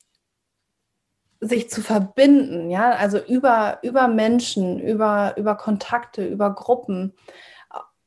sich 1.41 1.71
zu 1.71 1.83
verbinden, 1.83 2.71
ja, 2.71 2.93
also 2.93 3.19
über, 3.19 3.79
über 3.83 4.09
Menschen, 4.09 4.81
über, 4.81 5.35
über 5.37 5.55
Kontakte, 5.57 6.27
über 6.27 6.55
Gruppen. 6.55 7.15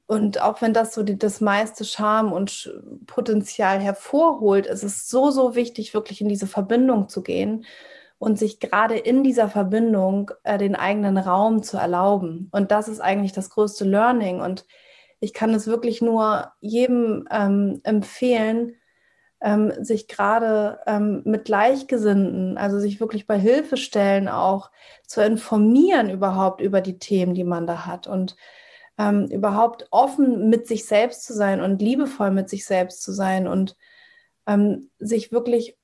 Und 0.08 0.42
auch 0.42 0.62
wenn 0.62 0.74
das 0.74 0.94
so 0.96 1.04
die, 1.04 1.18
das 1.20 1.40
meiste 1.40 1.86
Charme 1.86 2.34
und 2.34 2.74
Potenzial 3.06 3.80
hervorholt, 3.80 4.66
ist 4.66 4.84
es 4.84 5.08
so, 5.08 5.30
so 5.30 5.54
wichtig, 5.54 5.94
wirklich 5.94 6.22
in 6.22 6.30
diese 6.30 6.48
Verbindung 6.48 7.10
zu 7.10 7.22
gehen 7.22 7.66
und 8.18 8.40
sich 8.40 8.60
gerade 8.60 8.98
in 8.98 9.24
dieser 9.24 9.50
Verbindung 9.50 10.32
äh, 10.44 10.58
den 10.58 10.76
eigenen 10.76 11.18
Raum 11.18 11.62
zu 11.62 11.78
erlauben. 11.78 12.50
Und 12.52 12.72
das 12.72 12.88
ist 12.88 13.00
eigentlich 13.00 13.34
das 13.34 13.52
größte 13.52 13.86
Learning. 13.86 14.42
Und 14.42 14.66
ich 15.20 15.34
kann 15.34 15.54
es 15.54 15.68
wirklich 15.68 16.02
nur 16.02 16.52
jedem 16.60 17.28
ähm, 17.32 17.80
empfehlen, 17.84 18.76
ähm, 19.42 19.74
sich 19.84 20.08
gerade 20.08 20.80
ähm, 20.86 21.22
mit 21.26 21.46
Gleichgesinnten, 21.46 22.58
also 22.58 22.80
sich 22.80 23.00
wirklich 23.00 23.26
bei 23.26 23.38
Hilfestellen 23.38 24.28
auch 24.28 24.72
zu 25.08 25.22
informieren 25.22 26.10
überhaupt 26.10 26.62
über 26.62 26.82
die 26.82 27.00
Themen, 27.00 27.34
die 27.34 27.44
man 27.44 27.66
da 27.66 27.86
hat 27.86 28.08
und 28.08 28.36
ähm, 28.98 29.28
überhaupt 29.28 29.88
offen 29.92 30.50
mit 30.50 30.68
sich 30.68 30.86
selbst 30.86 31.24
zu 31.24 31.34
sein 31.34 31.62
und 31.62 31.82
liebevoll 31.82 32.32
mit 32.32 32.50
sich 32.50 32.66
selbst 32.66 33.02
zu 33.02 33.14
sein 33.14 33.48
und 33.48 33.78
ähm, 34.46 34.90
sich 35.00 35.32
wirklich 35.32 35.78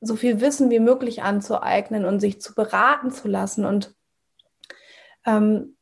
so 0.00 0.16
viel 0.16 0.40
Wissen 0.40 0.70
wie 0.70 0.80
möglich 0.80 1.22
anzueignen 1.22 2.04
und 2.04 2.20
sich 2.20 2.40
zu 2.40 2.54
beraten 2.54 3.10
zu 3.10 3.26
lassen 3.26 3.64
und 3.64 3.94
ähm, 5.26 5.76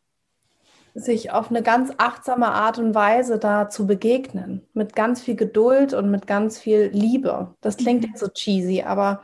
sich 0.94 1.30
auf 1.30 1.50
eine 1.50 1.62
ganz 1.62 1.90
achtsame 1.96 2.48
Art 2.48 2.78
und 2.78 2.94
Weise 2.94 3.38
da 3.38 3.68
zu 3.68 3.86
begegnen, 3.86 4.66
mit 4.74 4.94
ganz 4.94 5.22
viel 5.22 5.36
Geduld 5.36 5.94
und 5.94 6.10
mit 6.10 6.26
ganz 6.26 6.58
viel 6.58 6.90
Liebe. 6.92 7.54
Das 7.60 7.76
klingt 7.76 8.04
jetzt 8.04 8.20
so 8.20 8.28
cheesy, 8.28 8.82
aber 8.82 9.22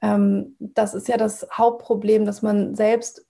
ähm, 0.00 0.56
das 0.60 0.94
ist 0.94 1.08
ja 1.08 1.16
das 1.16 1.46
Hauptproblem, 1.52 2.24
dass 2.24 2.42
man 2.42 2.76
selbst 2.76 3.26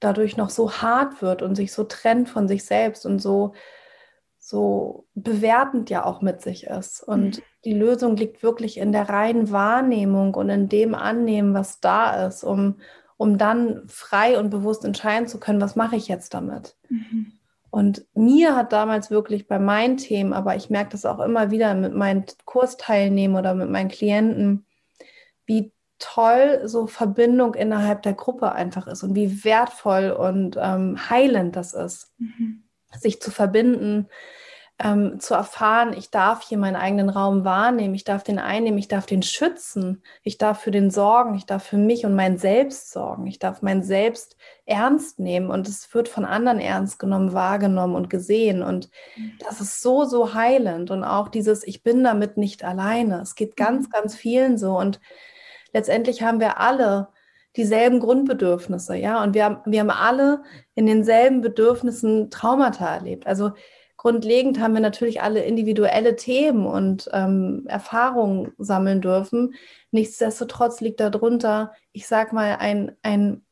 dadurch 0.00 0.36
noch 0.36 0.50
so 0.50 0.72
hart 0.72 1.22
wird 1.22 1.42
und 1.42 1.54
sich 1.54 1.72
so 1.72 1.84
trennt 1.84 2.28
von 2.28 2.48
sich 2.48 2.64
selbst 2.64 3.06
und 3.06 3.20
so, 3.20 3.54
so 4.38 5.06
bewertend 5.14 5.88
ja 5.90 6.04
auch 6.04 6.20
mit 6.20 6.42
sich 6.42 6.66
ist. 6.66 7.00
Und 7.02 7.38
mhm. 7.38 7.42
die 7.64 7.74
Lösung 7.74 8.16
liegt 8.16 8.42
wirklich 8.42 8.78
in 8.78 8.90
der 8.90 9.08
reinen 9.08 9.52
Wahrnehmung 9.52 10.34
und 10.34 10.50
in 10.50 10.68
dem 10.68 10.96
Annehmen, 10.96 11.54
was 11.54 11.78
da 11.78 12.26
ist, 12.26 12.42
um, 12.42 12.80
um 13.22 13.38
dann 13.38 13.84
frei 13.86 14.36
und 14.36 14.50
bewusst 14.50 14.84
entscheiden 14.84 15.28
zu 15.28 15.38
können, 15.38 15.60
was 15.60 15.76
mache 15.76 15.94
ich 15.94 16.08
jetzt 16.08 16.34
damit. 16.34 16.74
Mhm. 16.88 17.34
Und 17.70 18.04
mir 18.14 18.56
hat 18.56 18.72
damals 18.72 19.12
wirklich 19.12 19.46
bei 19.46 19.60
meinen 19.60 19.96
Themen, 19.96 20.32
aber 20.32 20.56
ich 20.56 20.70
merke 20.70 20.90
das 20.90 21.06
auch 21.06 21.20
immer 21.20 21.52
wieder 21.52 21.72
mit 21.76 21.94
meinen 21.94 22.24
Kursteilnehmern 22.46 23.38
oder 23.38 23.54
mit 23.54 23.70
meinen 23.70 23.90
Klienten, 23.90 24.66
wie 25.46 25.70
toll 26.00 26.62
so 26.64 26.88
Verbindung 26.88 27.54
innerhalb 27.54 28.02
der 28.02 28.14
Gruppe 28.14 28.50
einfach 28.50 28.88
ist 28.88 29.04
und 29.04 29.14
wie 29.14 29.44
wertvoll 29.44 30.10
und 30.10 30.58
ähm, 30.60 31.08
heilend 31.08 31.54
das 31.54 31.74
ist, 31.74 32.12
mhm. 32.18 32.64
sich 32.98 33.22
zu 33.22 33.30
verbinden, 33.30 34.08
ähm, 34.82 35.20
zu 35.20 35.34
erfahren, 35.34 35.94
ich 35.96 36.10
darf 36.10 36.42
hier 36.42 36.58
meinen 36.58 36.74
eigenen 36.74 37.08
Raum 37.08 37.44
wahrnehmen, 37.44 37.94
ich 37.94 38.02
darf 38.02 38.24
den 38.24 38.40
einnehmen, 38.40 38.78
ich 38.78 38.88
darf 38.88 39.06
den 39.06 39.22
schützen, 39.22 40.02
ich 40.24 40.38
darf 40.38 40.60
für 40.60 40.72
den 40.72 40.90
sorgen, 40.90 41.36
ich 41.36 41.46
darf 41.46 41.62
für 41.62 41.76
mich 41.76 42.04
und 42.04 42.16
mein 42.16 42.36
Selbst 42.36 42.90
sorgen, 42.90 43.26
ich 43.28 43.38
darf 43.38 43.62
mein 43.62 43.84
Selbst 43.84 44.36
ernst 44.66 45.20
nehmen 45.20 45.50
und 45.50 45.68
es 45.68 45.94
wird 45.94 46.08
von 46.08 46.24
anderen 46.24 46.58
ernst 46.58 46.98
genommen, 46.98 47.32
wahrgenommen 47.32 47.94
und 47.94 48.10
gesehen 48.10 48.62
und 48.62 48.90
mhm. 49.16 49.32
das 49.46 49.60
ist 49.60 49.82
so, 49.82 50.04
so 50.04 50.34
heilend 50.34 50.90
und 50.90 51.04
auch 51.04 51.28
dieses, 51.28 51.64
ich 51.64 51.84
bin 51.84 52.02
damit 52.02 52.36
nicht 52.36 52.64
alleine, 52.64 53.20
es 53.20 53.36
geht 53.36 53.56
ganz, 53.56 53.86
mhm. 53.86 53.90
ganz 53.90 54.16
vielen 54.16 54.58
so 54.58 54.76
und 54.76 55.00
letztendlich 55.72 56.22
haben 56.22 56.40
wir 56.40 56.58
alle 56.58 57.08
dieselben 57.54 58.00
Grundbedürfnisse, 58.00 58.96
ja, 58.96 59.22
und 59.22 59.34
wir 59.34 59.44
haben, 59.44 59.58
wir 59.66 59.80
haben 59.80 59.90
alle 59.90 60.42
in 60.74 60.86
denselben 60.86 61.40
Bedürfnissen 61.40 62.30
Traumata 62.30 62.94
erlebt, 62.94 63.26
also 63.26 63.52
grundlegend 64.02 64.58
haben 64.58 64.74
wir 64.74 64.80
natürlich 64.80 65.22
alle 65.22 65.44
individuelle 65.44 66.16
Themen 66.16 66.66
und 66.66 67.08
ähm, 67.12 67.66
Erfahrungen 67.68 68.50
sammeln 68.58 69.00
dürfen. 69.00 69.54
Nichtsdestotrotz 69.92 70.80
liegt 70.80 70.98
darunter, 70.98 71.72
ich 71.92 72.08
sag 72.08 72.32
mal, 72.32 72.56
ein, 72.58 72.96
ein 73.02 73.44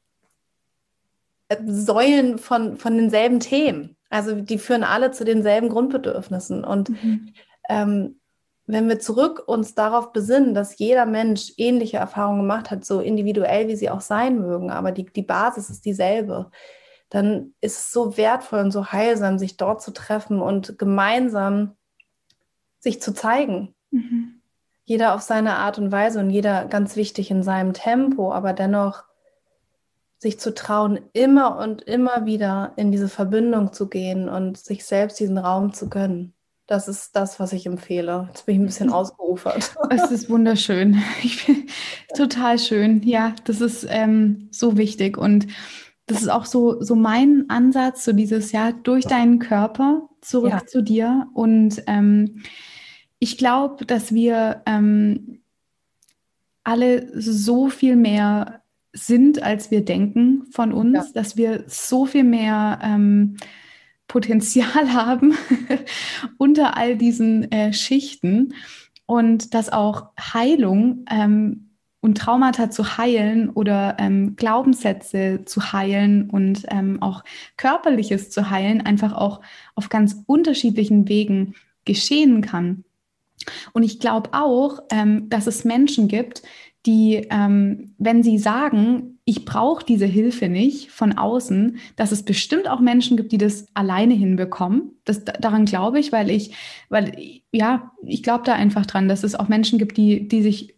äh, 1.46 1.56
Säulen 1.66 2.38
von, 2.38 2.78
von 2.78 2.96
denselben 2.96 3.38
Themen. 3.38 3.96
Also 4.08 4.40
die 4.40 4.58
führen 4.58 4.82
alle 4.82 5.12
zu 5.12 5.24
denselben 5.24 5.68
Grundbedürfnissen. 5.68 6.64
Und 6.64 6.88
mhm. 6.88 7.32
ähm, 7.68 8.20
wenn 8.66 8.88
wir 8.88 8.98
zurück 8.98 9.44
uns 9.46 9.76
darauf 9.76 10.12
besinnen, 10.12 10.52
dass 10.52 10.80
jeder 10.80 11.06
Mensch 11.06 11.52
ähnliche 11.58 11.98
Erfahrungen 11.98 12.40
gemacht 12.40 12.72
hat, 12.72 12.84
so 12.84 12.98
individuell 12.98 13.68
wie 13.68 13.76
sie 13.76 13.88
auch 13.88 14.00
sein 14.00 14.40
mögen, 14.40 14.72
aber 14.72 14.90
die, 14.90 15.04
die 15.04 15.22
Basis 15.22 15.70
ist 15.70 15.84
dieselbe, 15.84 16.50
dann 17.10 17.54
ist 17.60 17.78
es 17.78 17.92
so 17.92 18.16
wertvoll 18.16 18.60
und 18.60 18.70
so 18.70 18.92
heilsam, 18.92 19.38
sich 19.38 19.56
dort 19.56 19.82
zu 19.82 19.92
treffen 19.92 20.40
und 20.40 20.78
gemeinsam 20.78 21.76
sich 22.78 23.02
zu 23.02 23.12
zeigen. 23.12 23.74
Mhm. 23.90 24.40
Jeder 24.84 25.14
auf 25.14 25.20
seine 25.20 25.56
Art 25.56 25.78
und 25.78 25.92
Weise 25.92 26.20
und 26.20 26.30
jeder 26.30 26.64
ganz 26.64 26.96
wichtig 26.96 27.30
in 27.30 27.42
seinem 27.42 27.74
Tempo, 27.74 28.32
aber 28.32 28.52
dennoch 28.52 29.04
sich 30.18 30.38
zu 30.38 30.54
trauen, 30.54 31.00
immer 31.12 31.58
und 31.58 31.82
immer 31.82 32.26
wieder 32.26 32.72
in 32.76 32.92
diese 32.92 33.08
Verbindung 33.08 33.72
zu 33.72 33.88
gehen 33.88 34.28
und 34.28 34.58
sich 34.58 34.84
selbst 34.84 35.18
diesen 35.18 35.38
Raum 35.38 35.72
zu 35.72 35.88
gönnen. 35.88 36.34
Das 36.66 36.86
ist 36.86 37.16
das, 37.16 37.40
was 37.40 37.52
ich 37.52 37.66
empfehle. 37.66 38.28
Jetzt 38.28 38.46
bin 38.46 38.54
ich 38.54 38.60
ein 38.60 38.66
bisschen 38.66 38.92
ausgeufert. 38.92 39.74
Es 39.90 40.10
ist 40.12 40.30
wunderschön. 40.30 41.02
Ich 41.22 41.44
bin 41.46 41.66
total 42.16 42.58
schön. 42.60 43.02
Ja, 43.02 43.34
das 43.44 43.60
ist 43.60 43.86
ähm, 43.88 44.48
so 44.52 44.76
wichtig. 44.76 45.18
Und 45.18 45.48
das 46.10 46.22
ist 46.22 46.28
auch 46.28 46.44
so, 46.44 46.82
so 46.82 46.96
mein 46.96 47.44
Ansatz, 47.48 48.04
so 48.04 48.12
dieses, 48.12 48.52
ja, 48.52 48.72
durch 48.72 49.04
deinen 49.04 49.38
Körper 49.38 50.08
zurück 50.20 50.50
ja. 50.50 50.66
zu 50.66 50.82
dir. 50.82 51.28
Und 51.34 51.82
ähm, 51.86 52.42
ich 53.18 53.38
glaube, 53.38 53.86
dass 53.86 54.12
wir 54.12 54.62
ähm, 54.66 55.40
alle 56.64 57.08
so 57.20 57.68
viel 57.68 57.96
mehr 57.96 58.62
sind, 58.92 59.42
als 59.42 59.70
wir 59.70 59.84
denken 59.84 60.46
von 60.50 60.72
uns, 60.72 60.96
ja. 60.96 61.04
dass 61.14 61.36
wir 61.36 61.64
so 61.68 62.06
viel 62.06 62.24
mehr 62.24 62.80
ähm, 62.82 63.36
Potenzial 64.08 64.92
haben 64.92 65.34
unter 66.38 66.76
all 66.76 66.96
diesen 66.96 67.50
äh, 67.52 67.72
Schichten 67.72 68.54
und 69.06 69.54
dass 69.54 69.70
auch 69.70 70.10
Heilung 70.18 71.04
ähm, 71.08 71.69
und 72.00 72.16
Traumata 72.16 72.70
zu 72.70 72.96
heilen 72.96 73.50
oder 73.50 73.96
ähm, 73.98 74.36
Glaubenssätze 74.36 75.44
zu 75.44 75.72
heilen 75.72 76.30
und 76.30 76.64
ähm, 76.68 77.02
auch 77.02 77.24
körperliches 77.56 78.30
zu 78.30 78.50
heilen, 78.50 78.80
einfach 78.80 79.12
auch 79.12 79.40
auf 79.74 79.88
ganz 79.88 80.22
unterschiedlichen 80.26 81.08
Wegen 81.08 81.54
geschehen 81.84 82.40
kann. 82.40 82.84
Und 83.72 83.82
ich 83.82 84.00
glaube 84.00 84.30
auch, 84.32 84.80
ähm, 84.90 85.28
dass 85.28 85.46
es 85.46 85.64
Menschen 85.64 86.08
gibt, 86.08 86.42
die, 86.86 87.26
ähm, 87.30 87.94
wenn 87.98 88.22
sie 88.22 88.38
sagen, 88.38 89.18
ich 89.26 89.44
brauche 89.44 89.84
diese 89.84 90.06
Hilfe 90.06 90.48
nicht 90.48 90.90
von 90.90 91.16
außen, 91.16 91.78
dass 91.96 92.10
es 92.10 92.22
bestimmt 92.22 92.68
auch 92.68 92.80
Menschen 92.80 93.18
gibt, 93.18 93.32
die 93.32 93.38
das 93.38 93.66
alleine 93.74 94.14
hinbekommen. 94.14 94.92
Das, 95.04 95.24
daran 95.24 95.66
glaube 95.66 96.00
ich, 96.00 96.10
weil 96.10 96.30
ich, 96.30 96.54
weil, 96.88 97.42
ja, 97.52 97.92
ich 98.02 98.22
glaube 98.22 98.44
da 98.44 98.54
einfach 98.54 98.86
dran, 98.86 99.08
dass 99.08 99.24
es 99.24 99.34
auch 99.34 99.48
Menschen 99.48 99.78
gibt, 99.78 99.98
die, 99.98 100.26
die 100.26 100.42
sich 100.42 100.74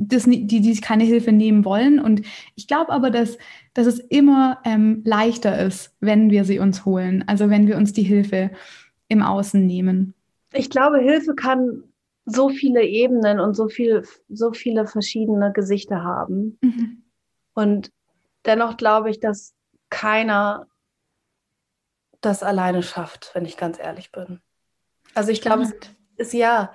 das, 0.00 0.24
die, 0.24 0.46
die 0.46 0.80
keine 0.80 1.04
Hilfe 1.04 1.30
nehmen 1.30 1.64
wollen. 1.64 2.00
Und 2.00 2.22
ich 2.56 2.66
glaube 2.66 2.90
aber, 2.90 3.10
dass, 3.10 3.36
dass 3.74 3.86
es 3.86 3.98
immer 3.98 4.58
ähm, 4.64 5.02
leichter 5.04 5.58
ist, 5.64 5.94
wenn 6.00 6.30
wir 6.30 6.44
sie 6.44 6.58
uns 6.58 6.84
holen. 6.84 7.22
Also 7.26 7.50
wenn 7.50 7.68
wir 7.68 7.76
uns 7.76 7.92
die 7.92 8.02
Hilfe 8.02 8.50
im 9.08 9.22
Außen 9.22 9.64
nehmen. 9.64 10.14
Ich 10.52 10.70
glaube, 10.70 10.98
Hilfe 10.98 11.34
kann 11.34 11.84
so 12.24 12.48
viele 12.48 12.82
Ebenen 12.82 13.40
und 13.40 13.54
so, 13.54 13.68
viel, 13.68 14.04
so 14.28 14.52
viele 14.52 14.86
verschiedene 14.86 15.52
Gesichter 15.52 16.02
haben. 16.02 16.58
Mhm. 16.62 17.02
Und 17.54 17.92
dennoch 18.46 18.76
glaube 18.76 19.10
ich, 19.10 19.20
dass 19.20 19.54
keiner 19.90 20.66
das 22.20 22.42
alleine 22.42 22.82
schafft, 22.82 23.30
wenn 23.34 23.44
ich 23.44 23.56
ganz 23.56 23.78
ehrlich 23.78 24.12
bin. 24.12 24.40
Also 25.14 25.30
ich 25.30 25.40
glaube, 25.40 25.62
es 25.62 25.72
ist 26.16 26.32
ja, 26.32 26.72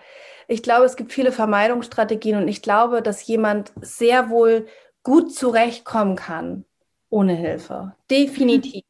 ich 0.47 0.63
glaube, 0.63 0.85
es 0.85 0.95
gibt 0.95 1.11
viele 1.11 1.31
Vermeidungsstrategien 1.31 2.37
und 2.37 2.47
ich 2.47 2.61
glaube, 2.61 3.01
dass 3.01 3.25
jemand 3.25 3.71
sehr 3.81 4.29
wohl 4.29 4.67
gut 5.03 5.33
zurechtkommen 5.33 6.15
kann 6.15 6.65
ohne 7.09 7.33
Hilfe. 7.33 7.93
Definitiv. 8.09 8.83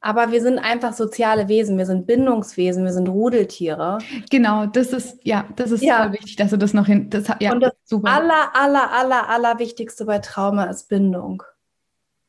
Aber 0.00 0.32
wir 0.32 0.42
sind 0.42 0.58
einfach 0.58 0.92
soziale 0.92 1.48
Wesen, 1.48 1.78
wir 1.78 1.86
sind 1.86 2.06
Bindungswesen, 2.06 2.84
wir 2.84 2.92
sind 2.92 3.08
Rudeltiere. 3.08 3.98
Genau, 4.30 4.66
das 4.66 4.88
ist, 4.92 5.18
ja, 5.22 5.48
das 5.56 5.70
ist 5.70 5.82
ja. 5.82 6.12
wichtig, 6.12 6.36
dass 6.36 6.50
du 6.50 6.58
das 6.58 6.74
noch 6.74 6.84
hin. 6.84 7.08
Das, 7.08 7.24
ja, 7.40 7.52
Und 7.52 7.60
das 7.60 7.72
super. 7.84 8.10
aller, 8.10 8.54
aller, 8.54 8.92
aller, 8.92 9.28
aller 9.30 9.58
Wichtigste 9.58 10.04
bei 10.04 10.18
Trauma 10.18 10.64
ist 10.64 10.90
Bindung. 10.90 11.42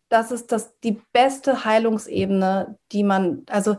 Das 0.07 0.31
ist 0.31 0.53
das, 0.53 0.79
die 0.79 1.01
beste 1.11 1.65
Heilungsebene, 1.65 2.77
die 2.93 3.03
man, 3.03 3.43
also 3.49 3.75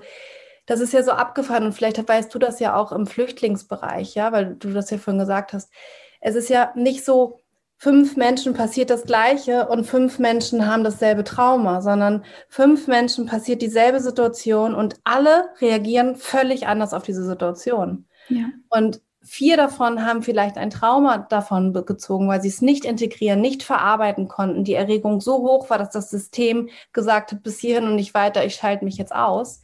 das 0.67 0.81
ist 0.81 0.93
ja 0.93 1.03
so 1.03 1.13
abgefahren 1.13 1.65
und 1.65 1.73
vielleicht 1.73 2.07
weißt 2.07 2.35
du 2.35 2.39
das 2.39 2.61
ja 2.61 2.77
auch 2.77 2.93
im 2.93 3.07
Flüchtlingsbereich, 3.07 4.15
ja, 4.15 4.33
weil 4.33 4.57
du 4.57 4.73
das 4.73 4.91
ja 4.91 4.99
vorhin 4.99 5.21
gesagt 5.21 5.53
hast. 5.53 5.73
Es 6.21 6.35
ist 6.35 6.49
ja 6.49 6.73
nicht 6.75 7.05
so, 7.05 7.41
fünf 7.79 8.17
Menschen 8.17 8.55
passiert 8.55 8.91
das 8.91 9.05
Gleiche 9.05 9.69
und 9.69 9.85
fünf 9.85 10.19
Menschen 10.19 10.67
haben 10.67 10.83
dasselbe 10.83 11.25
Trauma, 11.25 11.83
sondern 11.83 12.25
fünf 12.49 12.87
Menschen 12.89 13.27
passiert 13.27 13.63
dieselbe 13.63 14.01
Situation 14.01 14.75
und 14.75 14.97
alle 15.05 15.51
reagieren 15.61 16.17
völlig 16.17 16.67
anders 16.67 16.95
auf 16.95 17.03
diese 17.03 17.25
Situation. 17.25 18.07
Ja. 18.29 18.47
Und 18.71 19.01
vier 19.27 19.57
davon 19.57 20.07
haben 20.07 20.23
vielleicht 20.23 20.57
ein 20.57 20.71
Trauma 20.71 21.19
davon 21.19 21.73
gezogen, 21.73 22.29
weil 22.29 22.41
sie 22.41 22.49
es 22.49 22.63
nicht 22.63 22.85
integrieren, 22.85 23.41
nicht 23.41 23.63
verarbeiten 23.63 24.29
konnten. 24.29 24.65
Die 24.65 24.75
Erregung 24.75 25.21
so 25.21 25.39
hoch 25.39 25.69
war, 25.69 25.79
dass 25.79 25.91
das 25.91 26.11
System 26.11 26.69
gesagt 26.93 27.33
hat, 27.33 27.43
bis 27.43 27.59
hierhin 27.59 27.89
und 27.89 27.97
nicht 27.97 28.15
weiter, 28.15 28.45
ich 28.45 28.55
schalte 28.55 28.85
mich 28.85 28.97
jetzt 28.97 29.15
aus. 29.15 29.63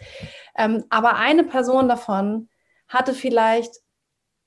Ähm, 0.57 0.85
aber 0.91 1.17
eine 1.17 1.45
Person 1.45 1.89
davon 1.89 2.49
hatte 2.89 3.15
vielleicht 3.15 3.77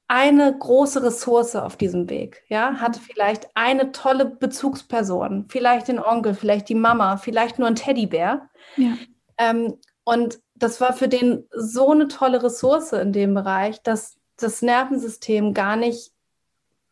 eine 0.07 0.55
große 0.55 1.01
Ressource 1.01 1.55
auf 1.55 1.77
diesem 1.77 2.09
Weg, 2.09 2.43
ja, 2.47 2.75
hatte 2.75 2.99
vielleicht 2.99 3.47
eine 3.55 3.91
tolle 3.91 4.25
Bezugsperson, 4.25 5.45
vielleicht 5.49 5.87
den 5.87 5.99
Onkel, 5.99 6.35
vielleicht 6.35 6.69
die 6.69 6.75
Mama, 6.75 7.17
vielleicht 7.17 7.57
nur 7.57 7.67
ein 7.67 7.75
Teddybär. 7.75 8.49
Ja. 8.77 8.97
Ähm, 9.37 9.79
und 10.03 10.39
das 10.53 10.79
war 10.79 10.93
für 10.93 11.07
den 11.07 11.47
so 11.51 11.91
eine 11.91 12.07
tolle 12.07 12.43
Ressource 12.43 12.93
in 12.93 13.13
dem 13.13 13.33
Bereich, 13.33 13.81
dass 13.81 14.17
das 14.37 14.61
Nervensystem 14.61 15.53
gar 15.53 15.75
nicht 15.75 16.11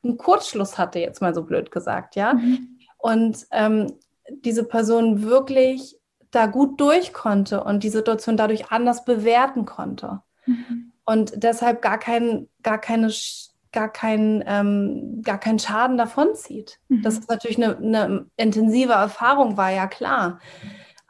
einen 0.03 0.17
Kurzschluss 0.17 0.77
hatte, 0.77 0.99
jetzt 0.99 1.21
mal 1.21 1.33
so 1.33 1.43
blöd 1.43 1.71
gesagt, 1.71 2.15
ja. 2.15 2.33
Mhm. 2.33 2.77
Und 2.97 3.47
ähm, 3.51 3.93
diese 4.29 4.63
Person 4.63 5.23
wirklich 5.23 5.97
da 6.31 6.45
gut 6.47 6.79
durch 6.79 7.13
konnte 7.13 7.63
und 7.63 7.83
die 7.83 7.89
Situation 7.89 8.37
dadurch 8.37 8.71
anders 8.71 9.05
bewerten 9.05 9.65
konnte. 9.65 10.21
Mhm. 10.45 10.91
Und 11.05 11.43
deshalb 11.43 11.81
gar, 11.81 11.99
kein, 11.99 12.47
gar 12.63 12.79
keine 12.79 13.11
gar 13.73 13.91
keinen 13.91 14.43
ähm, 14.45 15.21
gar 15.23 15.39
keinen 15.39 15.59
Schaden 15.59 15.97
davonzieht. 15.97 16.79
Mhm. 16.87 17.01
Das 17.01 17.15
ist 17.15 17.29
natürlich 17.29 17.57
eine, 17.57 17.75
eine, 17.75 18.25
intensive 18.37 18.93
Erfahrung, 18.93 19.57
war 19.57 19.71
ja 19.71 19.87
klar. 19.87 20.39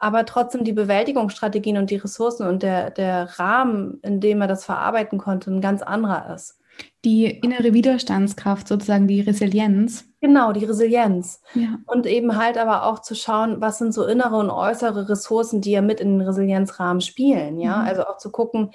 Aber 0.04 0.26
trotzdem 0.26 0.64
die 0.64 0.74
Bewältigungsstrategien 0.74 1.78
und 1.78 1.88
die 1.88 1.96
Ressourcen 1.96 2.46
und 2.46 2.62
der, 2.62 2.90
der 2.90 3.38
Rahmen, 3.38 4.00
in 4.02 4.20
dem 4.20 4.42
er 4.42 4.46
das 4.46 4.62
verarbeiten 4.62 5.16
konnte, 5.16 5.50
ein 5.50 5.62
ganz 5.62 5.80
anderer 5.80 6.34
ist. 6.34 6.60
Die 7.06 7.24
innere 7.24 7.72
Widerstandskraft, 7.72 8.68
sozusagen 8.68 9.08
die 9.08 9.22
Resilienz. 9.22 10.04
Genau, 10.20 10.52
die 10.52 10.66
Resilienz. 10.66 11.40
Ja. 11.54 11.78
Und 11.86 12.04
eben 12.04 12.36
halt 12.36 12.58
aber 12.58 12.84
auch 12.84 12.98
zu 12.98 13.14
schauen, 13.14 13.62
was 13.62 13.78
sind 13.78 13.94
so 13.94 14.04
innere 14.04 14.36
und 14.36 14.50
äußere 14.50 15.08
Ressourcen, 15.08 15.62
die 15.62 15.70
ja 15.70 15.80
mit 15.80 16.00
in 16.00 16.18
den 16.18 16.28
Resilienzrahmen 16.28 17.00
spielen. 17.00 17.58
Ja, 17.58 17.78
mhm. 17.78 17.88
also 17.88 18.04
auch 18.04 18.18
zu 18.18 18.30
gucken. 18.30 18.72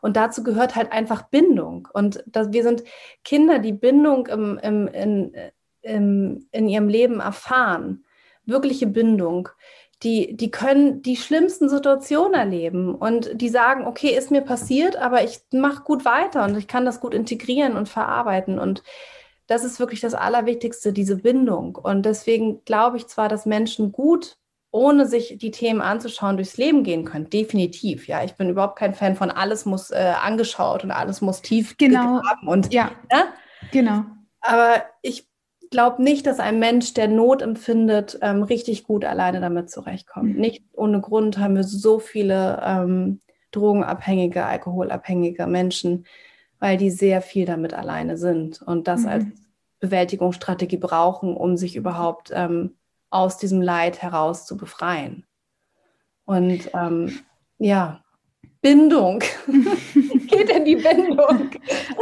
Und 0.00 0.16
dazu 0.16 0.42
gehört 0.42 0.76
halt 0.76 0.92
einfach 0.92 1.28
Bindung. 1.28 1.88
Und 1.92 2.24
das, 2.26 2.54
wir 2.54 2.62
sind 2.62 2.84
Kinder, 3.22 3.58
die 3.58 3.74
Bindung 3.74 4.28
im, 4.28 4.58
im, 4.62 4.88
in, 4.88 5.32
im, 5.82 6.46
in 6.52 6.68
ihrem 6.70 6.88
Leben 6.88 7.20
erfahren. 7.20 8.06
Wirkliche 8.46 8.86
Bindung 8.86 9.50
die, 10.02 10.36
die 10.36 10.50
können 10.50 11.02
die 11.02 11.16
schlimmsten 11.16 11.68
Situationen 11.68 12.34
erleben 12.34 12.94
und 12.94 13.30
die 13.34 13.50
sagen, 13.50 13.86
okay, 13.86 14.16
ist 14.16 14.30
mir 14.30 14.40
passiert, 14.40 14.96
aber 14.96 15.22
ich 15.24 15.40
mache 15.52 15.82
gut 15.82 16.04
weiter 16.04 16.44
und 16.44 16.56
ich 16.56 16.68
kann 16.68 16.86
das 16.86 17.00
gut 17.00 17.12
integrieren 17.12 17.76
und 17.76 17.88
verarbeiten. 17.88 18.58
Und 18.58 18.82
das 19.46 19.62
ist 19.62 19.78
wirklich 19.78 20.00
das 20.00 20.14
Allerwichtigste, 20.14 20.92
diese 20.92 21.16
Bindung. 21.16 21.76
Und 21.76 22.06
deswegen 22.06 22.64
glaube 22.64 22.96
ich 22.96 23.08
zwar, 23.08 23.28
dass 23.28 23.44
Menschen 23.44 23.92
gut 23.92 24.36
ohne 24.72 25.06
sich 25.06 25.36
die 25.36 25.50
Themen 25.50 25.80
anzuschauen, 25.80 26.36
durchs 26.36 26.56
Leben 26.56 26.84
gehen 26.84 27.04
können. 27.04 27.28
Definitiv. 27.28 28.06
Ja, 28.06 28.22
ich 28.22 28.34
bin 28.34 28.48
überhaupt 28.48 28.78
kein 28.78 28.94
Fan 28.94 29.16
von 29.16 29.30
alles 29.30 29.66
muss 29.66 29.90
äh, 29.90 30.14
angeschaut 30.22 30.84
und 30.84 30.92
alles 30.92 31.20
muss 31.20 31.42
tief 31.42 31.76
genau. 31.76 32.22
haben 32.24 32.46
und 32.46 32.72
ja, 32.72 32.92
ne? 33.12 33.24
genau. 33.72 34.04
Aber 34.40 34.84
ich 35.02 35.29
glaube 35.70 36.02
nicht, 36.02 36.26
dass 36.26 36.40
ein 36.40 36.58
Mensch, 36.58 36.94
der 36.94 37.08
Not 37.08 37.42
empfindet, 37.42 38.18
ähm, 38.22 38.42
richtig 38.42 38.84
gut 38.84 39.04
alleine 39.04 39.40
damit 39.40 39.70
zurechtkommt. 39.70 40.34
Mhm. 40.34 40.40
Nicht 40.40 40.64
ohne 40.74 41.00
Grund 41.00 41.38
haben 41.38 41.56
wir 41.56 41.64
so 41.64 41.98
viele 41.98 42.60
ähm, 42.64 43.20
drogenabhängige, 43.52 44.44
alkoholabhängige 44.44 45.46
Menschen, 45.46 46.06
weil 46.58 46.76
die 46.76 46.90
sehr 46.90 47.22
viel 47.22 47.46
damit 47.46 47.72
alleine 47.72 48.16
sind 48.16 48.60
und 48.62 48.86
das 48.88 49.02
mhm. 49.02 49.08
als 49.08 49.24
Bewältigungsstrategie 49.78 50.76
brauchen, 50.76 51.36
um 51.36 51.56
sich 51.56 51.76
überhaupt 51.76 52.30
ähm, 52.34 52.76
aus 53.08 53.38
diesem 53.38 53.62
Leid 53.62 54.02
heraus 54.02 54.46
zu 54.46 54.56
befreien. 54.56 55.24
Und 56.26 56.70
ähm, 56.74 57.20
ja, 57.58 58.02
Bindung. 58.60 59.22
Geht 60.40 60.56
in 60.56 60.64
die 60.64 60.76
Bindung. 60.76 61.50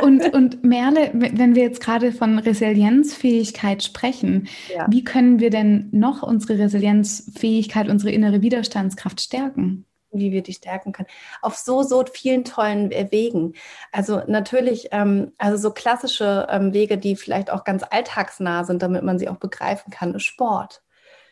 und, 0.02 0.34
und 0.34 0.64
Merle, 0.64 1.10
wenn 1.12 1.54
wir 1.54 1.62
jetzt 1.62 1.80
gerade 1.80 2.12
von 2.12 2.38
Resilienzfähigkeit 2.38 3.82
sprechen, 3.82 4.48
ja. 4.74 4.86
wie 4.88 5.04
können 5.04 5.40
wir 5.40 5.50
denn 5.50 5.88
noch 5.92 6.22
unsere 6.22 6.58
Resilienzfähigkeit, 6.58 7.88
unsere 7.88 8.12
innere 8.12 8.42
Widerstandskraft 8.42 9.20
stärken? 9.20 9.84
Wie 10.10 10.32
wir 10.32 10.42
die 10.42 10.54
stärken 10.54 10.92
können. 10.92 11.08
Auf 11.42 11.56
so, 11.56 11.82
so 11.82 12.04
vielen 12.10 12.44
tollen 12.44 12.90
Wegen. 12.90 13.54
Also 13.92 14.22
natürlich, 14.26 14.88
ähm, 14.92 15.32
also 15.36 15.58
so 15.58 15.74
klassische 15.74 16.46
ähm, 16.50 16.72
Wege, 16.72 16.96
die 16.96 17.16
vielleicht 17.16 17.50
auch 17.50 17.64
ganz 17.64 17.82
alltagsnah 17.88 18.64
sind, 18.64 18.82
damit 18.82 19.02
man 19.02 19.18
sie 19.18 19.28
auch 19.28 19.36
begreifen 19.36 19.90
kann, 19.90 20.14
ist 20.14 20.24
Sport. 20.24 20.82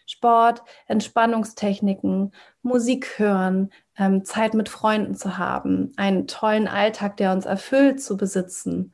Sport, 0.07 0.63
Entspannungstechniken, 0.87 2.33
Musik 2.63 3.19
hören, 3.19 3.71
ähm, 3.99 4.25
Zeit 4.25 4.55
mit 4.55 4.69
Freunden 4.69 5.15
zu 5.15 5.39
haben, 5.39 5.93
einen 5.97 6.27
tollen 6.27 6.69
Alltag, 6.69 7.17
der 7.17 7.33
uns 7.33 7.47
erfüllt, 7.47 8.03
zu 8.03 8.17
besitzen. 8.17 8.93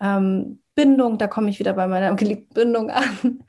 Ähm, 0.00 0.62
Bindung, 0.74 1.18
da 1.18 1.26
komme 1.26 1.50
ich 1.50 1.58
wieder 1.58 1.74
bei 1.74 1.86
meiner 1.86 2.14
geliebten 2.16 2.54
Bindung 2.54 2.90
an. 2.90 3.44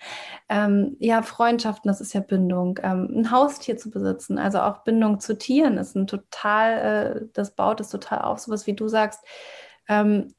Ähm, 0.50 0.98
ja, 1.00 1.22
Freundschaften, 1.22 1.88
das 1.88 2.02
ist 2.02 2.14
ja 2.14 2.20
Bindung. 2.20 2.78
Ähm, 2.84 3.08
ein 3.16 3.32
Haustier 3.32 3.78
zu 3.78 3.90
besitzen, 3.90 4.38
also 4.38 4.60
auch 4.60 4.84
Bindung 4.84 5.20
zu 5.20 5.38
Tieren 5.38 5.78
ist 5.78 5.96
ein 5.96 6.08
total, 6.08 6.78
äh, 6.78 7.28
das 7.34 7.56
baut 7.56 7.80
es 7.80 7.90
total 7.90 8.22
auf, 8.22 8.40
sowas 8.40 8.68
wie 8.68 8.74
du 8.74 8.88
sagst. 8.90 9.22
Ähm, 9.88 10.34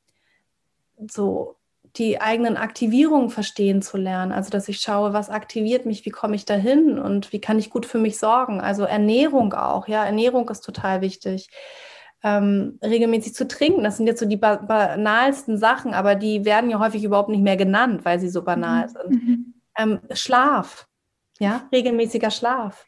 so 1.11 1.57
die 1.97 2.21
eigenen 2.21 2.57
Aktivierungen 2.57 3.29
verstehen 3.29 3.83
zu 3.83 3.99
lernen. 3.99 4.33
Also, 4.33 4.51
dass 4.51 4.69
ich 4.69 4.81
schaue, 4.81 5.13
was 5.13 5.29
aktiviert 5.29 5.85
mich, 5.85 6.07
wie 6.07 6.11
komme 6.11 6.35
ich 6.35 6.45
dahin 6.45 6.99
und 6.99 7.33
wie 7.33 7.41
kann 7.41 7.59
ich 7.59 7.71
gut 7.71 7.85
für 7.85 7.99
mich 7.99 8.19
sorgen. 8.19 8.61
Also 8.61 8.85
Ernährung 8.85 9.53
auch, 9.53 9.89
ja, 9.89 10.05
Ernährung 10.05 10.49
ist 10.49 10.63
total 10.63 11.03
wichtig. 11.03 11.51
Ähm, 12.25 12.79
regelmäßig 12.83 13.35
zu 13.35 13.49
trinken, 13.49 13.83
das 13.83 13.97
sind 13.97 14.07
jetzt 14.07 14.21
so 14.21 14.27
die 14.27 14.37
ba 14.37 14.57
banalsten 14.57 15.59
Sachen, 15.59 15.93
aber 15.93 16.15
die 16.15 16.45
werden 16.45 16.71
ja 16.71 16.79
häufig 16.79 17.03
überhaupt 17.03 17.31
nicht 17.31 17.43
mehr 17.43 17.57
genannt, 17.57 18.05
weil 18.05 18.21
sie 18.21 18.29
so 18.29 18.43
banal 18.43 18.87
mhm. 18.87 18.89
sind. 18.89 19.11
Mhm. 19.11 19.55
Ähm, 19.77 20.01
Schlaf, 20.13 20.87
ja, 21.41 21.69
regelmäßiger 21.73 22.31
Schlaf. 22.31 22.87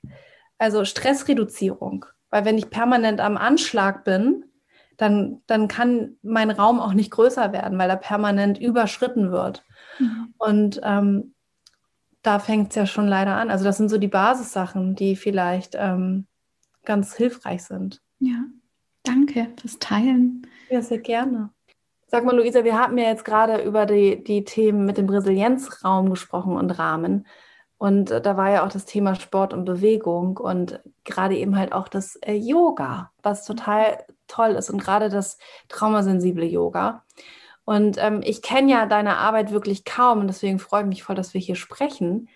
Also 0.57 0.85
Stressreduzierung, 0.85 2.07
weil 2.31 2.45
wenn 2.45 2.57
ich 2.57 2.71
permanent 2.71 3.21
am 3.21 3.37
Anschlag 3.37 4.05
bin, 4.05 4.45
dann, 4.97 5.43
dann 5.47 5.69
kann 5.69 6.17
mein 6.23 6.51
Raum 6.51 6.81
auch 6.81 6.95
nicht 6.95 7.11
größer 7.11 7.53
werden, 7.53 7.79
weil 7.79 7.91
er 7.91 7.97
permanent 7.97 8.59
überschritten 8.59 9.33
wird. 9.33 9.65
Mhm. 9.99 10.35
Und 10.39 10.81
ähm, 10.83 11.35
da 12.23 12.39
fängt 12.39 12.71
es 12.71 12.77
ja 12.77 12.87
schon 12.87 13.07
leider 13.07 13.37
an. 13.37 13.51
Also 13.51 13.65
das 13.65 13.77
sind 13.77 13.89
so 13.89 13.99
die 13.99 14.09
Basissachen, 14.09 14.95
die 14.95 15.17
vielleicht 15.17 15.77
ähm, 15.79 16.27
ganz 16.85 17.15
hilfreich 17.15 17.65
sind. 17.65 18.01
Ja, 18.19 18.45
danke 19.03 19.49
fürs 19.61 19.79
Teilen. 19.79 20.47
Ja, 20.71 20.81
sehr 20.83 20.99
gerne. 20.99 21.51
Sag 22.07 22.25
mal, 22.25 22.37
Luisa, 22.37 22.65
wir 22.65 22.79
haben 22.79 22.97
ja 22.97 23.05
jetzt 23.05 23.25
gerade 23.25 23.63
über 23.63 23.87
die, 23.87 24.23
die 24.23 24.45
Themen 24.45 24.87
mit 24.87 24.99
dem 24.99 25.09
Resilienzraum 25.09 26.11
gesprochen 26.11 26.57
und 26.57 26.71
Rahmen. 26.71 27.27
Und 27.77 28.11
äh, 28.11 28.21
da 28.21 28.37
war 28.37 28.51
ja 28.51 28.65
auch 28.65 28.71
das 28.71 28.87
Thema 28.87 29.15
Sport 29.15 29.53
und 29.53 29.65
Bewegung 29.65 30.37
und 30.39 30.81
gerade 31.05 31.37
eben 31.37 31.59
halt 31.59 31.73
auch 31.73 31.89
das 31.89 32.17
äh, 32.17 32.35
Yoga, 32.35 33.11
was 33.23 33.45
total 33.45 34.05
toll 34.27 34.51
ist 34.53 34.71
und 34.71 34.83
gerade 34.83 35.09
das 35.09 35.39
traumasensible 35.69 36.45
Yoga. 36.45 37.05
Und 37.65 37.97
ähm, 37.99 38.21
ich 38.23 38.43
kenne 38.43 38.71
ja 38.71 38.87
deine 38.87 39.17
Arbeit 39.17 39.51
wirklich 39.51 39.85
kaum 39.85 40.21
und 40.21 40.27
deswegen 40.27 40.59
freue 40.59 40.83
ich 40.83 40.89
mich 40.89 41.03
voll, 41.03 41.17
dass 41.17 41.35
wir 41.35 41.41
hier 41.41 41.57
sprechen. 41.57 42.29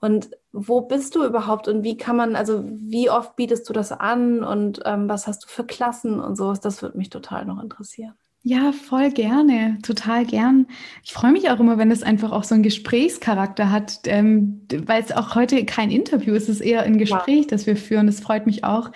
Und 0.00 0.30
wo 0.52 0.80
bist 0.80 1.14
du 1.14 1.24
überhaupt 1.24 1.68
und 1.68 1.84
wie 1.84 1.96
kann 1.96 2.16
man, 2.16 2.34
also 2.34 2.64
wie 2.64 3.08
oft 3.08 3.36
bietest 3.36 3.68
du 3.68 3.72
das 3.72 3.92
an 3.92 4.42
und 4.42 4.80
ähm, 4.84 5.08
was 5.08 5.28
hast 5.28 5.44
du 5.44 5.48
für 5.48 5.64
Klassen 5.64 6.18
und 6.18 6.36
sowas? 6.36 6.60
Das 6.60 6.82
würde 6.82 6.98
mich 6.98 7.10
total 7.10 7.46
noch 7.46 7.62
interessieren. 7.62 8.14
Ja, 8.44 8.72
voll 8.72 9.12
gerne, 9.12 9.78
total 9.82 10.26
gern. 10.26 10.66
Ich 11.04 11.12
freue 11.12 11.30
mich 11.30 11.48
auch 11.48 11.60
immer, 11.60 11.78
wenn 11.78 11.92
es 11.92 12.02
einfach 12.02 12.32
auch 12.32 12.42
so 12.42 12.54
einen 12.54 12.64
Gesprächscharakter 12.64 13.70
hat, 13.70 14.00
ähm, 14.06 14.66
weil 14.84 15.00
es 15.00 15.12
auch 15.12 15.36
heute 15.36 15.64
kein 15.64 15.92
Interview 15.92 16.34
ist, 16.34 16.48
es 16.48 16.56
ist 16.56 16.60
eher 16.60 16.82
ein 16.82 16.98
Gespräch, 16.98 17.42
ja. 17.42 17.46
das 17.50 17.66
wir 17.66 17.76
führen. 17.76 18.08
Das 18.08 18.18
freut 18.18 18.46
mich 18.46 18.64
auch. 18.64 18.90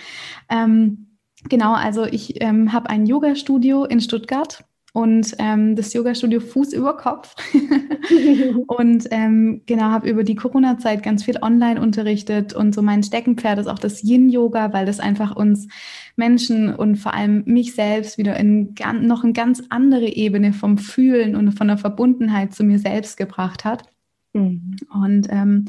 Ähm, 0.48 1.05
Genau, 1.48 1.74
also 1.74 2.04
ich 2.04 2.42
ähm, 2.42 2.72
habe 2.72 2.90
ein 2.90 3.06
Yoga-Studio 3.06 3.84
in 3.84 4.00
Stuttgart 4.00 4.64
und 4.96 5.34
ähm, 5.38 5.76
das 5.76 5.92
Yoga-Studio 5.92 6.40
Fuß 6.40 6.72
über 6.72 6.96
Kopf. 6.96 7.34
und 8.66 9.06
ähm, 9.10 9.60
genau, 9.66 9.82
habe 9.82 10.08
über 10.08 10.24
die 10.24 10.36
Corona-Zeit 10.36 11.02
ganz 11.02 11.22
viel 11.22 11.36
online 11.42 11.78
unterrichtet 11.78 12.54
und 12.54 12.74
so 12.74 12.80
mein 12.80 13.02
Steckenpferd 13.02 13.58
ist 13.58 13.66
auch 13.66 13.78
das 13.78 14.02
Yin-Yoga, 14.02 14.72
weil 14.72 14.86
das 14.86 14.98
einfach 14.98 15.36
uns 15.36 15.68
Menschen 16.16 16.74
und 16.74 16.96
vor 16.96 17.12
allem 17.12 17.42
mich 17.44 17.74
selbst 17.74 18.16
wieder 18.16 18.38
in 18.38 18.74
noch 19.02 19.22
eine 19.22 19.34
ganz 19.34 19.62
andere 19.68 20.06
Ebene 20.06 20.54
vom 20.54 20.78
Fühlen 20.78 21.36
und 21.36 21.52
von 21.52 21.68
der 21.68 21.76
Verbundenheit 21.76 22.54
zu 22.54 22.64
mir 22.64 22.78
selbst 22.78 23.18
gebracht 23.18 23.66
hat. 23.66 23.84
Mhm. 24.32 24.76
Und 24.94 25.26
ähm, 25.28 25.66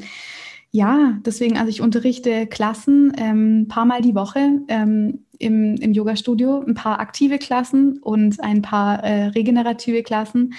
ja, 0.70 1.18
deswegen, 1.24 1.58
also 1.58 1.68
ich 1.70 1.80
unterrichte 1.80 2.46
Klassen 2.46 3.12
ein 3.14 3.60
ähm, 3.60 3.68
paar 3.68 3.84
Mal 3.84 4.00
die 4.00 4.14
Woche 4.14 4.60
ähm, 4.68 5.24
im, 5.38 5.76
im 5.76 5.92
Yoga-Studio, 5.92 6.64
ein 6.66 6.74
paar 6.74 7.00
aktive 7.00 7.38
Klassen 7.38 7.98
und 7.98 8.42
ein 8.42 8.62
paar 8.62 9.02
äh, 9.04 9.26
regenerative 9.28 10.02
Klassen. 10.02 10.54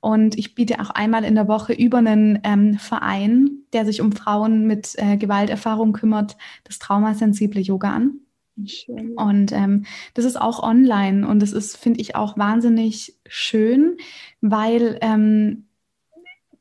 Und 0.00 0.38
ich 0.38 0.54
biete 0.54 0.80
auch 0.80 0.90
einmal 0.90 1.24
in 1.24 1.34
der 1.34 1.48
Woche 1.48 1.72
über 1.72 1.98
einen 1.98 2.38
ähm, 2.44 2.78
Verein, 2.78 3.50
der 3.72 3.84
sich 3.84 4.00
um 4.00 4.12
Frauen 4.12 4.66
mit 4.66 4.94
äh, 4.96 5.16
Gewalterfahrung 5.16 5.92
kümmert, 5.92 6.36
das 6.64 6.78
traumasensible 6.78 7.60
Yoga 7.60 7.92
an. 7.92 8.20
Schön. 8.66 9.12
Und 9.16 9.52
ähm, 9.52 9.84
das 10.14 10.24
ist 10.24 10.40
auch 10.40 10.62
online 10.62 11.26
und 11.26 11.40
das 11.40 11.52
ist, 11.52 11.76
finde 11.76 12.00
ich, 12.00 12.16
auch 12.16 12.36
wahnsinnig 12.36 13.16
schön, 13.26 13.96
weil 14.40 14.98
ähm, 15.00 15.64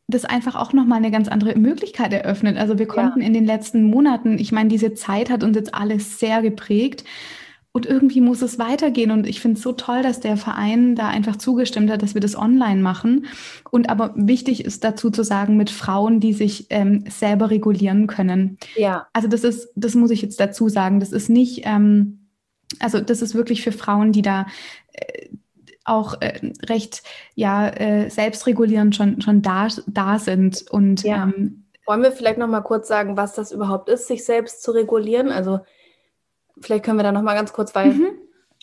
das 0.08 0.26
einfach 0.26 0.56
auch 0.56 0.74
nochmal 0.74 0.98
eine 0.98 1.12
ganz 1.12 1.28
andere 1.28 1.58
Möglichkeit 1.58 2.14
eröffnet. 2.14 2.58
Also 2.58 2.78
wir 2.78 2.88
konnten 2.88 3.22
ja. 3.22 3.28
in 3.28 3.34
den 3.34 3.46
letzten 3.46 3.84
Monaten, 3.84 4.38
ich 4.40 4.52
meine, 4.52 4.70
diese 4.70 4.94
Zeit 4.94 5.30
hat 5.30 5.44
uns 5.44 5.56
jetzt 5.56 5.74
alles 5.74 6.20
sehr 6.20 6.42
geprägt. 6.42 7.04
Und 7.74 7.86
irgendwie 7.86 8.20
muss 8.20 8.42
es 8.42 8.60
weitergehen. 8.60 9.12
Und 9.12 9.26
ich 9.26 9.40
finde 9.40 9.58
es 9.58 9.64
so 9.64 9.72
toll, 9.72 10.04
dass 10.04 10.20
der 10.20 10.36
Verein 10.36 10.96
da 10.96 11.08
einfach 11.08 11.38
zugestimmt 11.38 11.90
hat, 11.90 12.02
dass 12.02 12.14
wir 12.14 12.22
das 12.22 12.36
online 12.36 12.82
machen. 12.82 13.28
Und 13.70 13.90
aber 13.90 14.14
wichtig 14.16 14.66
ist 14.66 14.84
dazu 14.84 15.10
zu 15.10 15.24
sagen, 15.24 15.56
mit 15.56 15.70
Frauen, 15.70 16.20
die 16.20 16.34
sich 16.34 16.68
ähm, 16.70 17.06
selber 17.10 17.50
regulieren 17.50 18.08
können. 18.08 18.58
Ja. 18.76 19.08
Also 19.14 19.30
das 19.30 19.46
ist, 19.46 19.70
das 19.76 19.96
muss 19.96 20.12
ich 20.12 20.22
jetzt 20.22 20.40
dazu 20.40 20.68
sagen. 20.68 21.00
Das 21.00 21.14
ist 21.14 21.30
nicht, 21.30 21.62
ähm, 21.64 22.28
also 22.80 23.00
das 23.00 23.22
ist 23.22 23.36
wirklich 23.36 23.62
für 23.62 23.72
Frauen, 23.72 24.12
die 24.12 24.22
da 24.22 24.48
äh, 24.92 25.30
auch 25.86 26.22
äh, 26.22 26.52
recht 26.68 27.04
ja 27.36 27.70
äh, 27.70 28.10
selbstregulierend 28.10 28.96
schon 28.96 29.20
schon 29.20 29.42
da 29.42 29.68
da 29.88 30.20
sind 30.20 30.70
und 30.70 31.02
ja. 31.04 31.24
ähm, 31.24 31.66
wollen 31.88 32.04
wir 32.04 32.12
vielleicht 32.12 32.38
noch 32.38 32.48
mal 32.48 32.62
kurz 32.62 32.88
sagen, 32.88 33.18
was 33.18 33.34
das 33.34 33.52
überhaupt 33.52 33.90
ist, 33.90 34.08
sich 34.08 34.24
selbst 34.24 34.62
zu 34.62 34.72
regulieren? 34.72 35.30
Also 35.30 35.62
vielleicht 36.62 36.86
können 36.86 36.98
wir 36.98 37.04
da 37.04 37.12
noch 37.12 37.22
mal 37.22 37.36
ganz 37.36 37.54
kurz, 37.54 37.74
weil 37.76 37.94
mhm. 37.94 38.08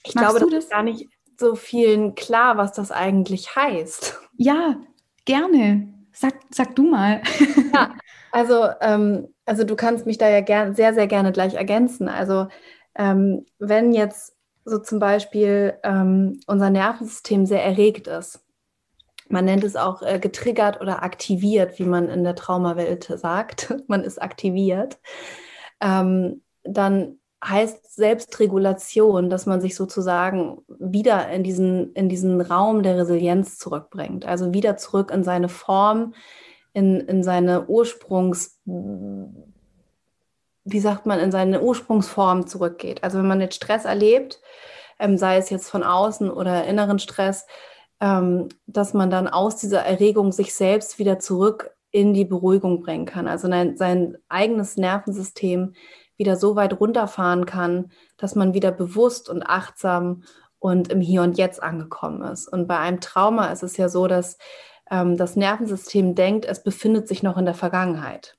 ich 0.04 0.14
Magst 0.14 0.36
glaube, 0.36 0.50
das, 0.50 0.64
ist 0.64 0.70
gar 0.70 0.82
nicht 0.82 1.08
so 1.38 1.54
vielen 1.54 2.14
klar, 2.14 2.56
was 2.56 2.72
das 2.72 2.90
eigentlich 2.90 3.54
heißt. 3.54 4.18
Ja, 4.36 4.76
gerne. 5.24 5.92
Sag, 6.12 6.34
sag 6.50 6.74
du 6.74 6.82
mal. 6.82 7.22
ja, 7.74 7.94
also, 8.32 8.68
ähm, 8.80 9.28
also 9.46 9.64
du 9.64 9.76
kannst 9.76 10.06
mich 10.06 10.18
da 10.18 10.28
ja 10.28 10.40
gern, 10.40 10.74
sehr, 10.74 10.94
sehr 10.94 11.06
gerne 11.06 11.32
gleich 11.32 11.54
ergänzen. 11.54 12.08
Also 12.08 12.48
ähm, 12.96 13.46
wenn 13.58 13.92
jetzt 13.92 14.36
so 14.68 14.78
zum 14.78 14.98
Beispiel 14.98 15.78
ähm, 15.82 16.40
unser 16.46 16.70
Nervensystem 16.70 17.46
sehr 17.46 17.64
erregt 17.64 18.06
ist. 18.06 18.44
Man 19.28 19.44
nennt 19.44 19.64
es 19.64 19.76
auch 19.76 20.02
äh, 20.02 20.18
getriggert 20.18 20.80
oder 20.80 21.02
aktiviert, 21.02 21.78
wie 21.78 21.84
man 21.84 22.08
in 22.08 22.24
der 22.24 22.34
Traumawelt 22.34 23.04
sagt. 23.04 23.74
man 23.88 24.04
ist 24.04 24.20
aktiviert. 24.20 24.98
Ähm, 25.80 26.42
dann 26.64 27.18
heißt 27.44 27.94
Selbstregulation, 27.94 29.30
dass 29.30 29.46
man 29.46 29.60
sich 29.60 29.76
sozusagen 29.76 30.62
wieder 30.68 31.28
in 31.30 31.44
diesen, 31.44 31.92
in 31.92 32.08
diesen 32.08 32.40
Raum 32.40 32.82
der 32.82 32.96
Resilienz 32.98 33.58
zurückbringt. 33.58 34.26
Also 34.26 34.52
wieder 34.52 34.76
zurück 34.76 35.10
in 35.12 35.22
seine 35.22 35.48
Form, 35.48 36.14
in, 36.72 37.00
in 37.00 37.22
seine 37.22 37.66
Ursprungs, 37.66 38.60
wie 40.64 40.80
sagt 40.80 41.06
man, 41.06 41.20
in 41.20 41.30
seine 41.30 41.62
Ursprungsform 41.62 42.46
zurückgeht. 42.46 43.04
Also 43.04 43.18
wenn 43.18 43.28
man 43.28 43.40
jetzt 43.40 43.56
Stress 43.56 43.84
erlebt, 43.84 44.40
ähm, 44.98 45.16
sei 45.16 45.36
es 45.36 45.50
jetzt 45.50 45.70
von 45.70 45.84
außen 45.84 46.30
oder 46.30 46.64
inneren 46.64 46.98
Stress, 46.98 47.46
ähm, 48.00 48.48
dass 48.66 48.94
man 48.94 49.10
dann 49.10 49.28
aus 49.28 49.56
dieser 49.56 49.82
Erregung 49.82 50.32
sich 50.32 50.54
selbst 50.54 50.98
wieder 50.98 51.18
zurück 51.20 51.70
in 51.90 52.14
die 52.14 52.24
Beruhigung 52.24 52.80
bringen 52.80 53.06
kann. 53.06 53.28
Also 53.28 53.48
sein, 53.48 53.76
sein 53.76 54.18
eigenes 54.28 54.76
Nervensystem 54.76 55.74
wieder 56.18 56.36
so 56.36 56.56
weit 56.56 56.78
runterfahren 56.78 57.46
kann, 57.46 57.90
dass 58.16 58.34
man 58.34 58.52
wieder 58.52 58.72
bewusst 58.72 59.30
und 59.30 59.42
achtsam 59.44 60.24
und 60.58 60.88
im 60.92 61.00
Hier 61.00 61.22
und 61.22 61.38
Jetzt 61.38 61.62
angekommen 61.62 62.22
ist. 62.22 62.48
Und 62.48 62.66
bei 62.66 62.78
einem 62.78 63.00
Trauma 63.00 63.46
ist 63.46 63.62
es 63.62 63.76
ja 63.76 63.88
so, 63.88 64.06
dass 64.08 64.36
ähm, 64.90 65.16
das 65.16 65.36
Nervensystem 65.36 66.14
denkt, 66.14 66.44
es 66.44 66.62
befindet 66.62 67.08
sich 67.08 67.22
noch 67.22 67.36
in 67.38 67.44
der 67.44 67.54
Vergangenheit. 67.54 68.36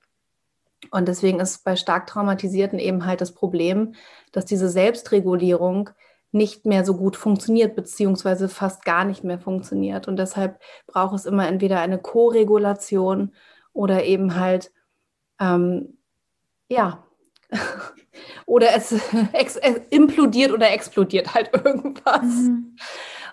Und 0.92 1.08
deswegen 1.08 1.40
ist 1.40 1.64
bei 1.64 1.76
stark 1.76 2.08
traumatisierten 2.08 2.80
eben 2.80 3.06
halt 3.06 3.22
das 3.22 3.34
Problem, 3.34 3.96
dass 4.32 4.46
diese 4.46 4.70
Selbstregulierung 4.70 5.90
nicht 6.32 6.66
mehr 6.66 6.86
so 6.86 6.96
gut 6.96 7.16
funktioniert, 7.16 7.76
beziehungsweise 7.76 8.50
fast 8.50 8.86
gar 8.86 9.04
nicht 9.04 9.24
mehr 9.24 9.40
funktioniert. 9.40 10.08
Und 10.08 10.18
deshalb 10.18 10.60
braucht 10.88 11.16
es 11.16 11.26
immer 11.26 11.48
entweder 11.48 11.80
eine 11.80 11.98
Co-Regulation 11.98 13.34
oder 13.74 14.04
eben 14.04 14.36
halt, 14.36 14.72
ähm, 15.40 15.98
ja, 16.68 17.04
oder 18.46 18.76
es, 18.76 18.92
es, 19.34 19.60
implodiert 19.90 20.52
oder 20.52 20.72
explodiert 20.72 21.34
halt 21.34 21.52
irgendwas. 21.66 22.24
Mhm. 22.24 22.76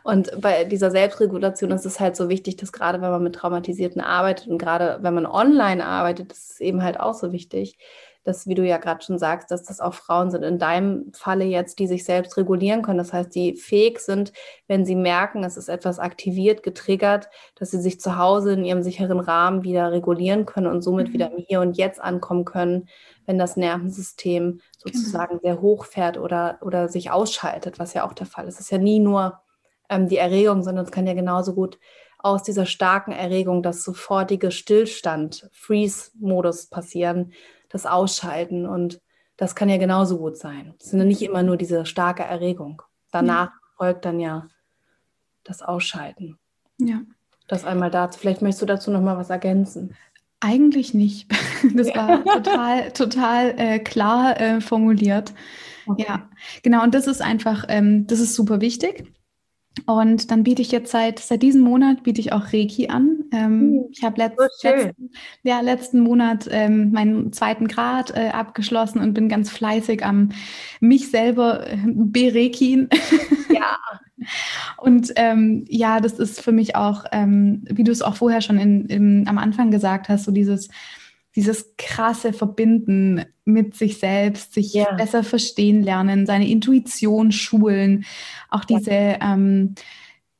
Und 0.02 0.40
bei 0.40 0.64
dieser 0.64 0.92
Selbstregulation 0.92 1.72
ist 1.72 1.84
es 1.84 1.98
halt 1.98 2.14
so 2.14 2.28
wichtig, 2.28 2.56
dass 2.56 2.70
gerade 2.70 3.00
wenn 3.00 3.10
man 3.10 3.22
mit 3.22 3.34
Traumatisierten 3.34 4.00
arbeitet 4.00 4.46
und 4.46 4.58
gerade 4.58 4.98
wenn 5.02 5.14
man 5.14 5.26
online 5.26 5.84
arbeitet, 5.84 6.32
ist 6.32 6.52
es 6.52 6.60
eben 6.60 6.82
halt 6.82 7.00
auch 7.00 7.14
so 7.14 7.32
wichtig, 7.32 7.76
dass, 8.26 8.46
wie 8.46 8.54
du 8.54 8.64
ja 8.64 8.78
gerade 8.78 9.04
schon 9.04 9.18
sagst, 9.18 9.50
dass 9.50 9.62
das 9.62 9.80
auch 9.80 9.94
Frauen 9.94 10.30
sind, 10.30 10.42
in 10.42 10.58
deinem 10.58 11.12
Falle 11.12 11.44
jetzt, 11.44 11.78
die 11.78 11.86
sich 11.86 12.04
selbst 12.04 12.36
regulieren 12.36 12.82
können. 12.82 12.98
Das 12.98 13.12
heißt, 13.12 13.34
die 13.34 13.54
fähig 13.54 14.00
sind, 14.00 14.32
wenn 14.66 14.84
sie 14.84 14.96
merken, 14.96 15.44
es 15.44 15.56
ist 15.56 15.68
etwas 15.68 15.98
aktiviert, 15.98 16.62
getriggert, 16.62 17.28
dass 17.54 17.70
sie 17.70 17.80
sich 17.80 18.00
zu 18.00 18.18
Hause 18.18 18.54
in 18.54 18.64
ihrem 18.64 18.82
sicheren 18.82 19.20
Rahmen 19.20 19.62
wieder 19.62 19.92
regulieren 19.92 20.44
können 20.44 20.66
und 20.66 20.82
somit 20.82 21.08
mhm. 21.08 21.12
wieder 21.12 21.30
im 21.30 21.38
Hier 21.38 21.60
und 21.60 21.76
Jetzt 21.76 22.00
ankommen 22.00 22.44
können, 22.44 22.88
wenn 23.26 23.38
das 23.38 23.56
Nervensystem 23.56 24.60
sozusagen 24.76 25.38
genau. 25.38 25.42
sehr 25.42 25.60
hoch 25.60 25.84
fährt 25.84 26.18
oder, 26.18 26.58
oder 26.62 26.88
sich 26.88 27.10
ausschaltet, 27.10 27.78
was 27.78 27.94
ja 27.94 28.04
auch 28.04 28.12
der 28.12 28.26
Fall 28.26 28.48
ist. 28.48 28.54
Es 28.54 28.62
ist 28.62 28.70
ja 28.70 28.78
nie 28.78 28.98
nur 28.98 29.40
ähm, 29.88 30.08
die 30.08 30.18
Erregung, 30.18 30.62
sondern 30.62 30.84
es 30.84 30.90
kann 30.90 31.06
ja 31.06 31.14
genauso 31.14 31.54
gut 31.54 31.78
aus 32.18 32.42
dieser 32.42 32.66
starken 32.66 33.12
Erregung 33.12 33.62
das 33.62 33.84
sofortige 33.84 34.50
Stillstand, 34.50 35.48
Freeze-Modus 35.52 36.66
passieren, 36.66 37.32
das 37.68 37.86
Ausschalten 37.86 38.66
und 38.66 39.00
das 39.36 39.54
kann 39.54 39.68
ja 39.68 39.76
genauso 39.76 40.18
gut 40.18 40.36
sein. 40.36 40.74
Es 40.80 40.90
sind 40.90 40.98
ja 40.98 41.04
nicht 41.04 41.22
immer 41.22 41.42
nur 41.42 41.56
diese 41.56 41.84
starke 41.84 42.22
Erregung. 42.22 42.82
Danach 43.10 43.48
ja. 43.48 43.60
folgt 43.76 44.04
dann 44.04 44.18
ja 44.18 44.48
das 45.44 45.62
Ausschalten. 45.62 46.38
Ja. 46.78 47.02
Das 47.48 47.64
einmal 47.64 47.90
dazu. 47.90 48.18
Vielleicht 48.18 48.42
möchtest 48.42 48.62
du 48.62 48.66
dazu 48.66 48.90
noch 48.90 49.02
mal 49.02 49.16
was 49.16 49.30
ergänzen. 49.30 49.94
Eigentlich 50.40 50.94
nicht. 50.94 51.30
Das 51.74 51.88
war 51.96 52.22
total, 52.42 52.92
total 52.92 53.54
äh, 53.58 53.78
klar 53.78 54.38
äh, 54.38 54.60
formuliert. 54.60 55.32
Okay. 55.86 56.04
Ja, 56.06 56.28
genau. 56.62 56.82
Und 56.82 56.94
das 56.94 57.06
ist 57.06 57.22
einfach, 57.22 57.64
ähm, 57.68 58.06
das 58.06 58.20
ist 58.20 58.34
super 58.34 58.60
wichtig. 58.60 59.10
Und 59.84 60.30
dann 60.30 60.42
biete 60.42 60.62
ich 60.62 60.72
jetzt 60.72 60.90
seit, 60.90 61.18
seit 61.18 61.42
diesem 61.42 61.60
Monat 61.60 62.02
biete 62.02 62.20
ich 62.20 62.32
auch 62.32 62.52
Reiki 62.52 62.88
an. 62.88 63.24
Ähm, 63.30 63.60
hm, 63.60 63.84
ich 63.90 64.02
habe 64.02 64.16
letzt, 64.18 64.38
so 64.38 64.68
letzten, 64.68 65.10
ja, 65.42 65.60
letzten 65.60 66.00
Monat 66.00 66.48
ähm, 66.50 66.92
meinen 66.92 67.32
zweiten 67.32 67.68
Grad 67.68 68.16
äh, 68.16 68.30
abgeschlossen 68.30 69.00
und 69.00 69.12
bin 69.12 69.28
ganz 69.28 69.50
fleißig 69.50 70.04
am 70.04 70.30
mich 70.80 71.10
selber 71.10 71.66
äh, 71.68 71.76
berekin. 71.84 72.88
Ja. 73.52 73.76
und 74.78 75.12
ähm, 75.16 75.64
ja, 75.68 76.00
das 76.00 76.14
ist 76.14 76.40
für 76.40 76.52
mich 76.52 76.74
auch, 76.74 77.04
ähm, 77.12 77.62
wie 77.68 77.84
du 77.84 77.92
es 77.92 78.02
auch 78.02 78.16
vorher 78.16 78.40
schon 78.40 78.58
in, 78.58 78.86
in, 78.86 79.28
am 79.28 79.38
Anfang 79.38 79.70
gesagt 79.70 80.08
hast, 80.08 80.24
so 80.24 80.32
dieses 80.32 80.68
dieses 81.36 81.76
krasse 81.76 82.32
Verbinden 82.32 83.24
mit 83.44 83.76
sich 83.76 83.98
selbst, 83.98 84.54
sich 84.54 84.72
ja. 84.72 84.92
besser 84.94 85.22
verstehen 85.22 85.82
lernen, 85.82 86.26
seine 86.26 86.48
Intuition 86.48 87.30
schulen, 87.30 88.04
auch 88.48 88.64
diese 88.64 88.90
ähm, 88.90 89.74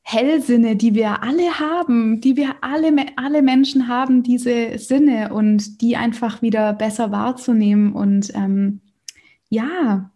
Hellsinne, 0.01 0.75
die 0.75 0.95
wir 0.95 1.21
alle 1.21 1.59
haben, 1.59 2.19
die 2.19 2.35
wir 2.35 2.55
alle, 2.61 2.93
alle 3.15 3.41
Menschen 3.41 3.87
haben, 3.87 4.23
diese 4.23 4.77
Sinne 4.77 5.33
und 5.33 5.81
die 5.81 5.95
einfach 5.95 6.41
wieder 6.41 6.73
besser 6.73 7.11
wahrzunehmen 7.11 7.93
und 7.93 8.33
ähm, 8.33 8.81
ja, 9.49 10.11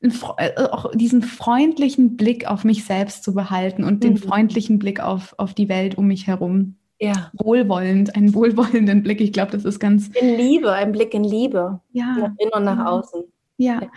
äh, 0.00 0.62
auch 0.70 0.92
diesen 0.94 1.22
freundlichen 1.22 2.16
Blick 2.16 2.46
auf 2.46 2.64
mich 2.64 2.84
selbst 2.84 3.22
zu 3.22 3.34
behalten 3.34 3.84
und 3.84 3.94
mhm. 3.94 4.00
den 4.00 4.16
freundlichen 4.16 4.78
Blick 4.78 5.00
auf, 5.00 5.34
auf 5.38 5.54
die 5.54 5.68
Welt 5.68 5.98
um 5.98 6.06
mich 6.06 6.26
herum 6.26 6.76
ja. 7.00 7.30
wohlwollend, 7.34 8.14
einen 8.16 8.34
wohlwollenden 8.34 9.02
Blick. 9.02 9.20
Ich 9.20 9.32
glaube, 9.32 9.52
das 9.52 9.64
ist 9.64 9.78
ganz. 9.78 10.08
In 10.08 10.36
Liebe, 10.36 10.72
ein 10.72 10.92
Blick 10.92 11.14
in 11.14 11.24
Liebe. 11.24 11.80
Ja. 11.92 12.16
Nach 12.16 12.32
innen 12.38 12.52
und 12.52 12.64
nach 12.64 12.86
außen. 12.86 13.24
Ja. 13.58 13.82
ja. 13.82 13.90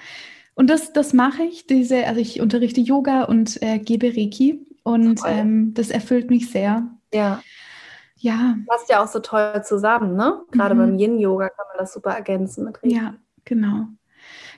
Und 0.56 0.70
das, 0.70 0.92
das 0.94 1.14
mache 1.14 1.44
ich. 1.44 1.68
Diese, 1.68 2.06
also 2.06 2.20
ich 2.20 2.42
unterrichte 2.42 2.82
Yoga 2.82 3.24
und 3.24 3.62
äh, 3.62 3.80
gebe 3.80 4.08
Reiki. 4.08 4.66
Und 4.84 5.22
ähm, 5.26 5.74
das 5.74 5.90
erfüllt 5.90 6.30
mich 6.30 6.50
sehr. 6.50 6.88
Ja. 7.14 7.42
Ja. 8.18 8.58
Passt 8.68 8.90
ja 8.90 9.02
auch 9.02 9.08
so 9.08 9.20
toll 9.20 9.62
zusammen, 9.64 10.16
ne? 10.16 10.42
Gerade 10.52 10.76
mhm. 10.76 10.80
beim 10.80 11.00
Yin-Yoga 11.00 11.50
kann 11.50 11.66
man 11.70 11.78
das 11.78 11.94
super 11.94 12.12
ergänzen 12.12 12.66
mit 12.66 12.84
Reiki. 12.84 12.96
Ja, 12.96 13.16
genau. 13.46 13.88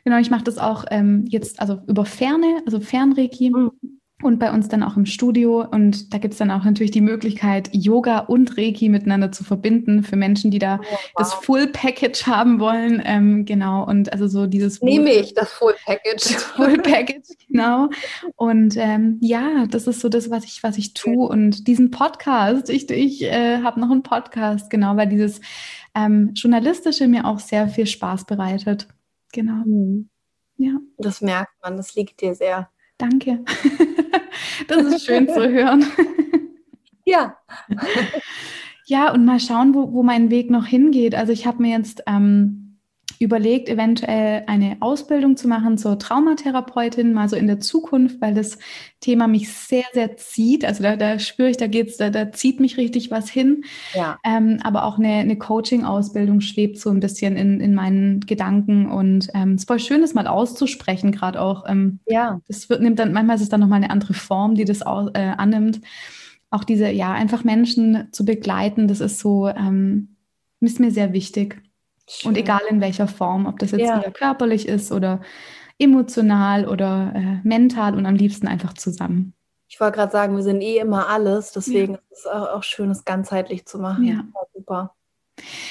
Genau, 0.03 0.17
ich 0.17 0.31
mache 0.31 0.43
das 0.43 0.57
auch 0.57 0.85
ähm, 0.89 1.25
jetzt, 1.27 1.59
also 1.59 1.79
über 1.85 2.05
Ferne, 2.05 2.63
also 2.65 2.79
Fernreiki. 2.79 3.51
Mhm 3.51 4.00
und 4.21 4.39
bei 4.39 4.51
uns 4.51 4.67
dann 4.67 4.83
auch 4.83 4.97
im 4.97 5.05
Studio. 5.05 5.65
Und 5.69 6.13
da 6.13 6.17
gibt 6.17 6.33
es 6.33 6.37
dann 6.37 6.51
auch 6.51 6.63
natürlich 6.63 6.91
die 6.91 7.01
Möglichkeit, 7.01 7.69
Yoga 7.71 8.19
und 8.19 8.57
Reiki 8.57 8.89
miteinander 8.89 9.31
zu 9.31 9.43
verbinden 9.43 10.03
für 10.03 10.15
Menschen, 10.15 10.51
die 10.51 10.59
da 10.59 10.79
oh, 10.81 10.85
wow. 10.91 11.11
das 11.17 11.33
Full 11.33 11.67
Package 11.67 12.27
haben 12.27 12.59
wollen. 12.59 13.01
Ähm, 13.05 13.45
genau. 13.45 13.85
Und 13.85 14.11
also 14.11 14.27
so 14.27 14.47
dieses. 14.47 14.81
Nehme 14.81 15.11
ich 15.11 15.33
das 15.33 15.51
Full 15.53 15.75
Package. 15.85 16.23
Das 16.33 16.43
Full 16.43 16.77
Package, 16.79 17.27
genau. 17.49 17.89
Und 18.35 18.75
ähm, 18.77 19.17
ja, 19.21 19.65
das 19.67 19.87
ist 19.87 19.99
so 19.99 20.09
das, 20.09 20.29
was 20.29 20.45
ich, 20.45 20.63
was 20.63 20.77
ich 20.77 20.93
tue. 20.93 21.27
Und 21.27 21.67
diesen 21.67 21.91
Podcast, 21.91 22.69
ich, 22.69 22.89
ich 22.89 23.23
äh, 23.23 23.61
habe 23.63 23.79
noch 23.79 23.91
einen 23.91 24.03
Podcast, 24.03 24.69
genau, 24.69 24.97
weil 24.97 25.07
dieses 25.07 25.41
ähm, 25.95 26.31
Journalistische 26.33 27.07
mir 27.07 27.25
auch 27.25 27.39
sehr 27.39 27.67
viel 27.67 27.87
Spaß 27.87 28.25
bereitet. 28.25 28.87
Genau. 29.33 29.63
Mhm. 29.65 30.09
Ja. 30.57 30.73
Das 30.97 31.21
merkt 31.21 31.53
man, 31.63 31.77
das 31.77 31.95
liegt 31.95 32.21
dir 32.21 32.35
sehr. 32.35 32.69
Danke. 33.01 33.43
Das 34.67 34.83
ist 34.83 35.05
schön 35.05 35.27
zu 35.27 35.49
hören. 35.49 35.85
Ja. 37.05 37.37
Ja, 38.85 39.13
und 39.13 39.23
mal 39.23 39.39
schauen, 39.39 39.73
wo, 39.73 39.93
wo 39.93 40.03
mein 40.03 40.29
Weg 40.31 40.49
noch 40.49 40.65
hingeht. 40.65 41.15
Also 41.15 41.31
ich 41.31 41.47
habe 41.47 41.61
mir 41.61 41.77
jetzt 41.77 42.03
ähm, 42.07 42.70
überlegt, 43.21 43.69
eventuell 43.69 44.43
eine 44.47 44.77
Ausbildung 44.79 45.37
zu 45.37 45.47
machen 45.47 45.77
zur 45.77 45.99
Traumatherapeutin, 45.99 47.13
mal 47.13 47.29
so 47.29 47.35
in 47.35 47.47
der 47.47 47.59
Zukunft, 47.59 48.19
weil 48.21 48.33
das 48.33 48.57
Thema 48.99 49.27
mich 49.27 49.51
sehr, 49.51 49.83
sehr 49.93 50.17
zieht. 50.17 50.65
Also 50.65 50.83
da, 50.83 50.95
da 50.95 51.19
spüre 51.19 51.49
ich, 51.49 51.57
da 51.57 51.67
geht's, 51.67 51.97
da, 51.97 52.09
da 52.09 52.31
zieht 52.31 52.59
mich 52.59 52.77
richtig 52.77 53.11
was 53.11 53.29
hin. 53.29 53.63
Ja. 53.93 54.19
Ähm, 54.23 54.59
aber 54.63 54.85
auch 54.85 54.97
eine, 54.97 55.13
eine 55.13 55.37
Coaching-Ausbildung 55.37 56.41
schwebt 56.41 56.79
so 56.79 56.89
ein 56.89 56.99
bisschen 56.99 57.35
in, 57.35 57.59
in 57.59 57.75
meinen 57.75 58.21
Gedanken 58.21 58.89
und 58.89 59.29
ähm, 59.33 59.53
es 59.53 59.61
ist 59.61 59.67
voll 59.67 59.79
schön, 59.79 60.01
das 60.01 60.13
mal 60.13 60.27
auszusprechen, 60.27 61.11
gerade 61.11 61.41
auch. 61.41 61.65
Ähm, 61.67 61.99
ja. 62.07 62.41
Das 62.47 62.69
wird, 62.69 62.81
nimmt 62.81 62.99
dann, 62.99 63.13
manchmal 63.13 63.37
ist 63.37 63.43
es 63.43 63.49
dann 63.49 63.61
nochmal 63.61 63.77
eine 63.77 63.89
andere 63.89 64.13
Form, 64.13 64.55
die 64.55 64.65
das 64.65 64.81
auch, 64.81 65.09
äh, 65.13 65.33
annimmt. 65.37 65.81
Auch 66.49 66.63
diese, 66.63 66.89
ja, 66.89 67.13
einfach 67.13 67.43
Menschen 67.43 68.09
zu 68.11 68.25
begleiten, 68.25 68.87
das 68.87 68.99
ist 68.99 69.19
so, 69.19 69.47
ähm, 69.47 70.17
ist 70.59 70.79
mir 70.79 70.91
sehr 70.91 71.13
wichtig. 71.13 71.61
Schön. 72.11 72.29
Und 72.29 72.37
egal 72.37 72.61
in 72.69 72.81
welcher 72.81 73.07
Form, 73.07 73.45
ob 73.45 73.59
das 73.59 73.71
jetzt 73.71 73.81
ja. 73.81 74.01
eher 74.01 74.11
körperlich 74.11 74.67
ist 74.67 74.91
oder 74.91 75.21
emotional 75.79 76.67
oder 76.67 77.13
äh, 77.15 77.47
mental 77.47 77.95
und 77.95 78.05
am 78.05 78.15
liebsten 78.15 78.47
einfach 78.47 78.73
zusammen. 78.73 79.33
Ich 79.69 79.79
wollte 79.79 79.97
gerade 79.97 80.11
sagen, 80.11 80.35
wir 80.35 80.43
sind 80.43 80.61
eh 80.61 80.79
immer 80.79 81.07
alles, 81.07 81.53
deswegen 81.53 81.93
ja. 81.93 81.99
ist 82.11 82.19
es 82.19 82.27
auch, 82.27 82.49
auch 82.49 82.63
schön, 82.63 82.91
es 82.91 83.05
ganzheitlich 83.05 83.65
zu 83.65 83.79
machen. 83.79 84.03
Ja. 84.03 84.25
super. 84.53 84.93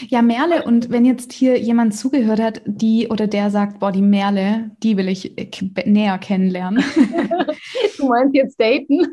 Ja, 0.08 0.22
Merle, 0.22 0.64
und 0.64 0.90
wenn 0.90 1.04
jetzt 1.04 1.32
hier 1.32 1.58
jemand 1.58 1.94
zugehört 1.94 2.40
hat, 2.40 2.62
die 2.64 3.08
oder 3.08 3.26
der 3.26 3.50
sagt, 3.50 3.78
boah, 3.78 3.92
die 3.92 4.02
Merle, 4.02 4.70
die 4.82 4.96
will 4.96 5.08
ich 5.08 5.38
äh, 5.38 5.50
näher 5.84 6.18
kennenlernen. 6.18 6.82
du 7.98 8.08
meinst 8.08 8.34
jetzt 8.34 8.58
daten? 8.58 9.06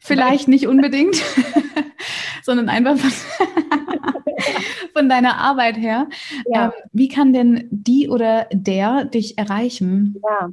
Vielleicht 0.00 0.48
nicht 0.48 0.66
unbedingt, 0.66 1.22
sondern 2.42 2.68
einfach 2.68 2.96
von, 2.96 3.10
von 4.94 5.08
deiner 5.08 5.38
Arbeit 5.38 5.76
her. 5.76 6.08
Ja. 6.46 6.66
Ähm, 6.66 6.72
wie 6.92 7.08
kann 7.08 7.32
denn 7.32 7.68
die 7.70 8.08
oder 8.08 8.46
der 8.52 9.04
dich 9.04 9.38
erreichen? 9.38 10.20
Ja, 10.22 10.50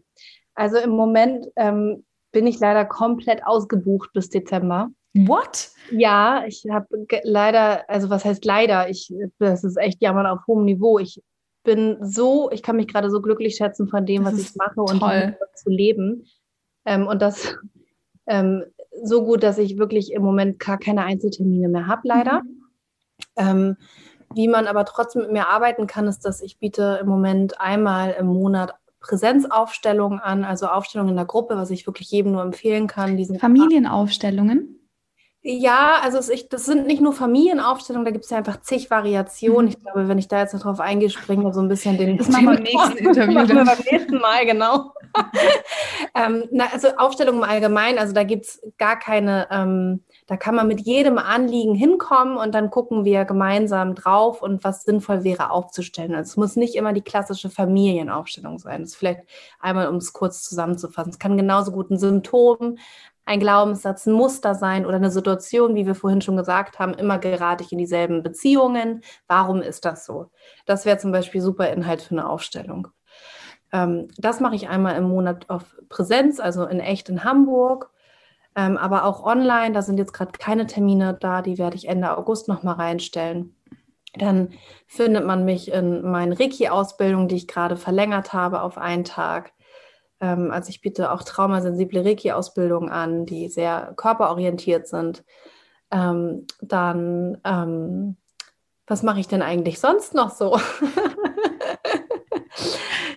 also 0.55 0.77
im 0.77 0.91
Moment 0.91 1.47
ähm, 1.55 2.03
bin 2.31 2.47
ich 2.47 2.59
leider 2.59 2.85
komplett 2.85 3.45
ausgebucht 3.45 4.11
bis 4.13 4.29
Dezember. 4.29 4.89
What? 5.13 5.69
Ja, 5.91 6.43
ich 6.45 6.65
habe 6.69 6.87
leider, 7.23 7.89
also 7.89 8.09
was 8.09 8.25
heißt 8.25 8.45
leider? 8.45 8.89
Ich, 8.89 9.11
das 9.39 9.63
ist 9.63 9.77
echt 9.77 10.01
jammern 10.01 10.27
auf 10.27 10.39
hohem 10.47 10.65
Niveau. 10.65 10.99
Ich 10.99 11.21
bin 11.63 11.97
so, 12.01 12.49
ich 12.51 12.61
kann 12.61 12.75
mich 12.75 12.87
gerade 12.87 13.09
so 13.09 13.21
glücklich 13.21 13.55
schätzen 13.55 13.87
von 13.87 14.05
dem, 14.05 14.23
das 14.23 14.33
was 14.33 14.41
ich 14.41 14.55
mache 14.55 14.81
und 14.81 15.01
zu 15.55 15.69
leben. 15.69 16.25
Ähm, 16.85 17.07
und 17.07 17.21
das 17.21 17.55
ähm, 18.27 18.63
so 19.03 19.23
gut, 19.23 19.43
dass 19.43 19.57
ich 19.57 19.77
wirklich 19.77 20.11
im 20.13 20.23
Moment 20.23 20.59
gar 20.59 20.77
keine 20.77 21.03
Einzeltermine 21.03 21.69
mehr 21.69 21.87
habe, 21.87 22.01
leider. 22.03 22.41
Mhm. 22.43 22.59
Ähm, 23.35 23.77
wie 24.35 24.47
man 24.47 24.67
aber 24.67 24.85
trotzdem 24.85 25.23
mit 25.23 25.31
mir 25.31 25.47
arbeiten 25.47 25.87
kann, 25.87 26.07
ist, 26.07 26.21
dass 26.25 26.41
ich 26.41 26.59
biete 26.59 26.99
im 27.01 27.07
Moment 27.07 27.59
einmal 27.59 28.15
im 28.19 28.27
Monat 28.27 28.75
Präsenzaufstellungen 28.99 30.19
an, 30.19 30.43
also 30.43 30.67
Aufstellungen 30.67 31.11
in 31.11 31.15
der 31.15 31.25
Gruppe, 31.25 31.55
was 31.55 31.71
ich 31.71 31.87
wirklich 31.87 32.11
jedem 32.11 32.33
nur 32.33 32.41
empfehlen 32.41 32.87
kann. 32.87 33.17
Familienaufstellungen? 33.39 34.75
Ja, 35.41 35.99
also 36.03 36.31
ich, 36.31 36.49
das 36.49 36.65
sind 36.65 36.85
nicht 36.85 37.01
nur 37.01 37.13
Familienaufstellungen, 37.13 38.05
da 38.05 38.11
gibt 38.11 38.25
es 38.25 38.29
ja 38.29 38.37
einfach 38.37 38.61
zig 38.61 38.91
Variationen. 38.91 39.65
Mhm. 39.65 39.69
Ich 39.69 39.79
glaube, 39.79 40.07
wenn 40.09 40.17
ich 40.17 40.27
da 40.27 40.39
jetzt 40.39 40.53
noch 40.53 40.61
drauf 40.61 40.81
eingehe, 40.81 41.09
springen 41.09 41.43
wir 41.43 41.53
so 41.53 41.61
ein 41.61 41.69
bisschen 41.69 41.97
den. 41.97 42.17
Das 42.17 42.27
machen 42.27 42.45
wir 42.45 42.55
beim 42.55 42.63
nächsten 42.63 42.97
Interview. 42.97 43.33
machen 43.33 43.55
wir 43.55 43.65
beim 43.65 43.79
nächsten 43.89 44.17
Mal, 44.17 44.45
genau. 44.45 44.91
ähm, 46.15 46.45
na, 46.51 46.65
also 46.71 46.89
Aufstellungen 46.97 47.43
im 47.43 47.49
Allgemeinen, 47.49 47.97
also 47.97 48.13
da 48.13 48.23
gibt 48.23 48.45
es 48.45 48.61
gar 48.77 48.97
keine, 48.97 49.47
ähm, 49.51 50.03
da 50.27 50.37
kann 50.37 50.55
man 50.55 50.67
mit 50.67 50.81
jedem 50.81 51.17
Anliegen 51.17 51.75
hinkommen 51.75 52.37
und 52.37 52.53
dann 52.53 52.69
gucken 52.69 53.05
wir 53.05 53.25
gemeinsam 53.25 53.95
drauf 53.95 54.41
und 54.41 54.63
was 54.63 54.83
sinnvoll 54.83 55.23
wäre 55.23 55.51
aufzustellen. 55.51 56.15
Also 56.15 56.29
es 56.29 56.37
muss 56.37 56.55
nicht 56.55 56.75
immer 56.75 56.93
die 56.93 57.01
klassische 57.01 57.49
Familienaufstellung 57.49 58.59
sein. 58.59 58.81
Das 58.81 58.91
ist 58.91 58.95
vielleicht 58.95 59.21
einmal, 59.59 59.87
um 59.87 59.95
es 59.95 60.13
kurz 60.13 60.43
zusammenzufassen. 60.43 61.11
Es 61.11 61.19
kann 61.19 61.37
genauso 61.37 61.71
gut 61.71 61.89
ein 61.91 61.97
Symptom, 61.97 62.77
ein 63.29 63.39
Glaubenssatz, 63.39 64.07
ein 64.07 64.13
Muster 64.13 64.55
sein 64.55 64.87
oder 64.87 64.95
eine 64.95 65.11
Situation, 65.11 65.75
wie 65.75 65.85
wir 65.85 65.93
vorhin 65.93 66.21
schon 66.21 66.35
gesagt 66.35 66.79
haben, 66.79 66.95
immer 66.95 67.19
gerate 67.19 67.63
ich 67.63 67.71
in 67.71 67.77
dieselben 67.77 68.23
Beziehungen. 68.23 69.01
Warum 69.27 69.61
ist 69.61 69.85
das 69.85 70.05
so? 70.05 70.31
Das 70.65 70.85
wäre 70.85 70.97
zum 70.97 71.11
Beispiel 71.11 71.39
super 71.39 71.69
Inhalt 71.69 72.01
für 72.01 72.15
eine 72.15 72.27
Aufstellung. 72.27 72.87
Ähm, 73.71 74.07
das 74.17 74.39
mache 74.39 74.55
ich 74.55 74.69
einmal 74.69 74.95
im 74.95 75.05
Monat 75.05 75.49
auf 75.49 75.75
Präsenz, 75.89 76.39
also 76.39 76.65
in 76.65 76.79
echt 76.79 77.09
in 77.09 77.23
Hamburg, 77.23 77.91
ähm, 78.55 78.77
aber 78.77 79.05
auch 79.05 79.23
online. 79.23 79.73
Da 79.73 79.81
sind 79.81 79.97
jetzt 79.97 80.13
gerade 80.13 80.31
keine 80.31 80.67
Termine 80.67 81.17
da, 81.19 81.41
die 81.41 81.57
werde 81.57 81.75
ich 81.75 81.87
Ende 81.87 82.17
August 82.17 82.47
nochmal 82.47 82.75
reinstellen. 82.75 83.55
Dann 84.15 84.49
findet 84.87 85.25
man 85.25 85.45
mich 85.45 85.71
in 85.71 86.01
meinen 86.01 86.33
Reiki-Ausbildungen, 86.33 87.27
die 87.27 87.35
ich 87.35 87.47
gerade 87.47 87.77
verlängert 87.77 88.33
habe 88.33 88.61
auf 88.61 88.77
einen 88.77 89.03
Tag. 89.03 89.53
Ähm, 90.19 90.51
also 90.51 90.69
ich 90.69 90.81
biete 90.81 91.11
auch 91.11 91.23
traumasensible 91.23 92.03
Reiki-Ausbildungen 92.03 92.89
an, 92.89 93.25
die 93.25 93.49
sehr 93.49 93.93
körperorientiert 93.95 94.87
sind. 94.87 95.23
Dann, 95.91 97.41
was 98.85 99.01
mache 99.01 99.19
ich 99.19 99.27
denn 99.27 99.41
eigentlich 99.41 99.79
sonst 99.79 100.13
noch 100.13 100.29
so? 100.29 100.59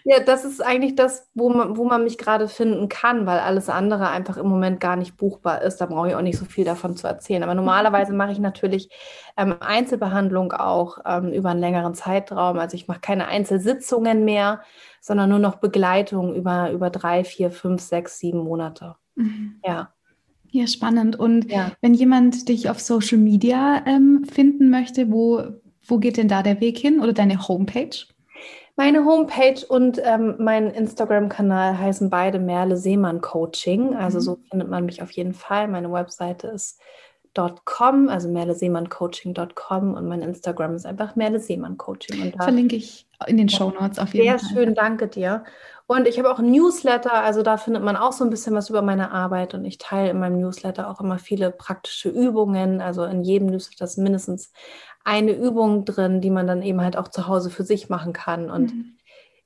ja, 0.05 0.21
das 0.21 0.45
ist 0.45 0.61
eigentlich 0.61 0.95
das, 0.97 1.29
wo 1.35 1.49
man, 1.51 1.77
wo 1.77 1.85
man 1.85 2.05
mich 2.05 2.19
gerade 2.19 2.49
finden 2.49 2.89
kann, 2.89 3.27
weil 3.27 3.39
alles 3.39 3.69
andere 3.69 4.09
einfach 4.09 4.37
im 4.37 4.49
Moment 4.49 4.81
gar 4.81 4.97
nicht 4.97 5.17
buchbar 5.17 5.63
ist. 5.63 5.79
Da 5.79 5.87
brauche 5.87 6.09
ich 6.09 6.15
auch 6.15 6.23
nicht 6.23 6.39
so 6.39 6.45
viel 6.45 6.65
davon 6.65 6.97
zu 6.97 7.07
erzählen. 7.07 7.43
Aber 7.43 7.55
normalerweise 7.55 8.13
mache 8.13 8.33
ich 8.33 8.39
natürlich 8.39 8.91
ähm, 9.37 9.55
Einzelbehandlung 9.61 10.53
auch 10.53 10.99
ähm, 11.07 11.33
über 11.33 11.51
einen 11.51 11.61
längeren 11.61 11.95
Zeitraum. 11.95 12.59
Also 12.59 12.75
ich 12.75 12.89
mache 12.89 13.01
keine 13.01 13.29
Einzelsitzungen 13.29 14.25
mehr, 14.25 14.63
sondern 15.01 15.31
nur 15.31 15.39
noch 15.39 15.57
Begleitung 15.57 16.35
über, 16.35 16.71
über 16.73 16.91
drei, 16.91 17.25
vier, 17.25 17.51
fünf, 17.51 17.81
sechs, 17.81 18.19
sieben 18.19 18.41
Monate. 18.41 18.97
Mhm. 19.15 19.61
Ja. 19.65 19.93
Ja, 20.51 20.67
spannend. 20.67 21.19
Und 21.19 21.51
ja. 21.51 21.73
wenn 21.81 21.95
jemand 21.95 22.49
dich 22.49 22.69
auf 22.69 22.79
Social 22.79 23.17
Media 23.17 23.83
ähm, 23.87 24.27
finden 24.31 24.69
möchte, 24.69 25.11
wo, 25.11 25.45
wo 25.87 25.99
geht 25.99 26.19
denn 26.19 26.29
da 26.29 26.43
der 26.43 26.61
Weg 26.61 26.77
hin 26.77 27.01
oder 27.01 27.15
deine 27.15 27.49
Homepage? 27.49 27.97
Meine 28.75 29.05
Homepage 29.05 29.67
und 29.69 30.01
ähm, 30.03 30.37
mein 30.39 30.71
Instagram-Kanal 30.71 31.79
heißen 31.79 32.09
beide 32.09 32.39
Merle 32.39 32.77
Seemann 32.77 33.21
Coaching. 33.21 33.95
Also 33.95 34.19
mhm. 34.19 34.23
so 34.23 34.39
findet 34.49 34.69
man 34.69 34.87
mich 34.87 35.03
auf 35.03 35.11
jeden 35.11 35.35
Fall. 35.35 35.69
Meine 35.69 35.93
Webseite 35.93 36.49
ist 36.49 36.81
.com, 37.35 38.09
also 38.09 38.29
merleseemanncoaching.com 38.29 39.95
und 39.95 40.07
mein 40.09 40.23
Instagram 40.23 40.75
ist 40.75 40.87
einfach 40.87 41.17
Merle 41.17 41.41
Seemann 41.41 41.79
Coaching. 41.79 42.23
Und 42.23 42.35
da 42.39 42.45
Verlinke 42.45 42.77
ich 42.77 43.07
in 43.27 43.37
den 43.37 43.49
Show 43.49 43.71
Notes 43.71 43.99
auf 43.99 44.13
jeden 44.15 44.29
Fall. 44.29 44.39
Sehr 44.39 44.49
schön, 44.49 44.75
danke 44.75 45.09
dir. 45.09 45.45
Und 45.87 46.07
ich 46.07 46.19
habe 46.19 46.31
auch 46.31 46.39
ein 46.39 46.51
Newsletter, 46.51 47.13
also 47.13 47.43
da 47.43 47.57
findet 47.57 47.83
man 47.83 47.97
auch 47.97 48.13
so 48.13 48.25
ein 48.25 48.31
bisschen 48.31 48.55
was 48.55 48.71
über 48.71 48.83
meine 48.83 49.11
Arbeit 49.11 49.55
und 49.55 49.65
ich 49.65 49.79
teile 49.79 50.11
in 50.11 50.19
meinem 50.19 50.41
Newsletter 50.41 50.89
auch 50.89 51.01
immer 51.01 51.19
viele 51.19 51.51
praktische 51.51 52.09
Übungen. 52.09 52.81
Also 52.81 53.05
in 53.05 53.23
jedem 53.23 53.49
Newsletter 53.49 53.85
ist 53.85 53.99
mindestens 53.99 54.53
eine 55.05 55.33
Übung 55.33 55.85
drin, 55.85 56.21
die 56.21 56.31
man 56.31 56.47
dann 56.47 56.63
eben 56.63 56.81
halt 56.81 56.97
auch 56.97 57.09
zu 57.09 57.27
Hause 57.27 57.51
für 57.51 57.65
sich 57.65 57.89
machen 57.89 58.13
kann. 58.13 58.51
Und 58.51 58.75
mhm. 58.75 58.97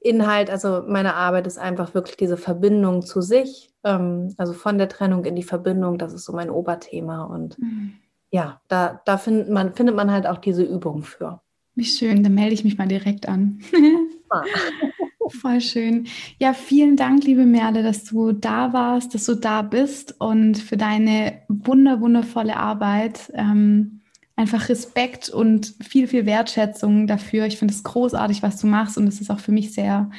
Inhalt, 0.01 0.51
also 0.51 0.83
meine 0.87 1.15
Arbeit 1.15 1.47
ist 1.47 1.59
einfach 1.59 1.95
wirklich 1.95 2.17
diese 2.17 2.37
Verbindung 2.37 3.03
zu 3.03 3.21
sich, 3.21 3.73
ähm, 3.85 4.35
also 4.37 4.53
von 4.53 4.79
der 4.79 4.89
Trennung 4.89 5.25
in 5.25 5.37
die 5.37 5.43
Verbindung, 5.43 5.99
das 5.99 6.13
ist 6.13 6.25
so 6.25 6.33
mein 6.33 6.51
Oberthema. 6.51 7.25
Und 7.25 7.59
mhm. 7.59 7.95
ja, 8.31 8.61
da, 8.69 9.01
da 9.05 9.19
findet, 9.19 9.51
man, 9.51 9.75
findet 9.75 9.97
man 9.97 10.11
halt 10.11 10.27
auch 10.27 10.39
diese 10.39 10.63
Übung 10.63 11.03
für. 11.03 11.41
Wie 11.75 11.85
schön, 11.85 12.23
dann 12.23 12.35
melde 12.35 12.55
ich 12.55 12.65
mich 12.65 12.79
mal 12.79 12.89
direkt 12.89 13.29
an. 13.29 13.61
Ah. 14.29 14.43
Voll 15.41 15.61
schön. 15.61 16.09
Ja, 16.39 16.53
vielen 16.53 16.97
Dank, 16.97 17.23
liebe 17.23 17.47
Merle, 17.47 17.85
dass 17.85 18.05
du 18.05 18.33
da 18.33 18.73
warst, 18.73 19.15
dass 19.15 19.27
du 19.27 19.37
da 19.37 19.63
bist 19.63 20.21
und 20.21 20.59
für 20.59 20.77
deine 20.77 21.43
wunder, 21.49 22.01
wundervolle 22.01 22.57
Arbeit. 22.57 23.33
Ähm, 23.35 23.96
einfach 24.37 24.69
Respekt 24.69 25.31
und 25.31 25.75
viel, 25.83 26.07
viel 26.07 26.27
Wertschätzung 26.27 27.07
dafür. 27.07 27.47
Ich 27.47 27.59
finde 27.59 27.73
es 27.73 27.83
großartig, 27.83 28.43
was 28.43 28.61
du 28.61 28.67
machst 28.67 28.99
und 28.99 29.09
es 29.09 29.21
ist 29.21 29.31
auch 29.31 29.41
für 29.41 29.53
mich 29.53 29.73
sehr 29.73 30.11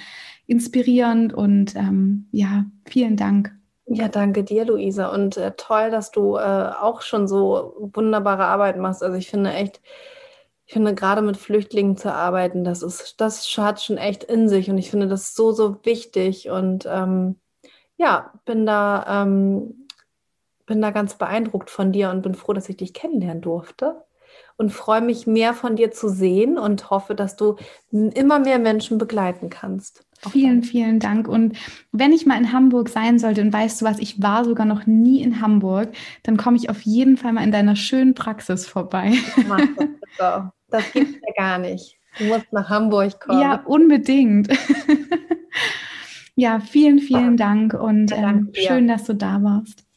inspirierend 0.47 1.33
und 1.33 1.75
ähm, 1.75 2.27
ja, 2.31 2.65
vielen 2.87 3.15
Dank. 3.15 3.53
Ja, 3.85 4.09
danke 4.09 4.43
dir, 4.43 4.65
Luisa. 4.65 5.07
Und 5.13 5.37
äh, 5.37 5.53
toll, 5.55 5.91
dass 5.91 6.11
du 6.11 6.35
äh, 6.35 6.71
auch 6.81 7.01
schon 7.01 7.27
so 7.27 7.75
wunderbare 7.93 8.45
Arbeit 8.45 8.77
machst. 8.77 9.03
Also 9.03 9.15
ich 9.17 9.29
finde 9.29 9.53
echt, 9.53 9.81
ich 10.65 10.73
finde 10.73 10.95
gerade 10.95 11.21
mit 11.21 11.37
Flüchtlingen 11.37 11.95
zu 11.95 12.11
arbeiten, 12.11 12.63
das 12.63 12.81
ist, 12.81 13.21
das 13.21 13.45
hat 13.57 13.81
schon 13.81 13.97
echt 13.97 14.23
in 14.23 14.49
sich 14.49 14.69
und 14.69 14.77
ich 14.77 14.89
finde 14.89 15.07
das 15.07 15.35
so, 15.35 15.53
so 15.53 15.77
wichtig 15.85 16.49
und 16.49 16.85
ähm, 16.85 17.39
ja, 17.97 18.33
bin 18.45 18.65
da, 18.65 19.23
ähm, 19.23 19.87
bin 20.65 20.81
da 20.81 20.91
ganz 20.91 21.17
beeindruckt 21.17 21.69
von 21.69 21.93
dir 21.93 22.09
und 22.09 22.21
bin 22.23 22.35
froh, 22.35 22.53
dass 22.53 22.67
ich 22.67 22.77
dich 22.77 22.93
kennenlernen 22.93 23.41
durfte 23.41 24.03
und 24.57 24.71
freue 24.71 25.01
mich 25.01 25.27
mehr 25.27 25.53
von 25.53 25.75
dir 25.75 25.91
zu 25.91 26.09
sehen 26.09 26.57
und 26.57 26.89
hoffe, 26.89 27.15
dass 27.15 27.35
du 27.35 27.55
immer 27.91 28.39
mehr 28.39 28.59
Menschen 28.59 28.97
begleiten 28.97 29.49
kannst. 29.49 30.03
Vielen, 30.31 30.63
vielen 30.63 30.99
Dank. 30.99 31.27
Und 31.27 31.55
wenn 31.91 32.11
ich 32.11 32.25
mal 32.25 32.37
in 32.37 32.51
Hamburg 32.51 32.89
sein 32.89 33.19
sollte 33.19 33.41
und 33.41 33.53
weißt 33.53 33.81
du 33.81 33.85
was, 33.85 33.99
ich 33.99 34.21
war 34.21 34.45
sogar 34.45 34.65
noch 34.65 34.87
nie 34.87 35.21
in 35.21 35.41
Hamburg, 35.41 35.89
dann 36.23 36.37
komme 36.37 36.57
ich 36.57 36.71
auf 36.71 36.81
jeden 36.81 37.17
Fall 37.17 37.33
mal 37.33 37.43
in 37.43 37.51
deiner 37.51 37.75
schönen 37.75 38.15
Praxis 38.15 38.65
vorbei. 38.65 39.13
Das. 40.17 40.43
Das 40.69 40.91
gibt's 40.91 41.13
ja 41.25 41.33
gar 41.37 41.59
nicht. 41.59 41.97
Du 42.17 42.25
musst 42.25 42.51
nach 42.51 42.69
Hamburg 42.69 43.19
kommen. 43.21 43.39
Ja, 43.39 43.63
unbedingt. 43.65 44.49
ja, 46.35 46.59
vielen, 46.59 46.99
vielen 46.99 47.37
Dank 47.37 47.73
und 47.73 48.11
ähm, 48.11 48.51
schön, 48.53 48.87
dass 48.87 49.05
du 49.05 49.13
da 49.13 49.41
warst. 49.43 49.85